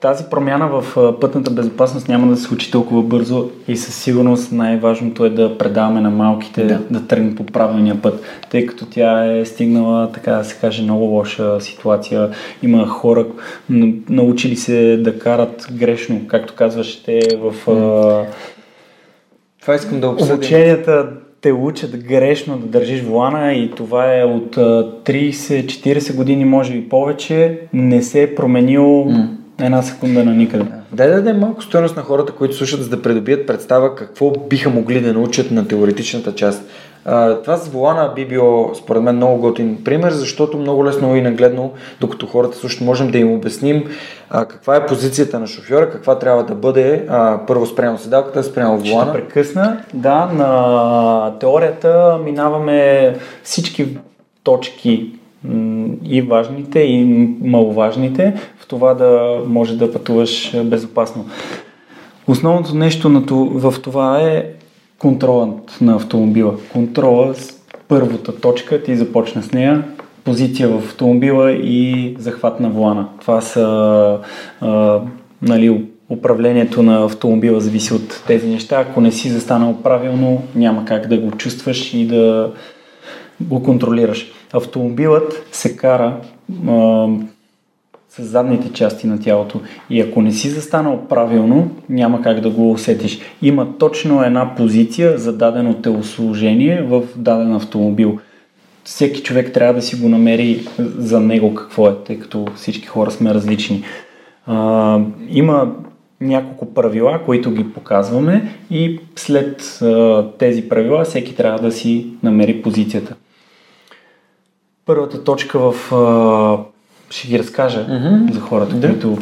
тази 0.00 0.24
промяна 0.30 0.68
в 0.68 1.14
пътната 1.20 1.50
безопасност 1.50 2.08
няма 2.08 2.26
да 2.26 2.36
се 2.36 2.42
случи 2.42 2.70
толкова 2.70 3.02
бързо 3.02 3.50
и 3.68 3.76
със 3.76 3.94
сигурност 3.94 4.52
най-важното 4.52 5.24
е 5.24 5.30
да 5.30 5.58
предаваме 5.58 6.00
на 6.00 6.10
малките 6.10 6.64
да, 6.64 6.80
да 6.90 7.06
тръгнат 7.06 7.36
по 7.36 7.46
правилния 7.46 8.02
път, 8.02 8.22
тъй 8.50 8.66
като 8.66 8.86
тя 8.86 9.36
е 9.36 9.44
стигнала, 9.44 10.12
така 10.12 10.32
да 10.32 10.44
се 10.44 10.56
каже, 10.60 10.82
много 10.82 11.04
лоша 11.04 11.60
ситуация. 11.60 12.30
Има 12.62 12.86
хора, 12.86 13.26
научили 14.08 14.56
се 14.56 14.96
да 14.96 15.18
карат 15.18 15.68
грешно, 15.72 16.20
както 16.28 16.54
казваш, 16.54 17.02
те 17.02 17.20
в... 17.36 17.54
Това 19.60 19.74
искам 19.74 20.00
да 20.00 20.08
обсъдим. 20.08 20.34
Обученията 20.34 21.08
те 21.40 21.52
учат 21.52 21.96
грешно 21.96 22.58
да 22.58 22.66
държиш 22.66 23.02
волана 23.02 23.52
и 23.52 23.70
това 23.70 24.18
е 24.18 24.24
от 24.24 24.56
30-40 24.56 26.16
години, 26.16 26.44
може 26.44 26.74
и 26.74 26.88
повече, 26.88 27.60
не 27.72 28.02
се 28.02 28.22
е 28.22 28.34
променил 28.34 28.82
mm 28.82 29.26
Една 29.60 29.82
секунда 29.82 30.24
на 30.24 30.34
никъде. 30.34 30.64
Дай 30.92 31.08
да 31.08 31.14
дадем 31.14 31.38
малко 31.38 31.62
стоеност 31.62 31.96
на 31.96 32.02
хората, 32.02 32.32
които 32.32 32.54
слушат, 32.56 32.82
за 32.82 32.88
да 32.88 33.02
придобият 33.02 33.46
представа 33.46 33.94
какво 33.94 34.30
биха 34.30 34.70
могли 34.70 35.00
да 35.00 35.12
научат 35.12 35.50
на 35.50 35.68
теоретичната 35.68 36.34
част. 36.34 36.64
А, 37.04 37.34
това 37.42 37.56
с 37.56 37.68
волана 37.68 38.12
би 38.16 38.28
било, 38.28 38.74
според 38.74 39.02
мен, 39.02 39.16
много 39.16 39.40
готин 39.40 39.84
пример, 39.84 40.10
защото 40.10 40.58
много 40.58 40.84
лесно 40.84 41.16
и 41.16 41.20
нагледно, 41.20 41.72
докато 42.00 42.26
хората 42.26 42.56
слушат, 42.56 42.80
можем 42.80 43.10
да 43.10 43.18
им 43.18 43.32
обясним 43.32 43.84
а, 44.30 44.44
каква 44.44 44.76
е 44.76 44.86
позицията 44.86 45.38
на 45.38 45.46
шофьора, 45.46 45.90
каква 45.90 46.18
трябва 46.18 46.44
да 46.44 46.54
бъде 46.54 47.06
а, 47.08 47.38
първо 47.46 47.66
спрямо 47.66 47.98
седалката, 47.98 48.42
спрямо 48.42 48.78
волана. 48.78 49.12
Ще 49.12 49.20
прекъсна. 49.20 49.80
Да, 49.94 50.26
на 50.26 51.38
теорията 51.38 52.18
минаваме 52.24 53.14
всички 53.42 53.98
точки 54.42 55.12
и 56.04 56.22
важните, 56.22 56.80
и 56.80 57.04
маловажните, 57.40 58.34
в 58.58 58.66
това 58.66 58.94
да 58.94 59.40
може 59.46 59.76
да 59.76 59.92
пътуваш 59.92 60.56
безопасно. 60.64 61.24
Основното 62.26 62.74
нещо 62.74 63.24
в 63.54 63.74
това 63.82 64.20
е 64.20 64.44
контролът 64.98 65.78
на 65.80 65.94
автомобила. 65.94 66.54
Контрола 66.72 67.34
с 67.34 67.60
първата 67.88 68.40
точка, 68.40 68.82
ти 68.82 68.96
започна 68.96 69.42
с 69.42 69.52
нея, 69.52 69.84
позиция 70.24 70.68
в 70.68 70.78
автомобила 70.78 71.52
и 71.52 72.14
захват 72.18 72.60
на 72.60 72.70
волана. 72.70 73.08
Това 73.20 73.40
са 73.40 74.18
а, 74.60 75.00
нали, 75.42 75.84
управлението 76.10 76.82
на 76.82 77.04
автомобила 77.04 77.60
зависи 77.60 77.94
от 77.94 78.22
тези 78.26 78.48
неща. 78.48 78.80
Ако 78.80 79.00
не 79.00 79.12
си 79.12 79.28
застанал 79.28 79.76
правилно, 79.82 80.42
няма 80.54 80.84
как 80.84 81.06
да 81.08 81.18
го 81.18 81.30
чувстваш 81.30 81.94
и 81.94 82.06
да 82.06 82.52
го 83.40 83.62
контролираш. 83.62 84.32
Автомобилът 84.52 85.48
се 85.52 85.76
кара 85.76 86.16
а, 86.68 87.08
с 88.08 88.22
задните 88.22 88.72
части 88.72 89.06
на 89.06 89.20
тялото 89.20 89.60
и 89.90 90.00
ако 90.00 90.22
не 90.22 90.32
си 90.32 90.48
застанал 90.50 91.06
правилно, 91.08 91.70
няма 91.88 92.22
как 92.22 92.40
да 92.40 92.50
го 92.50 92.72
усетиш. 92.72 93.18
Има 93.42 93.68
точно 93.78 94.22
една 94.22 94.54
позиция 94.54 95.18
за 95.18 95.36
дадено 95.36 95.74
телосложение 95.74 96.82
в 96.82 97.02
даден 97.16 97.54
автомобил. 97.54 98.18
Всеки 98.84 99.22
човек 99.22 99.52
трябва 99.52 99.74
да 99.74 99.82
си 99.82 99.96
го 99.96 100.08
намери 100.08 100.66
за 100.78 101.20
него 101.20 101.54
какво 101.54 101.88
е, 101.88 101.94
тъй 102.06 102.18
като 102.18 102.46
всички 102.56 102.86
хора 102.86 103.10
сме 103.10 103.34
различни. 103.34 103.84
А, 104.46 105.00
има 105.28 105.72
няколко 106.20 106.74
правила, 106.74 107.20
които 107.26 107.50
ги 107.50 107.72
показваме 107.72 108.52
и 108.70 109.00
след 109.16 109.78
а, 109.82 110.24
тези 110.38 110.68
правила 110.68 111.04
всеки 111.04 111.36
трябва 111.36 111.58
да 111.58 111.72
си 111.72 112.06
намери 112.22 112.62
позицията. 112.62 113.14
Първата 114.86 115.24
точка 115.24 115.58
в... 115.58 115.92
А, 115.94 116.58
ще 117.10 117.28
ги 117.28 117.38
разкажа 117.38 117.86
mm-hmm. 117.86 118.32
за 118.32 118.40
хората, 118.40 118.76
да. 118.76 118.88
които 118.88 119.18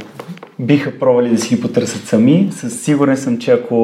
биха 0.58 0.98
пробвали 0.98 1.30
да 1.30 1.38
си 1.38 1.54
ги 1.54 1.60
потърсят 1.60 2.06
сами. 2.06 2.48
Със 2.52 2.80
сигурен 2.80 3.16
съм, 3.16 3.38
че 3.38 3.50
ако 3.50 3.76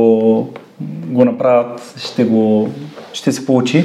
го 1.07 1.25
направят, 1.25 1.95
ще, 1.99 2.25
го, 2.25 2.69
ще 3.13 3.33
се 3.33 3.47
получи. 3.47 3.85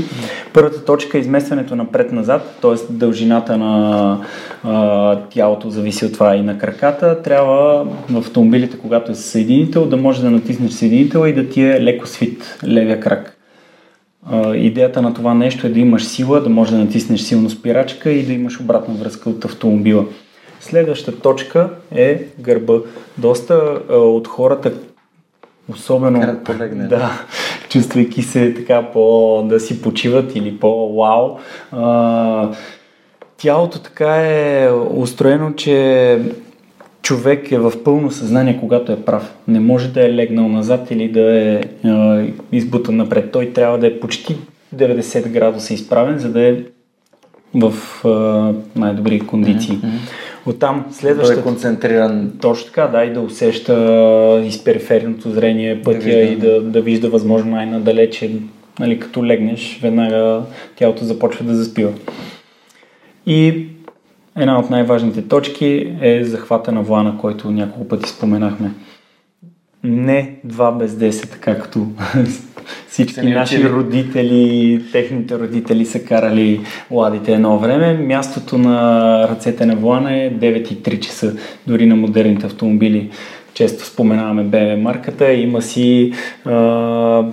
Първата 0.53 0.85
точка 0.85 1.17
е 1.17 1.21
изместването 1.21 1.75
напред-назад, 1.75 2.57
т.е. 2.61 2.93
дължината 2.93 3.57
на 3.57 4.19
а, 4.63 5.19
тялото 5.29 5.69
зависи 5.69 6.05
от 6.05 6.13
това 6.13 6.35
и 6.35 6.41
на 6.41 6.57
краката. 6.57 7.21
Трябва 7.21 7.87
в 8.09 8.17
автомобилите, 8.17 8.77
когато 8.77 9.11
е 9.11 9.15
съединител, 9.15 9.85
да 9.85 9.97
може 9.97 10.21
да 10.21 10.31
натиснеш 10.31 10.71
съединител 10.71 11.27
и 11.27 11.33
да 11.33 11.49
ти 11.49 11.61
е 11.61 11.81
леко 11.81 12.07
свит 12.07 12.59
левия 12.67 12.99
крак. 12.99 13.34
Идеята 14.55 15.01
на 15.01 15.13
това 15.13 15.33
нещо 15.33 15.67
е 15.67 15.69
да 15.69 15.79
имаш 15.79 16.05
сила, 16.05 16.41
да 16.41 16.49
можеш 16.49 16.71
да 16.71 16.79
натиснеш 16.79 17.21
силно 17.21 17.49
спирачка 17.49 18.11
и 18.11 18.23
да 18.23 18.33
имаш 18.33 18.59
обратна 18.59 18.93
връзка 18.93 19.29
от 19.29 19.45
автомобила. 19.45 20.05
Следващата 20.59 21.19
точка 21.19 21.69
е 21.91 22.23
гърба. 22.39 22.73
Доста 23.17 23.81
а, 23.89 23.95
от 23.95 24.27
хората, 24.27 24.73
особено 25.69 26.39
полегне, 26.43 26.83
да, 26.87 27.11
чувствайки 27.69 28.21
се 28.21 28.53
така 28.53 28.91
по 28.93 29.43
да 29.49 29.59
си 29.59 29.81
почиват 29.81 30.35
или 30.35 30.59
по-вау, 30.59 31.37
тялото 33.37 33.79
така 33.79 34.15
е 34.15 34.71
устроено, 34.71 35.53
че 35.53 36.19
човек 37.05 37.51
е 37.51 37.57
в 37.57 37.83
пълно 37.83 38.11
съзнание, 38.11 38.57
когато 38.59 38.91
е 38.91 39.01
прав. 39.01 39.33
Не 39.47 39.59
може 39.59 39.87
да 39.87 40.05
е 40.05 40.13
легнал 40.13 40.47
назад 40.47 40.91
или 40.91 41.07
да 41.07 41.39
е 41.39 41.61
а, 41.83 42.25
избутан 42.51 42.95
напред. 42.95 43.31
Той 43.31 43.53
трябва 43.53 43.77
да 43.77 43.87
е 43.87 43.99
почти 43.99 44.35
90 44.75 45.29
градуса 45.29 45.73
изправен, 45.73 46.19
за 46.19 46.31
да 46.31 46.41
е 46.41 46.57
в 47.53 47.73
а, 48.05 48.53
най-добри 48.79 49.19
кондиции. 49.19 49.73
Mm-hmm. 49.73 50.49
Оттам 50.49 50.85
следващата... 50.91 51.33
Той 51.33 51.41
е 51.41 51.43
концентриран. 51.43 52.31
Точно 52.41 52.65
така, 52.65 52.87
да, 52.87 53.03
и 53.03 53.13
да 53.13 53.21
усеща 53.21 54.43
из 54.45 54.63
периферното 54.63 55.31
зрение 55.31 55.81
пътя 55.81 56.09
да 56.09 56.19
и 56.19 56.35
да, 56.35 56.61
да 56.61 56.81
вижда 56.81 57.09
възможно 57.09 57.51
най-надалече. 57.51 58.31
Нали, 58.79 58.99
като 58.99 59.25
легнеш, 59.25 59.79
веднага 59.81 60.41
тялото 60.75 61.05
започва 61.05 61.45
да 61.45 61.55
заспива. 61.55 61.91
И 63.25 63.67
една 64.37 64.59
от 64.59 64.69
най-важните 64.69 65.27
точки 65.27 65.97
е 66.01 66.23
захвата 66.23 66.71
на 66.71 66.81
влана, 66.81 67.17
който 67.17 67.51
няколко 67.51 67.87
пъти 67.87 68.09
споменахме. 68.09 68.71
Не 69.83 70.35
2 70.47 70.77
без 70.77 70.91
10, 70.91 71.31
така 71.31 71.59
като 71.59 71.87
всички 72.87 73.27
наши 73.27 73.55
учили. 73.55 73.69
родители, 73.69 74.81
техните 74.91 75.39
родители 75.39 75.85
са 75.85 76.03
карали 76.03 76.61
ладите 76.91 77.33
едно 77.33 77.59
време. 77.59 77.93
Мястото 77.93 78.57
на 78.57 79.27
ръцете 79.29 79.65
на 79.65 79.75
влана 79.75 80.13
е 80.13 80.31
9 80.31 80.71
и 80.71 80.77
3 80.77 80.99
часа, 80.99 81.35
дори 81.67 81.85
на 81.85 81.95
модерните 81.95 82.45
автомобили. 82.45 83.09
Често 83.53 83.85
споменаваме 83.85 84.45
BMW 84.45 84.75
марката, 84.75 85.33
има 85.33 85.61
си 85.61 86.13
а, 86.45 87.25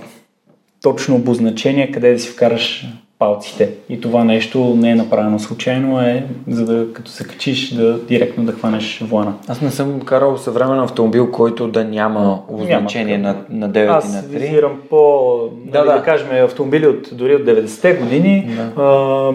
точно 0.81 1.15
обозначение 1.15 1.91
къде 1.91 2.13
да 2.13 2.19
си 2.19 2.29
вкараш 2.29 2.87
палците. 3.23 3.69
И 3.89 4.01
това 4.01 4.23
нещо 4.23 4.75
не 4.77 4.91
е 4.91 4.95
направено 4.95 5.39
случайно, 5.39 6.01
е 6.01 6.25
за 6.47 6.65
да 6.65 6.93
като 6.93 7.11
се 7.11 7.23
качиш 7.23 7.69
да 7.69 7.99
директно 7.99 8.43
да 8.43 8.51
хванеш 8.51 8.99
влана. 9.01 9.33
Аз 9.47 9.61
не 9.61 9.71
съм 9.71 10.01
карал 10.01 10.37
съвремен 10.37 10.79
автомобил, 10.79 11.31
който 11.31 11.67
да 11.67 11.85
няма 11.85 12.41
обозначение 12.47 13.17
на, 13.17 13.35
на 13.49 13.69
9 13.69 13.97
Аз 13.97 14.05
и 14.05 14.07
на 14.07 14.13
3. 14.13 14.25
Аз 14.25 14.25
визирам 14.25 14.81
по, 14.89 15.29
да, 15.65 15.79
нали, 15.79 15.89
да. 15.89 15.97
да 15.97 16.03
кажем, 16.03 16.27
автомобили 16.45 16.87
от, 16.87 17.09
дори 17.13 17.35
от 17.35 17.41
90-те 17.41 17.93
години, 17.93 18.55
да. 18.55 18.83
а, 18.83 19.31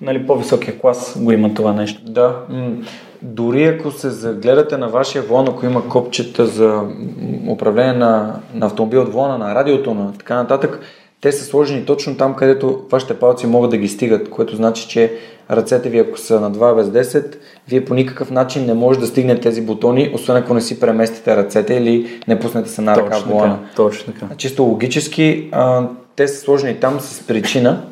нали, 0.00 0.26
по-високия 0.26 0.78
клас 0.78 1.18
го 1.20 1.32
има 1.32 1.54
това 1.54 1.72
нещо. 1.72 2.02
Да. 2.04 2.36
Дори 3.22 3.64
ако 3.64 3.90
се 3.90 4.10
загледате 4.10 4.76
на 4.76 4.88
вашия 4.88 5.22
влон, 5.22 5.46
ако 5.48 5.66
има 5.66 5.88
копчета 5.88 6.46
за 6.46 6.82
управление 7.48 7.92
на, 7.92 8.40
на 8.54 8.66
автомобил 8.66 9.02
от 9.02 9.12
влона, 9.12 9.38
на 9.38 9.54
радиото, 9.54 9.94
на 9.94 10.12
така 10.12 10.34
нататък, 10.34 10.80
те 11.20 11.32
са 11.32 11.44
сложени 11.44 11.84
точно 11.84 12.16
там, 12.16 12.34
където 12.34 12.82
вашите 12.90 13.14
палци 13.14 13.46
могат 13.46 13.70
да 13.70 13.76
ги 13.76 13.88
стигат, 13.88 14.30
което 14.30 14.56
значи, 14.56 14.88
че 14.88 15.12
ръцете 15.50 15.88
ви, 15.88 15.98
ако 15.98 16.18
са 16.18 16.40
на 16.40 16.52
2 16.52 16.92
без 16.92 17.06
10, 17.06 17.36
вие 17.68 17.84
по 17.84 17.94
никакъв 17.94 18.30
начин 18.30 18.66
не 18.66 18.74
може 18.74 19.00
да 19.00 19.06
стигнете 19.06 19.40
тези 19.40 19.62
бутони, 19.62 20.10
освен 20.14 20.36
ако 20.36 20.54
не 20.54 20.60
си 20.60 20.80
преместите 20.80 21.36
ръцете 21.36 21.74
или 21.74 22.20
не 22.28 22.40
пуснете 22.40 22.68
се 22.68 22.82
на 22.82 22.96
ръка 22.96 23.10
точно 23.10 23.40
Така, 23.40 23.58
точно 23.76 24.12
така. 24.12 24.26
Чисто 24.36 24.62
логически, 24.62 25.48
а, 25.52 25.88
те 26.16 26.28
са 26.28 26.40
сложени 26.40 26.74
там 26.74 27.00
с 27.00 27.26
причина 27.26 27.82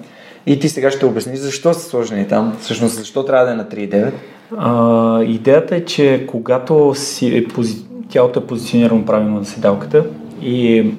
и 0.47 0.59
ти 0.59 0.68
сега 0.68 0.91
ще 0.91 1.07
обясни 1.07 1.37
защо 1.37 1.74
са 1.74 1.81
сложени 1.81 2.29
там, 2.29 2.57
всъщност 2.61 2.95
защо 2.95 3.24
трябва 3.24 3.47
да 3.47 3.53
е 3.53 3.55
на 3.55 3.64
3,9. 3.64 4.12
А, 4.57 5.22
идеята 5.22 5.76
е, 5.76 5.85
че 5.85 6.26
когато 6.29 6.93
си 6.95 7.37
е 7.37 7.49
пози... 7.49 7.76
тялото 8.11 8.41
е 8.41 8.47
позиционирано 8.47 9.05
правилно 9.05 9.39
на 9.39 9.45
седалката 9.45 10.05
и 10.43 10.91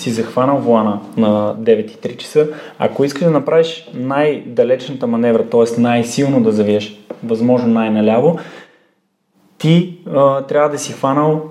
си 0.00 0.10
захванал 0.10 0.58
влана 0.58 1.00
на 1.16 1.56
9.3 1.56 2.16
часа, 2.16 2.48
ако 2.78 3.04
искаш 3.04 3.24
да 3.24 3.30
направиш 3.30 3.90
най-далечната 3.94 5.06
маневра, 5.06 5.46
т.е. 5.46 5.80
най-силно 5.80 6.42
да 6.42 6.52
завиеш, 6.52 7.00
възможно 7.24 7.68
най-наляво, 7.68 8.38
ти 9.58 9.98
а, 10.14 10.42
трябва 10.42 10.68
да 10.68 10.78
си 10.78 10.92
хванал 10.92 11.42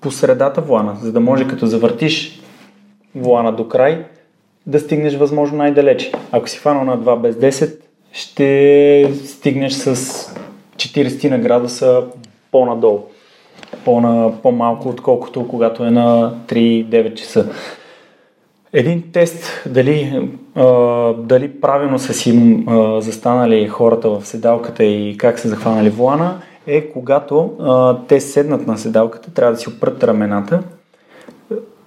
по 0.00 0.10
средата 0.10 0.60
влана, 0.60 0.96
за 1.02 1.12
да 1.12 1.20
може 1.20 1.48
като 1.48 1.66
завъртиш 1.66 2.40
влана 3.14 3.52
до 3.52 3.68
край, 3.68 4.04
да 4.66 4.80
стигнеш 4.80 5.16
възможно 5.16 5.58
най-далече. 5.58 6.12
Ако 6.32 6.48
си 6.48 6.58
хванал 6.58 6.84
на 6.84 6.98
2 6.98 7.20
без 7.20 7.36
10, 7.36 7.76
ще 8.12 9.12
стигнеш 9.24 9.72
с 9.72 9.96
40 10.76 11.30
на 11.30 11.38
градуса 11.38 12.02
по-надолу. 12.52 13.00
По-на, 13.84 14.32
по-малко, 14.42 14.88
отколкото 14.88 15.48
когато 15.48 15.84
е 15.84 15.90
на 15.90 16.34
3-9 16.46 17.14
часа. 17.14 17.48
Един 18.72 19.02
тест 19.12 19.64
дали, 19.66 20.28
а, 20.54 20.64
дали 21.12 21.60
правилно 21.60 21.98
са 21.98 22.14
си 22.14 22.64
а, 22.66 23.00
застанали 23.00 23.68
хората 23.68 24.10
в 24.10 24.26
седалката 24.26 24.84
и 24.84 25.16
как 25.18 25.38
са 25.38 25.48
захванали 25.48 25.90
влана 25.90 26.40
е 26.66 26.88
когато 26.88 27.56
а, 27.60 27.96
те 28.08 28.20
седнат 28.20 28.66
на 28.66 28.78
седалката, 28.78 29.30
трябва 29.30 29.52
да 29.52 29.58
си 29.58 29.68
опрат 29.68 30.04
рамената, 30.04 30.62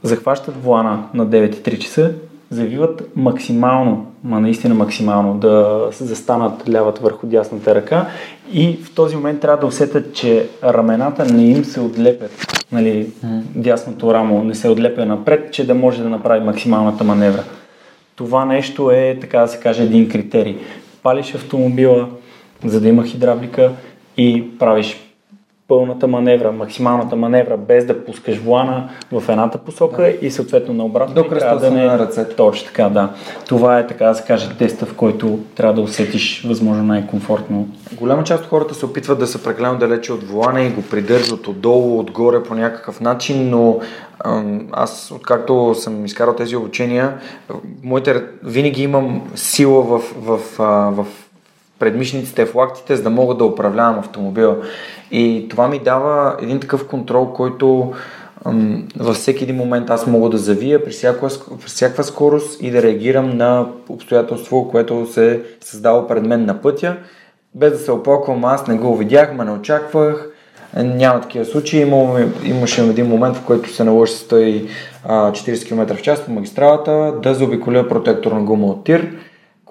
захващат 0.03 0.63
влана 0.63 1.03
на 1.13 1.27
9.3 1.27 1.77
часа 1.77 2.13
завиват 2.51 3.11
максимално, 3.15 4.05
ма 4.23 4.39
наистина 4.39 4.75
максимално, 4.75 5.33
да 5.33 5.87
се 5.91 6.03
застанат 6.03 6.69
лявата 6.69 7.01
върху 7.01 7.27
дясната 7.27 7.75
ръка 7.75 8.07
и 8.53 8.77
в 8.83 8.95
този 8.95 9.15
момент 9.15 9.39
трябва 9.39 9.57
да 9.57 9.67
усетят, 9.67 10.13
че 10.13 10.47
рамената 10.63 11.25
не 11.25 11.45
им 11.45 11.65
се 11.65 11.79
отлепят, 11.79 12.31
нали, 12.71 13.07
дясното 13.55 14.13
рамо 14.13 14.43
не 14.43 14.55
се 14.55 14.69
отлепя 14.69 15.05
напред, 15.05 15.53
че 15.53 15.67
да 15.67 15.75
може 15.75 16.03
да 16.03 16.09
направи 16.09 16.45
максималната 16.45 17.03
маневра. 17.03 17.43
Това 18.15 18.45
нещо 18.45 18.91
е, 18.91 19.17
така 19.21 19.39
да 19.39 19.47
се 19.47 19.59
каже, 19.59 19.83
един 19.83 20.09
критерий. 20.09 20.57
Палиш 21.03 21.35
автомобила, 21.35 22.09
за 22.65 22.81
да 22.81 22.87
има 22.87 23.03
хидравлика 23.03 23.71
и 24.17 24.57
правиш 24.59 25.11
пълната 25.72 26.07
маневра, 26.07 26.51
максималната 26.51 27.15
маневра, 27.15 27.57
без 27.57 27.86
да 27.86 28.05
пускаш 28.05 28.38
влана 28.38 28.89
в 29.11 29.30
едната 29.30 29.57
посока 29.57 30.01
да. 30.01 30.13
и 30.22 30.32
съответно 30.32 30.74
на 30.74 30.86
обратно. 30.86 31.15
До 31.15 31.24
трябва 31.24 31.59
да 31.59 31.72
не... 31.72 31.86
на 31.86 31.99
ръцете. 31.99 32.36
Точно 32.36 32.67
така, 32.67 32.89
да. 32.89 33.09
Това 33.47 33.80
е 33.80 33.88
така 33.88 34.05
да 34.05 34.15
се 34.15 34.24
каже 34.24 34.49
теста, 34.57 34.86
в 34.86 34.95
който 34.95 35.39
трябва 35.55 35.74
да 35.74 35.82
усетиш 35.82 36.43
възможно 36.47 36.84
най-комфортно. 36.84 37.67
Голяма 37.93 38.24
част 38.24 38.43
от 38.43 38.49
хората 38.49 38.74
се 38.74 38.86
опитват 38.86 39.19
да 39.19 39.28
са 39.28 39.43
прекалено 39.43 39.78
далече 39.78 40.13
от 40.13 40.24
влана 40.24 40.61
и 40.61 40.69
го 40.69 40.82
придържат 40.82 41.47
отдолу, 41.47 41.99
отгоре 41.99 42.43
по 42.43 42.55
някакъв 42.55 43.01
начин, 43.01 43.49
но 43.49 43.80
аз, 44.72 45.11
откакто 45.15 45.76
съм 45.76 46.05
изкарал 46.05 46.36
тези 46.36 46.55
обучения, 46.55 47.17
моите, 47.84 48.24
винаги 48.43 48.84
имам 48.84 49.32
сила 49.36 49.84
в, 49.84 50.01
в, 50.17 50.39
в, 50.57 51.03
в 51.03 51.30
предмишниците, 51.82 52.45
в 52.45 52.55
лактите, 52.55 52.95
за 52.95 53.03
да 53.03 53.09
мога 53.09 53.36
да 53.36 53.45
управлявам 53.45 53.99
автомобила. 53.99 54.57
И 55.11 55.47
това 55.49 55.67
ми 55.67 55.79
дава 55.79 56.38
един 56.41 56.59
такъв 56.59 56.88
контрол, 56.88 57.34
който 57.34 57.93
във 58.99 59.15
всеки 59.15 59.43
един 59.43 59.55
момент 59.55 59.89
аз 59.89 60.07
мога 60.07 60.29
да 60.29 60.38
завия 60.38 60.84
при 60.84 60.91
всякаква, 60.91 61.29
при 61.61 61.67
всякаква 61.67 62.03
скорост 62.03 62.61
и 62.61 62.71
да 62.71 62.82
реагирам 62.82 63.38
на 63.38 63.67
обстоятелство, 63.89 64.69
което 64.71 65.07
се 65.13 65.32
е 65.32 65.39
създало 65.61 66.07
пред 66.07 66.25
мен 66.25 66.45
на 66.45 66.61
пътя, 66.61 66.97
без 67.55 67.73
да 67.73 67.79
се 67.79 67.91
оплаквам, 67.91 68.45
аз 68.45 68.67
не 68.67 68.75
го 68.75 68.97
видях, 68.97 69.34
ма 69.34 69.45
не 69.45 69.51
очаквах, 69.51 70.27
няма 70.77 71.21
такива 71.21 71.45
случаи. 71.45 71.82
имаше 72.43 72.82
един 72.82 73.07
момент, 73.07 73.36
в 73.36 73.45
който 73.45 73.73
се 73.73 73.84
наложи 73.84 74.13
с 74.13 74.27
140 74.27 75.67
км 75.67 75.95
в 75.95 76.01
час 76.01 76.25
по 76.25 76.32
магистралата 76.32 77.13
да 77.23 77.34
заобиколя 77.34 77.88
протекторна 77.88 78.41
гума 78.41 78.67
от 78.67 78.84
тир 78.84 79.11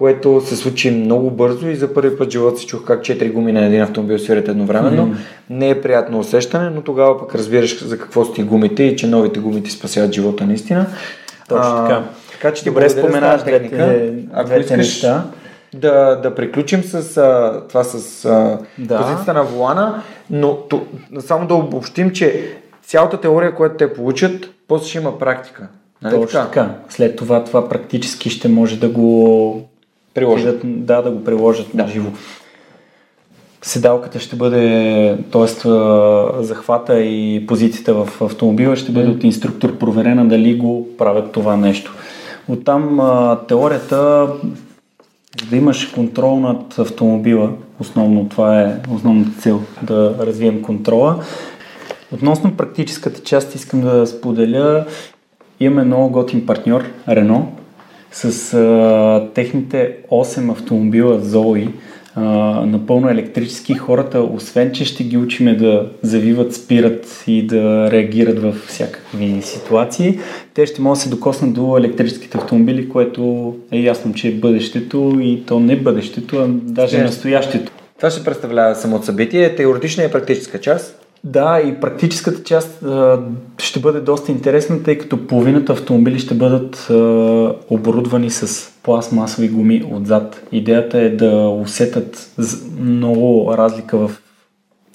което 0.01 0.41
се 0.41 0.57
случи 0.57 0.91
много 0.91 1.31
бързо 1.31 1.69
и 1.69 1.77
за 1.77 1.95
първи 1.95 2.17
път 2.17 2.31
живота 2.31 2.59
си 2.59 2.67
чух 2.67 2.85
как 2.85 3.03
четири 3.03 3.31
гуми 3.31 3.53
на 3.53 3.65
един 3.65 3.83
автомобил 3.83 4.19
свирят 4.19 4.49
едновременно. 4.49 5.07
Mm-hmm. 5.07 5.17
Не 5.51 5.71
е 5.71 5.81
приятно 5.81 6.19
усещане, 6.19 6.71
но 6.71 6.83
тогава 6.83 7.19
пък 7.19 7.35
разбираш 7.35 7.85
за 7.85 7.99
какво 7.99 8.25
са 8.25 8.33
ти 8.33 8.43
гумите 8.43 8.83
и 8.83 8.97
че 8.97 9.07
новите 9.07 9.41
гуми 9.41 9.63
ти 9.63 9.71
спасяват 9.71 10.13
живота 10.13 10.47
наистина. 10.47 10.87
Точно 11.49 11.77
така. 11.77 12.03
Така 12.33 12.53
че 12.53 12.63
ти 12.63 12.69
Добре 12.69 12.91
споменаваш 12.91 13.45
техника. 13.45 14.11
Ако 14.33 14.47
двете 14.47 14.61
искаш, 14.61 14.77
неща. 14.77 15.25
да, 15.75 16.21
да 16.23 16.35
приключим 16.35 16.83
с 16.83 17.17
а, 17.17 17.63
това 17.69 17.85
с 17.85 18.25
а, 18.25 18.59
Да. 18.79 18.99
позицията 18.99 19.33
на 19.33 19.43
волана, 19.43 20.03
но 20.31 20.57
то, 20.57 20.87
само 21.19 21.47
да 21.47 21.55
обобщим, 21.55 22.11
че 22.11 22.53
цялата 22.83 23.21
теория, 23.21 23.55
която 23.55 23.77
те 23.77 23.93
получат, 23.93 24.51
после 24.69 24.89
ще 24.89 24.99
има 24.99 25.19
практика. 25.19 25.69
Нали 26.03 26.15
Точно 26.15 26.41
така. 26.41 26.75
След 26.89 27.17
това 27.17 27.45
това 27.45 27.69
практически 27.69 28.31
ще 28.31 28.49
може 28.49 28.81
да 28.81 28.89
го 28.89 29.71
Приложат. 30.27 30.61
Да, 30.65 30.97
да, 30.97 31.03
да 31.03 31.11
го 31.11 31.25
приложат 31.25 31.67
да. 31.75 31.83
на 31.83 31.89
живо. 31.89 32.11
Седалката 33.63 34.21
ще 34.21 34.37
бъде, 34.37 35.19
т.е. 35.33 35.47
захвата 36.43 37.01
и 37.01 37.47
позицията 37.47 37.95
в 37.95 38.23
автомобила 38.23 38.77
ще 38.77 38.93
бъде 38.93 39.09
от 39.09 39.25
инструктор 39.25 39.79
проверена 39.79 40.29
дали 40.29 40.55
го 40.55 40.89
правят 40.99 41.33
това 41.33 41.57
нещо. 41.57 41.95
Оттам 42.49 43.01
теорията, 43.49 44.29
да 45.51 45.57
имаш 45.57 45.87
контрол 45.87 46.41
над 46.41 46.79
автомобила, 46.79 47.53
основно 47.81 48.29
това 48.29 48.61
е 48.61 48.77
основната 48.95 49.41
цел, 49.41 49.63
да 49.83 50.15
развием 50.21 50.63
контрола. 50.63 51.25
Относно 52.13 52.57
практическата 52.57 53.23
част 53.23 53.55
искам 53.55 53.81
да 53.81 54.07
споделя, 54.07 54.85
имаме 55.61 55.85
много 55.85 56.11
готин 56.11 56.47
партньор, 56.47 56.85
Рено, 57.09 57.53
с 58.13 58.55
а, 58.55 59.29
техните 59.35 59.97
8 60.11 60.51
автомобила 60.53 61.21
Zoe, 61.23 61.69
а, 62.15 62.23
напълно 62.67 63.09
електрически. 63.11 63.75
Хората, 63.75 64.21
освен 64.21 64.73
че 64.73 64.85
ще 64.85 65.05
ги 65.05 65.17
учиме 65.17 65.55
да 65.55 65.89
завиват, 66.03 66.55
спират 66.55 67.25
и 67.27 67.47
да 67.47 67.91
реагират 67.91 68.43
в 68.43 68.53
всякакви 68.67 69.43
ситуации, 69.43 70.19
те 70.55 70.67
ще 70.67 70.83
могат 70.83 70.97
да 70.99 71.03
се 71.03 71.09
докоснат 71.09 71.55
до 71.55 71.77
електрическите 71.77 72.39
автомобили, 72.39 72.89
което 72.89 73.55
е 73.73 73.79
ясно, 73.79 74.15
че 74.15 74.29
е 74.29 74.33
бъдещето 74.33 75.19
и 75.21 75.43
то 75.47 75.61
не 75.61 75.77
бъдещето, 75.77 76.37
а 76.37 76.47
даже 76.49 76.97
Yes. 76.97 77.03
настоящето. 77.03 77.73
Това 77.97 78.11
ще 78.11 78.25
представлява 78.25 78.75
самото 78.75 79.05
събитие, 79.05 79.55
теоретична 79.55 80.05
и 80.05 80.11
практическа 80.11 80.61
част. 80.61 81.07
Да, 81.25 81.61
и 81.61 81.81
практическата 81.81 82.43
част 82.43 82.83
а, 82.83 83.23
ще 83.59 83.81
бъде 83.81 84.01
доста 84.01 84.33
интересна, 84.33 84.83
тъй 84.83 84.99
като 84.99 85.27
половината 85.27 85.73
автомобили 85.73 86.19
ще 86.19 86.35
бъдат 86.35 86.91
а, 86.91 86.95
оборудвани 87.71 88.31
с 88.31 88.71
пластмасови 88.83 89.49
гуми 89.49 89.85
отзад. 89.93 90.43
Идеята 90.53 90.99
е 90.99 91.11
да 91.11 91.49
усетат 91.49 92.31
много 92.79 93.55
разлика 93.57 93.99
в 93.99 94.23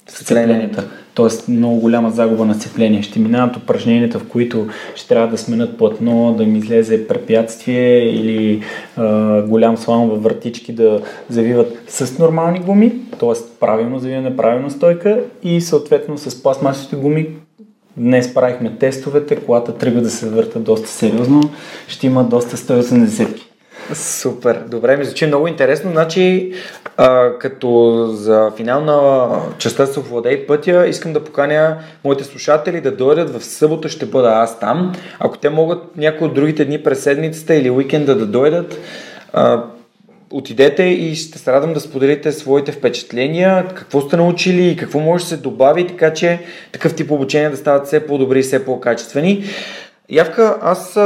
сцепленията. 0.08 0.84
Тоест 1.14 1.48
много 1.48 1.80
голяма 1.80 2.10
загуба 2.10 2.44
на 2.44 2.54
сцепление. 2.54 3.02
Ще 3.02 3.18
минават 3.18 3.56
упражненията, 3.56 4.18
в 4.18 4.28
които 4.28 4.66
ще 4.94 5.08
трябва 5.08 5.28
да 5.28 5.38
сменят 5.38 5.78
платно, 5.78 6.34
да 6.34 6.42
им 6.42 6.56
излезе 6.56 7.08
препятствие 7.08 7.98
или 7.98 8.62
а, 8.96 9.42
голям 9.42 9.76
слам 9.76 10.08
във 10.08 10.22
вратички 10.22 10.72
да 10.72 11.00
завиват 11.28 11.82
с 11.88 12.18
нормални 12.18 12.60
гуми, 12.60 12.92
т.е. 13.20 13.32
правилно 13.60 13.98
завиване, 13.98 14.36
правилна 14.36 14.70
стойка 14.70 15.20
и 15.42 15.60
съответно 15.60 16.18
с 16.18 16.42
пластмасовите 16.42 16.96
гуми. 16.96 17.28
Днес 17.96 18.34
правихме 18.34 18.76
тестовете, 18.78 19.36
колата 19.36 19.74
тръгва 19.74 20.00
да 20.00 20.10
се 20.10 20.28
върта 20.28 20.58
доста 20.58 20.88
сериозно, 20.88 21.40
ще 21.88 22.06
има 22.06 22.24
доста 22.24 22.56
180 22.56 23.45
Супер, 23.94 24.62
добре, 24.68 24.96
ми 24.96 25.04
звучи 25.04 25.26
много 25.26 25.46
интересно. 25.46 25.90
Значи, 25.90 26.52
а, 26.96 27.38
като 27.38 28.06
за 28.12 28.52
финална 28.56 29.28
частта 29.58 29.86
с 29.86 29.96
овладей 29.96 30.46
пътя, 30.46 30.86
искам 30.86 31.12
да 31.12 31.24
поканя 31.24 31.78
моите 32.04 32.24
слушатели 32.24 32.80
да 32.80 32.96
дойдат 32.96 33.30
в 33.30 33.44
събота, 33.44 33.88
ще 33.88 34.06
бъда 34.06 34.28
аз 34.28 34.60
там. 34.60 34.92
Ако 35.18 35.38
те 35.38 35.50
могат 35.50 35.96
някои 35.96 36.26
от 36.26 36.34
другите 36.34 36.64
дни 36.64 36.82
през 36.82 37.02
седмицата 37.02 37.54
или 37.54 37.70
уикенда 37.70 38.14
да 38.14 38.26
дойдат, 38.26 38.78
а, 39.32 39.64
отидете 40.30 40.82
и 40.82 41.14
ще 41.14 41.38
се 41.38 41.52
радвам 41.52 41.72
да 41.72 41.80
споделите 41.80 42.32
своите 42.32 42.72
впечатления, 42.72 43.68
какво 43.74 44.00
сте 44.00 44.16
научили 44.16 44.68
и 44.68 44.76
какво 44.76 45.00
може 45.00 45.24
да 45.24 45.28
се 45.28 45.36
добави, 45.36 45.86
така 45.86 46.12
че 46.12 46.40
такъв 46.72 46.94
тип 46.94 47.10
обучения 47.10 47.50
да 47.50 47.56
стават 47.56 47.86
все 47.86 48.06
по-добри 48.06 48.38
и 48.38 48.42
все 48.42 48.64
по-качествени. 48.64 49.44
Явка, 50.08 50.58
аз 50.62 50.98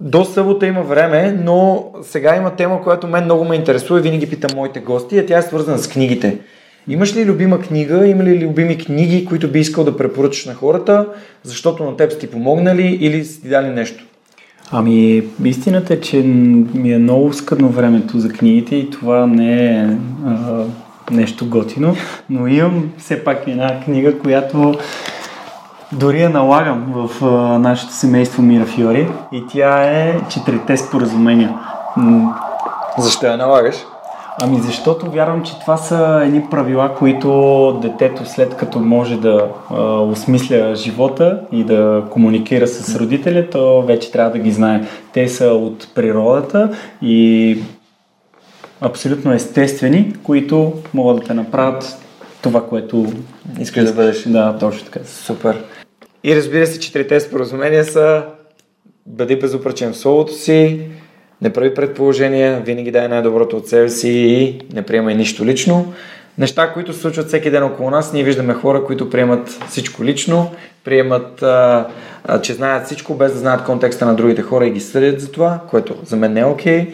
до 0.00 0.24
събота 0.24 0.66
има 0.66 0.82
време, 0.82 1.38
но 1.44 1.86
сега 2.02 2.36
има 2.36 2.50
тема, 2.50 2.82
която 2.82 3.06
мен 3.06 3.24
много 3.24 3.44
ме 3.44 3.54
интересува 3.54 3.98
и 3.98 4.02
винаги 4.02 4.30
питам 4.30 4.50
моите 4.56 4.80
гости, 4.80 5.18
а 5.18 5.26
тя 5.26 5.38
е 5.38 5.42
свързана 5.42 5.78
с 5.78 5.88
книгите. 5.88 6.38
Имаш 6.88 7.16
ли 7.16 7.24
любима 7.24 7.60
книга, 7.60 8.06
има 8.06 8.24
ли 8.24 8.46
любими 8.46 8.78
книги, 8.78 9.26
които 9.26 9.50
би 9.50 9.58
искал 9.58 9.84
да 9.84 9.96
препоръчаш 9.96 10.46
на 10.46 10.54
хората, 10.54 11.06
защото 11.42 11.84
на 11.84 11.96
теб 11.96 12.12
са 12.12 12.18
ти 12.18 12.30
помогнали 12.30 12.98
или 13.00 13.24
са 13.24 13.42
ти 13.42 13.48
дали 13.48 13.68
нещо? 13.68 14.04
Ами, 14.70 15.22
истината 15.44 15.94
е, 15.94 16.00
че 16.00 16.16
ми 16.74 16.92
е 16.92 16.98
много 16.98 17.32
скъдно 17.32 17.68
времето 17.68 18.18
за 18.18 18.28
книгите 18.28 18.76
и 18.76 18.90
това 18.90 19.26
не 19.26 19.76
е 19.76 19.88
а, 20.26 20.64
нещо 21.10 21.48
готино, 21.48 21.96
но 22.30 22.46
имам 22.46 22.92
все 22.98 23.24
пак 23.24 23.44
една 23.46 23.80
книга, 23.80 24.18
която 24.18 24.74
дори 25.92 26.20
я 26.20 26.30
налагам 26.30 26.92
в 26.94 27.24
а, 27.24 27.58
нашето 27.58 27.92
семейство 27.92 28.42
Мира 28.42 28.66
Фиори 28.66 29.08
и 29.32 29.42
тя 29.52 29.82
е 29.82 30.20
Четирите 30.28 30.76
споразумения. 30.76 31.58
Защо 32.98 33.26
я 33.26 33.36
налагаш? 33.36 33.76
Ами 34.42 34.60
защото 34.60 35.10
вярвам, 35.10 35.42
че 35.42 35.60
това 35.60 35.76
са 35.76 36.20
едни 36.24 36.42
правила, 36.50 36.94
които 36.94 37.72
детето 37.82 38.26
след 38.26 38.56
като 38.56 38.78
може 38.78 39.16
да 39.16 39.48
а, 39.70 39.82
осмисля 39.84 40.74
живота 40.74 41.40
и 41.52 41.64
да 41.64 42.02
комуникира 42.10 42.66
с 42.66 42.96
родителя, 42.96 43.50
то 43.50 43.82
вече 43.82 44.12
трябва 44.12 44.30
да 44.30 44.38
ги 44.38 44.50
знае. 44.50 44.82
Те 45.12 45.28
са 45.28 45.46
от 45.46 45.88
природата 45.94 46.70
и 47.02 47.58
абсолютно 48.80 49.32
естествени, 49.32 50.14
които 50.22 50.72
могат 50.94 51.16
да 51.16 51.26
те 51.26 51.34
направят 51.34 52.05
това, 52.42 52.68
което 52.68 53.12
Искаш 53.60 53.84
да 53.84 53.92
бъдеш. 53.92 54.22
Да, 54.22 54.56
точно 54.60 54.84
така. 54.84 55.00
Супер. 55.04 55.64
И 56.24 56.36
разбира 56.36 56.66
се, 56.66 56.80
четирите 56.80 57.20
споразумения 57.20 57.84
са 57.84 58.22
бъди 59.06 59.36
безупречен 59.36 59.92
в 59.92 59.96
словото 59.96 60.32
си, 60.32 60.80
не 61.42 61.52
прави 61.52 61.74
предположения, 61.74 62.60
винаги 62.60 62.90
дай 62.90 63.08
най-доброто 63.08 63.56
от 63.56 63.68
себе 63.68 63.88
си 63.88 64.10
и 64.10 64.60
не 64.74 64.82
приемай 64.82 65.14
нищо 65.14 65.44
лично. 65.44 65.92
Неща, 66.38 66.72
които 66.72 66.92
се 66.92 67.00
случват 67.00 67.28
всеки 67.28 67.50
ден 67.50 67.64
около 67.64 67.90
нас, 67.90 68.12
ние 68.12 68.24
виждаме 68.24 68.54
хора, 68.54 68.84
които 68.84 69.10
приемат 69.10 69.48
всичко 69.68 70.04
лично, 70.04 70.50
приемат, 70.84 71.42
а, 71.42 71.86
а, 72.24 72.40
че 72.40 72.54
знаят 72.54 72.86
всичко, 72.86 73.14
без 73.14 73.32
да 73.32 73.38
знаят 73.38 73.64
контекста 73.64 74.06
на 74.06 74.14
другите 74.14 74.42
хора 74.42 74.66
и 74.66 74.70
ги 74.70 74.80
съдят 74.80 75.20
за 75.20 75.32
това, 75.32 75.60
което 75.70 75.94
за 76.04 76.16
мен 76.16 76.32
не 76.32 76.40
е 76.40 76.44
окей. 76.44 76.92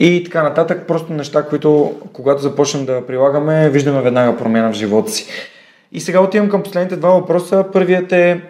И 0.00 0.24
така 0.24 0.42
нататък, 0.42 0.86
просто 0.86 1.12
неща, 1.12 1.42
които 1.42 1.94
когато 2.12 2.42
започнем 2.42 2.86
да 2.86 3.06
прилагаме, 3.06 3.70
виждаме 3.70 4.02
веднага 4.02 4.38
промяна 4.38 4.72
в 4.72 4.76
живота 4.76 5.10
си. 5.10 5.26
И 5.92 6.00
сега 6.00 6.20
отивам 6.20 6.48
към 6.48 6.62
последните 6.62 6.96
два 6.96 7.10
въпроса. 7.10 7.64
Първият 7.72 8.12
е, 8.12 8.40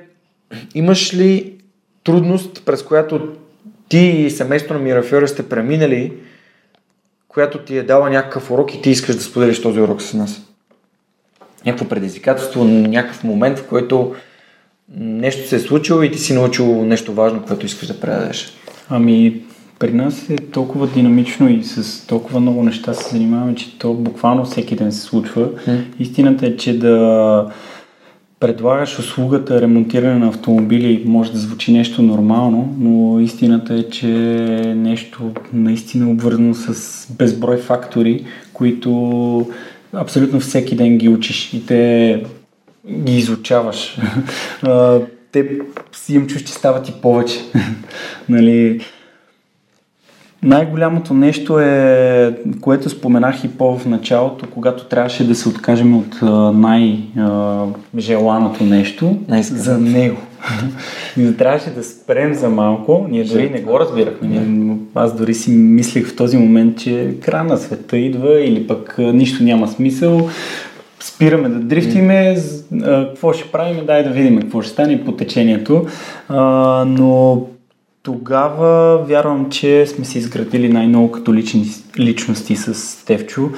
имаш 0.74 1.14
ли 1.14 1.55
трудност, 2.05 2.62
през 2.64 2.82
която 2.82 3.28
ти 3.88 3.99
и 3.99 4.30
семейството 4.30 4.74
на 4.74 4.80
Мирафьора 4.80 5.28
сте 5.28 5.49
преминали, 5.49 6.12
която 7.28 7.59
ти 7.59 7.78
е 7.78 7.82
дала 7.82 8.11
някакъв 8.11 8.51
урок 8.51 8.74
и 8.74 8.82
ти 8.82 8.90
искаш 8.90 9.16
да 9.16 9.22
споделиш 9.22 9.62
този 9.62 9.80
урок 9.80 10.03
с 10.03 10.14
нас? 10.14 10.40
Някакво 11.66 11.88
предизвикателство, 11.88 12.64
някакъв 12.64 13.24
момент, 13.24 13.59
в 13.59 13.66
който 13.68 14.14
нещо 14.96 15.49
се 15.49 15.57
е 15.57 15.61
случило 15.61 16.03
и 16.03 16.11
ти 16.11 16.18
си 16.18 16.34
научил 16.34 16.84
нещо 16.84 17.12
важно, 17.12 17.42
което 17.46 17.66
искаш 17.66 17.88
да 17.88 18.01
предадеш. 18.01 18.53
Ами, 18.88 19.42
при 19.79 19.93
нас 19.93 20.31
е 20.31 20.37
толкова 20.37 20.87
динамично 20.87 21.51
и 21.51 21.64
с 21.64 22.07
толкова 22.07 22.41
много 22.41 22.62
неща 22.62 22.95
се 22.95 23.11
занимаваме, 23.11 23.55
че 23.55 23.79
то 23.79 23.95
буквално 23.95 24.45
всеки 24.45 24.76
ден 24.76 24.93
се 24.93 25.01
случва. 25.01 25.49
Истината 25.99 26.47
е, 26.47 26.57
че 26.57 26.79
да 26.79 27.47
предлагаш 28.41 28.99
услугата 28.99 29.61
ремонтиране 29.61 30.18
на 30.18 30.29
автомобили 30.29 31.03
може 31.07 31.33
да 31.33 31.39
звучи 31.39 31.72
нещо 31.72 32.03
нормално, 32.03 32.76
но 32.79 33.20
истината 33.20 33.74
е, 33.74 33.83
че 33.83 34.11
е 34.64 34.74
нещо 34.74 35.33
наистина 35.53 36.11
обвързано 36.11 36.55
с 36.55 37.12
безброй 37.12 37.57
фактори, 37.57 38.24
които 38.53 39.51
абсолютно 39.93 40.41
всеки 40.41 40.76
ден 40.76 40.99
ги 40.99 41.09
учиш 41.09 41.55
и 41.55 41.66
те 41.66 42.22
ги 42.91 43.16
изучаваш. 43.16 43.99
Те 45.33 45.59
си 45.93 46.14
им 46.14 46.26
чуш, 46.26 46.43
че 46.43 46.53
стават 46.53 46.89
и 46.89 46.93
повече. 47.03 47.39
нали, 48.29 48.81
най-голямото 50.43 51.14
нещо 51.14 51.61
е, 51.61 52.34
което 52.61 52.91
споменах 52.91 53.45
и 53.45 53.49
по 53.49 53.78
в 53.78 53.86
началото, 53.86 54.47
когато 54.55 54.84
трябваше 54.84 55.26
да 55.26 55.34
се 55.34 55.49
откажем 55.49 55.97
от 55.97 56.22
най-желаното 56.55 58.64
нещо 58.64 59.16
Най-исканото. 59.28 59.64
за 59.64 59.78
него. 59.78 60.16
Да 61.16 61.36
трябваше 61.36 61.70
да 61.70 61.84
спрем 61.84 62.34
за 62.34 62.49
малко. 62.49 63.07
Ние 63.11 63.24
дори 63.24 63.51
не 63.51 63.61
го 63.61 63.80
разбирахме. 63.80 64.28
Ние, 64.28 64.76
аз 64.95 65.16
дори 65.16 65.34
си 65.34 65.51
мислех 65.51 66.09
в 66.09 66.16
този 66.16 66.36
момент, 66.36 66.78
че 66.78 67.14
края 67.20 67.45
на 67.45 67.57
света 67.57 67.99
идва 67.99 68.41
или 68.41 68.66
пък 68.66 68.95
нищо 68.99 69.45
няма 69.45 69.68
смисъл. 69.68 70.28
Спираме 71.01 71.49
да 71.49 71.59
дрифтиме, 71.59 72.36
какво 72.86 73.32
ще 73.32 73.53
правим, 73.53 73.86
дай 73.86 74.05
да 74.05 74.11
видим 74.11 74.41
какво 74.41 74.62
ще 74.62 74.72
стане 74.72 75.05
по 75.05 75.12
течението. 75.12 75.86
А, 76.28 76.41
но 76.84 77.43
тогава 78.09 78.98
вярвам, 78.98 79.50
че 79.50 79.86
сме 79.86 80.04
се 80.04 80.18
изградили 80.18 80.68
най-много 80.68 81.12
като 81.12 81.34
лични, 81.34 81.66
личности 81.98 82.56
с 82.56 82.74
Стевчо. 82.74 83.48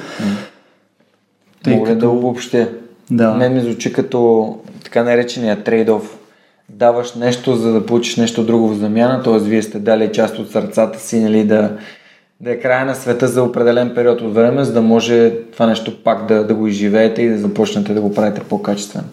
Тъй 1.63 1.75
Мога 1.75 1.87
като... 1.87 1.99
да 1.99 2.09
обобщя. 2.09 2.69
Да. 3.11 3.33
Мен 3.33 3.53
ми 3.53 3.61
звучи 3.61 3.93
като 3.93 4.59
така 4.83 5.03
наречения 5.03 5.63
трейдов. 5.63 6.17
Даваш 6.69 7.15
нещо, 7.15 7.55
за 7.55 7.73
да 7.73 7.85
получиш 7.85 8.17
нещо 8.17 8.43
друго 8.43 8.67
в 8.67 8.77
замяна, 8.77 9.23
т.е. 9.23 9.39
вие 9.39 9.61
сте 9.61 9.79
дали 9.79 10.11
част 10.11 10.39
от 10.39 10.51
сърцата 10.51 10.99
си, 10.99 11.19
нали, 11.19 11.43
да, 11.43 11.77
да 12.39 12.51
е 12.51 12.59
края 12.59 12.85
на 12.85 12.95
света 12.95 13.27
за 13.27 13.43
определен 13.43 13.91
период 13.95 14.21
от 14.21 14.33
време, 14.33 14.63
за 14.63 14.73
да 14.73 14.81
може 14.81 15.31
това 15.53 15.67
нещо 15.67 16.03
пак 16.03 16.27
да, 16.27 16.47
да 16.47 16.55
го 16.55 16.67
изживеете 16.67 17.21
и 17.21 17.29
да 17.29 17.37
започнете 17.37 17.93
да 17.93 18.01
го 18.01 18.13
правите 18.13 18.41
по-качествено. 18.49 19.07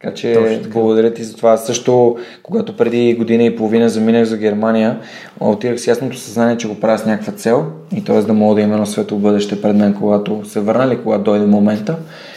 Така 0.00 0.14
че 0.14 0.60
така. 0.62 0.68
благодаря 0.68 1.14
ти 1.14 1.24
за 1.24 1.36
това. 1.36 1.56
Също, 1.56 2.16
когато 2.42 2.76
преди 2.76 3.14
година 3.14 3.44
и 3.44 3.56
половина 3.56 3.88
заминах 3.88 4.24
за 4.24 4.36
Германия, 4.36 5.00
отидах 5.40 5.80
с 5.80 5.86
ясното 5.86 6.16
съзнание, 6.16 6.56
че 6.56 6.68
го 6.68 6.80
правя 6.80 6.98
с 6.98 7.06
някаква 7.06 7.32
цел 7.32 7.66
и 7.96 8.04
т.е. 8.04 8.22
да 8.22 8.32
мога 8.32 8.54
да 8.54 8.60
има 8.60 8.74
едно 8.74 8.86
светло 8.86 9.18
бъдеще 9.18 9.62
пред 9.62 9.76
мен, 9.76 9.94
когато 9.94 10.44
се 10.44 10.60
върна 10.60 10.84
или 10.84 11.02
когато 11.02 11.24
дойде 11.24 11.46
момента. 11.46 11.96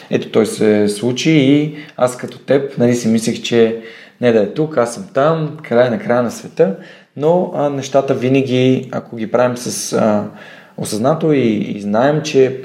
Ето 0.09 0.29
той 0.29 0.45
се 0.45 0.89
случи 0.89 1.31
и 1.31 1.75
аз 1.97 2.17
като 2.17 2.39
теб 2.39 2.77
нали, 2.77 2.95
си 2.95 3.07
мислех, 3.07 3.41
че 3.41 3.81
не 4.21 4.31
да 4.31 4.39
е 4.39 4.53
тук, 4.53 4.77
аз 4.77 4.93
съм 4.93 5.05
там, 5.13 5.57
край 5.63 5.89
на 5.89 5.99
края 5.99 6.23
на 6.23 6.31
света, 6.31 6.75
но 7.17 7.51
а, 7.55 7.69
нещата 7.69 8.13
винаги, 8.13 8.89
ако 8.91 9.15
ги 9.15 9.31
правим 9.31 9.57
с 9.57 9.93
а, 9.93 10.25
осъзнато 10.77 11.33
и, 11.33 11.47
и 11.47 11.81
знаем, 11.81 12.21
че 12.21 12.61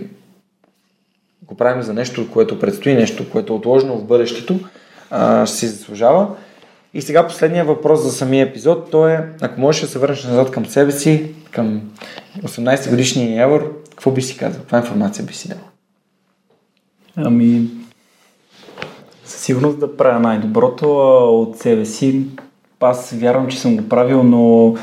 го 1.43 1.57
правим 1.57 1.83
за 1.83 1.95
нещо, 1.95 2.31
което 2.31 2.59
предстои, 2.59 2.95
нещо, 2.95 3.31
което 3.31 3.53
е 3.53 3.57
отложено 3.57 3.99
в 3.99 4.05
бъдещето, 4.05 4.61
ще 5.45 5.57
си 5.57 5.67
заслужава. 5.67 6.29
И 6.95 7.03
сега 7.03 7.27
последния 7.27 7.65
въпрос 7.65 8.03
за 8.03 8.13
самия 8.13 8.47
епизод, 8.47 8.91
то 8.91 9.09
е, 9.09 9.29
ако 9.41 9.61
можеш 9.61 9.83
да 9.83 9.89
се 9.89 9.99
върнеш 9.99 10.25
назад 10.25 10.51
към 10.51 10.67
себе 10.67 10.93
си, 10.93 11.35
към 11.51 11.81
18 12.43 12.91
годишния 12.91 13.37
Явор, 13.37 13.83
какво 13.91 14.11
би 14.11 14.23
си 14.23 14.37
казал? 14.37 14.61
Каква 14.61 14.79
информация 14.79 15.25
би 15.25 15.35
си 15.35 15.49
дал? 15.49 15.59
Ами, 17.17 17.69
със 19.25 19.41
сигурност 19.41 19.81
да 19.81 19.97
правя 19.97 20.21
най-доброто 20.21 20.87
от 21.41 21.59
себе 21.59 21.85
си. 21.85 22.27
Аз 22.81 23.13
вярвам, 23.13 23.49
че 23.49 23.61
съм 23.61 23.77
го 23.77 23.89
правил, 23.89 24.23
но 24.23 24.75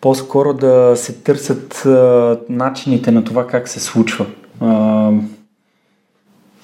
по-скоро 0.00 0.54
да 0.54 0.92
се 0.96 1.12
търсят 1.12 1.86
а, 1.86 2.38
начините 2.48 3.10
на 3.10 3.24
това 3.24 3.46
как 3.46 3.68
се 3.68 3.80
случва. 3.80 4.26
А, 4.60 5.10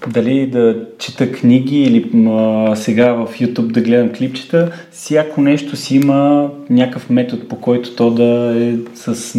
дали 0.08 0.46
да 0.46 0.76
чета 0.98 1.32
книги 1.32 1.82
или 1.82 2.10
а, 2.28 2.76
сега 2.76 3.12
в 3.12 3.28
YouTube 3.40 3.72
да 3.72 3.80
гледам 3.80 4.12
клипчета, 4.12 4.72
всяко 4.90 5.40
нещо 5.40 5.76
си 5.76 5.96
има 5.96 6.50
някакъв 6.70 7.10
метод 7.10 7.42
по 7.48 7.56
който 7.56 7.96
то 7.96 8.10
да 8.10 8.54
е 8.58 8.74
с 8.94 9.38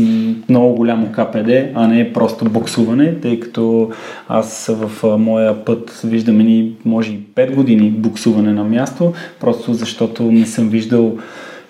много 0.50 0.76
голямо 0.76 1.12
КПД, 1.12 1.50
а 1.74 1.88
не 1.88 2.14
просто 2.14 2.46
буксуване, 2.46 3.16
тъй 3.16 3.40
като 3.40 3.92
аз 4.28 4.72
в 4.74 5.04
а, 5.04 5.18
моя 5.18 5.66
път 5.66 6.02
виждам 6.04 6.38
ни 6.38 6.72
може 6.86 7.12
и 7.12 7.20
5 7.36 7.56
години 7.56 7.90
буксуване 7.90 8.54
на 8.54 8.64
място, 8.64 9.14
просто 9.40 9.74
защото 9.74 10.24
не 10.24 10.46
съм 10.46 10.70
виждал 10.70 11.18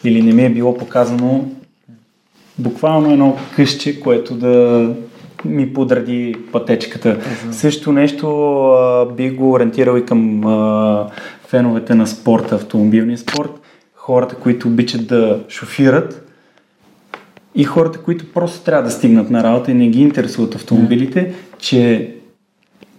или 0.03 0.21
не 0.21 0.33
ми 0.33 0.45
е 0.45 0.49
било 0.49 0.77
показано 0.77 1.45
буквално 2.59 3.11
едно 3.11 3.37
къще, 3.55 3.99
което 3.99 4.35
да 4.35 4.89
ми 5.45 5.73
подреди 5.73 6.35
пътечката. 6.51 7.17
Uh-huh. 7.17 7.51
Също 7.51 7.91
нещо 7.91 8.27
а, 8.71 9.05
бих 9.05 9.35
го 9.35 9.51
ориентирал 9.51 9.97
и 9.97 10.05
към 10.05 10.45
а, 10.45 11.07
феновете 11.47 11.95
на 11.95 12.07
спорта, 12.07 12.55
автомобилния 12.55 13.17
спорт, 13.17 13.51
хората, 13.95 14.35
които 14.35 14.67
обичат 14.67 15.07
да 15.07 15.39
шофират 15.49 16.29
и 17.55 17.63
хората, 17.63 17.99
които 17.99 18.33
просто 18.33 18.65
трябва 18.65 18.83
да 18.83 18.91
стигнат 18.91 19.29
на 19.29 19.43
работа 19.43 19.71
и 19.71 19.73
не 19.73 19.87
ги 19.87 20.01
интересуват 20.01 20.55
автомобилите, 20.55 21.19
uh-huh. 21.19 21.57
че 21.59 22.13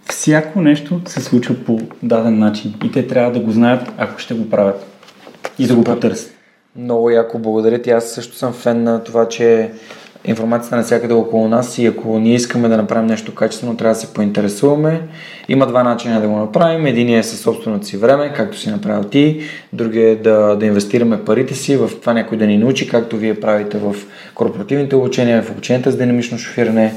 всяко 0.09 0.61
нещо 0.61 1.01
се 1.05 1.21
случва 1.21 1.55
по 1.55 1.79
даден 2.03 2.39
начин 2.39 2.73
и 2.85 2.91
те 2.91 3.07
трябва 3.07 3.31
да 3.31 3.39
го 3.39 3.51
знаят, 3.51 3.91
ако 3.97 4.19
ще 4.19 4.33
го 4.33 4.49
правят 4.49 4.85
и 5.59 5.67
да 5.67 5.75
го 5.75 5.83
потърсят. 5.83 6.31
Много 6.75 7.09
яко 7.09 7.39
благодаря 7.39 7.81
ти. 7.81 7.91
Аз 7.91 8.11
също 8.11 8.35
съм 8.35 8.53
фен 8.53 8.83
на 8.83 9.03
това, 9.03 9.27
че 9.27 9.71
информацията 10.27 10.75
навсякъде 10.75 11.13
около 11.13 11.47
нас 11.47 11.77
и 11.77 11.85
ако 11.85 12.19
ние 12.19 12.35
искаме 12.35 12.67
да 12.67 12.77
направим 12.77 13.05
нещо 13.05 13.35
качествено, 13.35 13.77
трябва 13.77 13.93
да 13.93 13.99
се 13.99 14.13
поинтересуваме. 14.13 15.01
Има 15.49 15.67
два 15.67 15.83
начина 15.83 16.21
да 16.21 16.27
го 16.27 16.37
направим. 16.37 16.85
Един 16.85 17.17
е 17.17 17.23
със 17.23 17.39
собственото 17.39 17.85
си 17.85 17.97
време, 17.97 18.33
както 18.35 18.57
си 18.57 18.69
направил 18.69 19.03
ти. 19.03 19.41
Другия 19.73 20.09
е 20.09 20.15
да, 20.15 20.55
да 20.55 20.65
инвестираме 20.65 21.25
парите 21.25 21.53
си 21.53 21.77
в 21.77 21.89
това 22.01 22.13
някой 22.13 22.37
да 22.37 22.47
ни 22.47 22.57
научи, 22.57 22.89
както 22.89 23.17
вие 23.17 23.39
правите 23.39 23.77
в 23.77 23.95
корпоративните 24.35 24.95
обучения, 24.95 25.43
в 25.43 25.51
обученията 25.51 25.91
с 25.91 25.97
динамично 25.97 26.37
шофиране. 26.37 26.93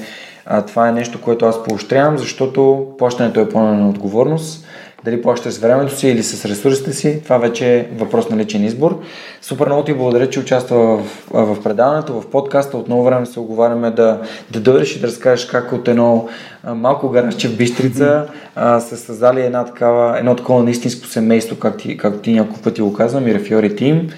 А, 0.46 0.62
това 0.62 0.88
е 0.88 0.92
нещо, 0.92 1.20
което 1.20 1.46
аз 1.46 1.64
поощрявам, 1.64 2.18
защото 2.18 2.86
плащането 2.98 3.40
е 3.40 3.48
пълна 3.48 3.88
отговорност 3.88 4.67
дали 5.10 5.22
плащаш 5.22 5.54
с 5.54 5.58
времето 5.58 5.96
си 5.96 6.08
или 6.08 6.22
с 6.22 6.44
ресурсите 6.44 6.92
си, 6.92 7.20
това 7.24 7.38
вече 7.38 7.76
е 7.76 7.86
въпрос 7.96 8.28
на 8.28 8.36
личен 8.36 8.64
избор. 8.64 9.00
Супер 9.42 9.66
много 9.66 9.84
ти 9.84 9.94
благодаря, 9.94 10.30
че 10.30 10.40
участва 10.40 10.96
в, 10.96 11.04
в 11.32 11.62
предаването, 11.62 12.20
в 12.20 12.30
подкаста. 12.30 12.76
Отново 12.76 13.04
време 13.04 13.26
се 13.26 13.40
оговаряме 13.40 13.90
да, 13.90 14.20
да 14.50 14.60
дойдеш 14.60 14.96
и 14.96 15.00
да 15.00 15.06
разкажеш 15.06 15.46
как 15.46 15.72
от 15.72 15.88
едно 15.88 16.28
малко 16.74 17.08
гаражче 17.08 17.48
в 17.48 17.56
Бистрица 17.56 18.26
са 18.56 18.96
създали 18.96 19.40
една 19.40 19.64
такава, 19.64 20.18
едно 20.18 20.36
такова 20.36 20.62
наистинско 20.62 21.06
семейство, 21.06 21.56
как 21.56 21.76
ти, 21.76 21.96
както 21.96 22.18
ти 22.18 22.32
няколко 22.32 22.60
пъти 22.60 22.82
го 22.82 22.92
казвам, 22.92 23.28
и 23.28 23.34
Рафиори 23.34 23.76
Тим. 23.76 24.10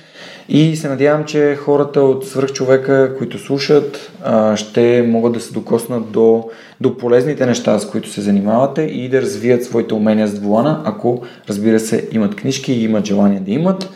И 0.52 0.76
се 0.76 0.88
надявам, 0.88 1.24
че 1.24 1.56
хората 1.56 2.00
от 2.00 2.26
свръхчовека, 2.26 3.14
които 3.18 3.38
слушат, 3.38 4.12
ще 4.54 5.04
могат 5.08 5.32
да 5.32 5.40
се 5.40 5.52
докоснат 5.52 6.10
до, 6.10 6.48
до 6.80 6.98
полезните 6.98 7.46
неща, 7.46 7.78
с 7.78 7.90
които 7.90 8.08
се 8.08 8.20
занимавате 8.20 8.82
и 8.82 9.08
да 9.08 9.22
развият 9.22 9.64
своите 9.64 9.94
умения 9.94 10.26
с 10.26 10.34
двулана, 10.34 10.82
ако 10.84 11.22
разбира 11.48 11.80
се 11.80 12.08
имат 12.12 12.36
книжки 12.36 12.72
и 12.72 12.84
имат 12.84 13.04
желание 13.04 13.40
да 13.40 13.50
имат. 13.50 13.90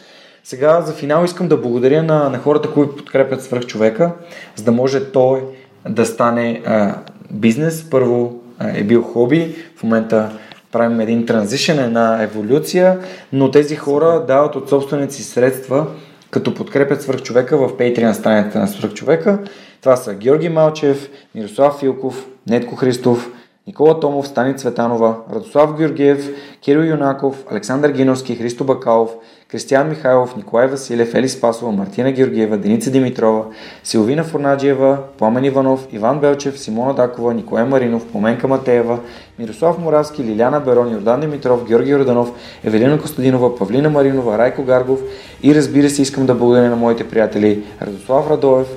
Сега 0.45 0.81
за 0.81 0.93
финал 0.93 1.25
искам 1.25 1.49
да 1.49 1.57
благодаря 1.57 2.03
на, 2.03 2.29
на 2.29 2.39
хората, 2.39 2.71
които 2.71 2.97
подкрепят 2.97 3.43
свръхчовека, 3.43 4.11
за 4.57 4.65
да 4.65 4.73
може 4.73 5.05
той 5.05 5.43
да 5.89 6.07
стане 6.07 6.63
а, 6.67 6.95
бизнес. 7.31 7.91
Първо 7.91 8.41
а, 8.59 8.79
е 8.79 8.83
бил 8.83 9.03
хоби, 9.03 9.55
в 9.77 9.83
момента 9.83 10.31
правим 10.73 11.01
един 11.01 11.27
транзишен, 11.27 11.79
една 11.79 12.23
еволюция, 12.23 12.99
но 13.33 13.51
тези 13.51 13.77
хора 13.77 14.25
дават 14.27 14.57
от 14.57 14.69
собствените 14.69 15.15
си 15.15 15.23
средства 15.23 15.87
като 16.35 16.55
подкрепят 16.55 17.03
свръхчовека 17.03 17.57
в 17.57 17.77
Patreon 17.77 18.13
страницата 18.13 18.59
на 18.59 18.69
свръхчовека. 18.69 19.39
Това 19.81 19.97
са 19.97 20.15
Георги 20.15 20.49
Малчев, 20.49 21.11
Мирослав 21.35 21.79
Филков, 21.81 22.27
Нетко 22.47 22.77
Христов, 22.77 23.31
Никола 23.67 24.01
Томов, 24.01 24.29
Стани 24.29 24.55
Цветанова, 24.57 25.17
Радослав 25.35 25.77
Георгиев, 25.77 26.29
Кирил 26.61 26.81
Юнаков, 26.81 27.45
Александър 27.51 27.91
Гиновски, 27.91 28.37
Христо 28.37 28.65
Бакалов, 28.65 29.11
Кристиян 29.51 29.89
Михайлов, 29.89 30.37
Николай 30.37 30.67
Василев, 30.67 31.15
Ели 31.15 31.29
Спасова, 31.29 31.73
Мартина 31.73 32.13
Георгиева, 32.13 32.59
Деница 32.59 32.91
Димитрова, 32.91 33.45
Силвина 33.85 34.25
Фурнаджиева, 34.25 34.99
Пламен 35.19 35.45
Иванов, 35.45 35.87
Иван 35.93 36.21
Белчев, 36.21 36.61
Симона 36.61 36.95
Дакова, 36.95 37.35
Николай 37.35 37.65
Маринов, 37.65 38.13
Поменка 38.13 38.49
Матеева, 38.49 38.99
Мирослав 39.39 39.79
Моравски, 39.79 40.25
Лиляна 40.25 40.61
Берон, 40.61 40.93
Йордан 40.93 41.21
Димитров, 41.21 41.65
Георги 41.69 41.97
Роданов, 41.97 42.33
Евелина 42.65 43.01
Костадинова, 43.01 43.57
Павлина 43.57 43.91
Маринова, 43.91 44.39
Райко 44.39 44.65
Гаргов 44.65 45.01
и 45.43 45.55
разбира 45.55 45.91
се 45.91 46.03
искам 46.03 46.27
да 46.27 46.35
благодаря 46.35 46.71
на 46.71 46.77
моите 46.77 47.09
приятели 47.09 47.65
Радослав 47.83 48.31
Радоев, 48.31 48.69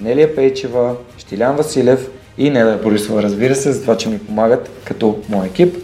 Анелия 0.00 0.34
Пейчева, 0.34 0.94
Штилян 1.18 1.56
Василев 1.56 2.10
и 2.38 2.50
Неда 2.50 2.78
Борисова, 2.82 3.22
разбира 3.22 3.54
се, 3.54 3.72
за 3.72 3.82
това, 3.82 3.96
че 3.96 4.08
ми 4.08 4.18
помагат 4.18 4.70
като 4.84 5.18
мой 5.28 5.46
екип. 5.46 5.76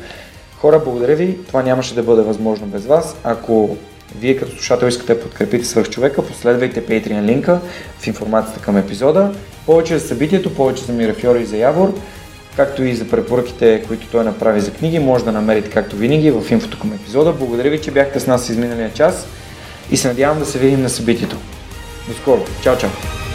Хора, 0.57 0.81
благодаря 0.85 1.17
ви. 1.17 1.39
Това 1.47 1.63
нямаше 1.63 1.95
да 1.95 2.03
бъде 2.03 2.23
възможно 2.23 2.67
без 2.67 2.87
вас. 2.87 3.17
Ако 3.25 3.77
вие 4.19 4.37
като 4.37 4.53
слушател 4.53 4.87
искате 4.87 5.15
да 5.15 5.21
подкрепите 5.21 5.65
свърх 5.65 5.89
човека, 5.89 6.27
последвайте 6.27 6.87
Patreon 6.87 7.25
линка 7.25 7.61
в 7.99 8.07
информацията 8.07 8.61
към 8.61 8.77
епизода. 8.77 9.33
Повече 9.67 9.99
за 9.99 10.09
събитието, 10.09 10.55
повече 10.55 10.85
за 10.85 10.93
Мирафьори 10.93 11.43
и 11.43 11.47
за 11.47 11.57
Явор, 11.57 11.95
както 12.57 12.85
и 12.85 12.95
за 12.95 13.09
препоръките, 13.09 13.83
които 13.89 14.07
той 14.07 14.25
направи 14.25 14.61
за 14.61 14.71
книги, 14.71 14.99
може 14.99 15.25
да 15.25 15.33
намерите 15.33 15.71
както 15.71 15.97
винаги 15.97 16.31
в 16.31 16.51
инфото 16.51 16.79
към 16.79 16.93
епизода. 16.93 17.33
Благодаря 17.33 17.71
ви, 17.71 17.81
че 17.81 17.91
бяхте 17.91 18.21
с 18.21 18.27
нас 18.27 18.49
изминалия 18.49 18.93
час 18.95 19.27
и 19.91 19.97
се 19.97 20.09
надявам 20.09 20.39
да 20.39 20.47
се 20.47 20.59
видим 20.59 20.83
на 20.83 20.89
събитието. 20.89 21.37
До 22.09 22.15
скоро. 22.15 22.45
Чао, 22.63 22.79
чао! 22.79 23.28